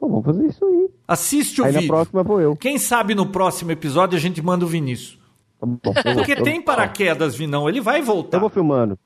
Pô, 0.00 0.08
vamos 0.08 0.24
fazer 0.24 0.46
isso 0.46 0.64
aí. 0.64 0.88
Assiste 1.06 1.60
o 1.60 1.64
aí 1.64 1.72
na 1.72 1.78
vídeo. 1.80 1.92
próxima 1.94 2.22
vou 2.22 2.40
eu. 2.40 2.56
Quem 2.56 2.78
sabe 2.78 3.14
no 3.14 3.26
próximo 3.26 3.70
episódio 3.70 4.16
a 4.16 4.20
gente 4.20 4.42
manda 4.42 4.64
o 4.64 4.68
Vinícius. 4.68 5.18
Tá 5.60 5.66
bom, 5.66 5.78
Porque 6.14 6.32
eu- 6.32 6.42
tem 6.42 6.60
paraquedas, 6.60 7.36
Vinão. 7.36 7.68
Ele 7.68 7.80
vai 7.80 8.02
voltar. 8.02 8.38
Eu 8.38 8.40
vou 8.40 8.50
filmando. 8.50 8.98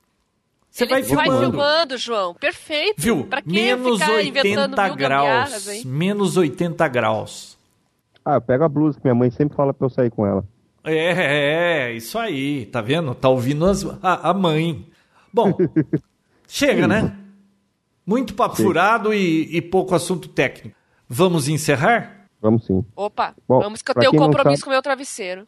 Você 0.70 0.84
Ele 0.84 0.90
vai 0.92 1.02
vai 1.02 1.24
filmando. 1.26 1.50
filmando, 1.50 1.98
João. 1.98 2.34
Perfeito. 2.34 2.94
Viu? 3.02 3.24
Pra 3.26 3.42
que 3.42 3.52
Menos 3.52 3.98
ficar 4.00 4.22
inventando 4.22 4.70
80 4.72 4.84
mil 4.84 4.96
gambiarras, 4.96 5.64
graus. 5.64 5.68
hein? 5.68 5.82
Menos 5.86 6.36
80 6.36 6.88
graus. 6.88 7.58
Ah, 8.24 8.34
eu 8.34 8.40
pego 8.40 8.64
a 8.64 8.68
blusa 8.68 8.98
que 8.98 9.04
minha 9.04 9.14
mãe 9.14 9.30
sempre 9.30 9.56
fala 9.56 9.72
pra 9.74 9.86
eu 9.86 9.90
sair 9.90 10.10
com 10.10 10.26
ela. 10.26 10.44
É, 10.84 11.88
é, 11.88 11.92
isso 11.92 12.18
aí, 12.18 12.66
tá 12.66 12.80
vendo? 12.80 13.14
Tá 13.14 13.28
ouvindo 13.28 13.66
as- 13.66 13.84
a, 14.02 14.30
a 14.30 14.34
mãe. 14.34 14.86
Bom, 15.32 15.52
chega, 16.48 16.86
né? 16.86 17.16
Muito 18.06 18.34
papo 18.34 18.56
Sim. 18.56 18.62
furado 18.64 19.12
e, 19.12 19.54
e 19.56 19.60
pouco 19.60 19.94
assunto 19.94 20.28
técnico. 20.28 20.76
Vamos 21.08 21.48
encerrar? 21.48 22.26
Vamos 22.40 22.64
sim. 22.66 22.84
Opa, 22.96 23.34
Bom, 23.46 23.60
vamos 23.60 23.82
que 23.82 23.90
eu 23.90 23.94
tenho 23.94 24.12
não 24.12 24.18
compromisso 24.26 24.60
sabe- 24.60 24.64
com 24.64 24.70
o 24.70 24.72
meu 24.72 24.82
travesseiro. 24.82 25.46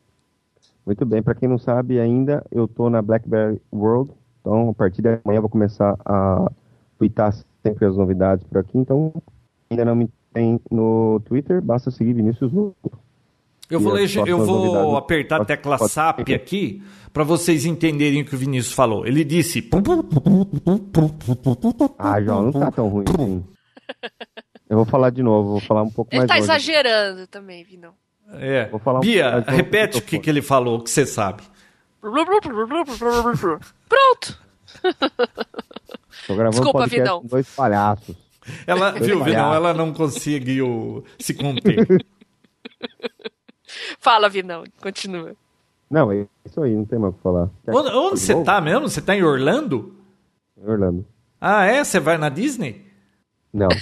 Muito 0.85 1.07
bem, 1.07 1.23
pra 1.23 1.35
quem 1.35 1.49
não 1.49 1.59
sabe 1.59 2.01
ainda, 2.01 2.45
eu 2.51 2.67
tô 2.67 2.91
na 2.91 3.01
BlackBerry 3.01 3.61
World. 3.73 4.11
Então, 4.41 4.71
a 4.71 4.75
partir 4.75 5.01
de 5.03 5.09
amanhã 5.09 5.39
eu 5.39 5.43
vou 5.43 5.51
começar 5.51 5.95
a 6.05 6.51
tweetar 6.99 7.33
sempre 7.63 7.87
as 7.87 7.97
novidades 7.97 8.45
por 8.45 8.59
aqui. 8.59 8.77
Então, 8.77 9.13
ainda 9.71 9.85
não 9.85 9.95
me 9.95 10.11
tem 10.33 10.59
no 10.71 11.21
Twitter, 11.25 11.63
basta 11.63 11.91
seguir 11.91 12.15
Vinícius 12.15 12.53
Nuno. 12.53 12.75
Eu 13.71 13.79
E 13.81 13.83
vou, 13.83 13.99
eu 14.27 14.39
vou 14.45 14.97
apertar 14.97 15.41
a 15.41 15.45
tecla 15.45 15.79
pode- 15.79 15.93
SAP 15.93 16.21
aqui 16.35 16.83
para 17.13 17.23
vocês 17.25 17.65
entenderem 17.65 18.23
o 18.23 18.25
que 18.25 18.35
o 18.35 18.39
Vinícius 18.39 18.75
falou. 18.75 19.07
Ele 19.07 19.23
disse. 19.25 19.69
Ah, 21.99 22.21
João, 22.21 22.43
não 22.45 22.53
tá 22.53 22.71
tão 22.71 22.89
ruim 22.89 23.05
assim. 23.09 23.45
Eu 24.69 24.77
vou 24.77 24.85
falar 24.87 25.11
de 25.11 25.23
novo, 25.23 25.51
vou 25.51 25.61
falar 25.61 25.83
um 25.83 25.91
pouco 25.91 26.11
Ele 26.13 26.19
mais 26.21 26.29
tá 26.29 26.35
longe. 26.37 26.45
exagerando 26.45 27.27
também, 27.27 27.65
Vinão. 27.65 27.93
É. 28.35 28.67
Vou 28.69 28.79
falar 28.79 28.99
um 28.99 29.03
Bia, 29.03 29.41
repete 29.49 29.99
o 29.99 30.03
que, 30.03 30.19
que 30.19 30.31
ele 30.31 30.41
falou, 30.43 30.79
o 30.79 30.83
que 30.85 30.91
você 30.91 31.05
sabe. 31.05 31.43
Pronto. 33.89 34.39
Tô 36.27 36.35
gravando 36.37 36.63
Desculpa, 36.63 36.89
com 37.21 37.27
dois 37.27 37.49
palhaços. 37.55 38.15
Ela, 38.67 38.91
Dois 38.93 39.07
viu, 39.07 39.17
Vinão? 39.25 39.25
palhaços. 39.51 39.57
Ela 39.57 39.75
não 39.75 39.93
conseguiu 39.93 41.05
se 41.19 41.35
conter. 41.35 41.87
Fala, 43.99 44.29
Vinão. 44.29 44.65
Continua. 44.83 45.35
Não, 45.91 46.13
é 46.13 46.27
isso 46.45 46.63
aí, 46.63 46.75
não 46.75 46.85
tem 46.85 46.99
mais 46.99 47.13
o 47.15 47.17
que 47.17 47.23
falar. 47.23 47.49
Quer 47.65 47.75
onde 47.75 47.91
que- 47.91 47.97
onde 47.97 48.15
de 48.15 48.21
você 48.21 48.33
novo? 48.33 48.45
tá 48.45 48.61
mesmo? 48.61 48.89
Você 48.89 49.03
tá 49.03 49.15
em 49.17 49.23
Orlando? 49.23 49.97
Em 50.57 50.69
Orlando. 50.71 51.05
Ah, 51.41 51.65
é? 51.65 51.83
Você 51.83 51.99
vai 51.99 52.17
na 52.19 52.29
Disney? 52.29 52.87
Não, 53.53 53.69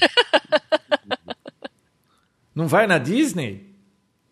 Não 2.55 2.67
vai 2.67 2.87
na 2.87 2.99
Disney? 2.99 3.67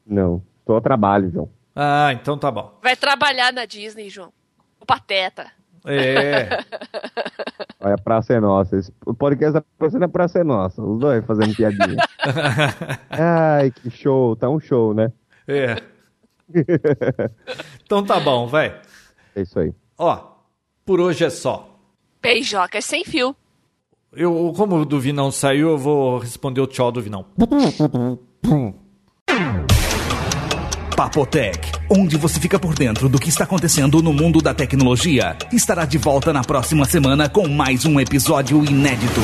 não. 0.07 0.42
Tô 0.64 0.74
a 0.76 0.80
trabalho, 0.80 1.30
João. 1.30 1.48
Ah, 1.76 2.12
então 2.12 2.36
tá 2.36 2.50
bom. 2.50 2.76
Vai 2.82 2.96
trabalhar 2.96 3.52
na 3.52 3.64
Disney, 3.66 4.11
João. 4.11 4.32
O 4.80 4.86
Pateta. 4.86 5.46
É. 5.84 6.48
Olha, 7.78 7.94
a 7.94 7.98
praça 7.98 8.34
é 8.34 8.40
nossa. 8.40 8.76
Esse- 8.76 8.92
o 9.07 9.14
podcast 9.14 9.61
tá 9.61 9.64
parecendo 9.78 10.04
a 10.07 10.09
praça 10.09 10.40
é 10.40 10.44
nossa. 10.44 10.82
Os 10.82 10.98
dois 10.98 11.24
fazendo 11.24 11.54
piadinha. 11.54 12.02
Ai, 13.11 13.70
que 13.70 13.88
show. 13.90 14.34
Tá 14.34 14.48
um 14.50 14.59
show, 14.59 14.92
né? 14.92 15.12
É. 15.49 15.76
Então 17.84 18.05
tá 18.05 18.18
bom, 18.20 18.47
vai. 18.47 18.80
É 19.34 19.42
isso 19.42 19.59
aí. 19.59 19.72
Ó, 19.99 20.20
por 20.84 21.01
hoje 21.01 21.24
é 21.24 21.30
só. 21.30 21.78
Beijoca 22.22 22.80
sem 22.80 23.05
fio. 23.05 23.34
Eu, 24.12 24.53
como 24.57 24.76
o 24.76 24.84
do 24.84 24.99
Vinão 24.99 25.30
saiu, 25.30 25.70
eu 25.70 25.78
vou 25.78 26.18
responder 26.18 26.61
o 26.61 26.66
tchau 26.66 26.90
do 26.90 27.03
Vinão. 27.03 27.26
Papotec, 30.97 31.61
onde 31.90 32.16
você 32.16 32.40
fica 32.40 32.59
por 32.59 32.74
dentro 32.74 33.09
do 33.09 33.18
que 33.18 33.28
está 33.28 33.44
acontecendo 33.44 34.03
no 34.03 34.14
mundo 34.14 34.40
da 34.40 34.55
tecnologia, 34.55 35.36
estará 35.53 35.84
de 35.84 35.99
volta 35.99 36.32
na 36.32 36.42
próxima 36.42 36.86
semana 36.86 37.28
com 37.28 37.47
mais 37.47 37.84
um 37.84 38.01
episódio 38.01 38.64
inédito. 38.64 39.20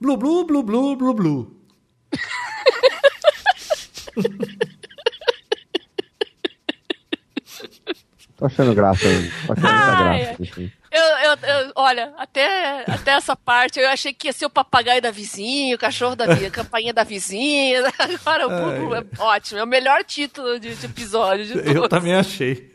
Blu, 0.00 0.16
blu, 0.16 0.44
blu, 0.44 0.62
blu, 0.62 0.96
blu, 0.96 1.14
blu. 1.14 1.36
Tô 8.36 8.46
achando 8.46 8.74
graça 8.74 9.06
aí. 9.08 9.30
Tô 9.46 9.52
achando 9.52 9.66
Ai, 9.66 10.20
graça. 10.26 10.42
assim. 10.42 10.72
Eu, 10.90 11.02
eu, 11.02 11.36
eu- 11.66 11.72
olha, 11.74 12.14
até, 12.16 12.84
até 12.90 13.10
essa 13.12 13.34
parte 13.36 13.78
eu 13.80 13.88
achei 13.88 14.12
que 14.12 14.28
ia 14.28 14.32
ser 14.32 14.46
o 14.46 14.50
papagaio 14.50 15.02
da 15.02 15.10
vizinha, 15.10 15.74
o 15.74 15.78
cachorro 15.78 16.14
da 16.14 16.26
vizinha, 16.26 16.48
a 16.48 16.52
campainha 16.52 16.94
da 16.94 17.02
vizinha. 17.04 17.82
Agora 17.98 18.46
o 18.46 18.50
Bubu 18.80 18.94
é 18.94 19.04
ótimo, 19.18 19.58
é 19.58 19.64
o 19.64 19.66
melhor 19.66 20.04
título 20.04 20.58
de, 20.60 20.74
de 20.74 20.86
episódio 20.86 21.46
de 21.46 21.58
Eu 21.58 21.74
todos. 21.74 21.88
também 21.88 22.14
achei. 22.14 22.74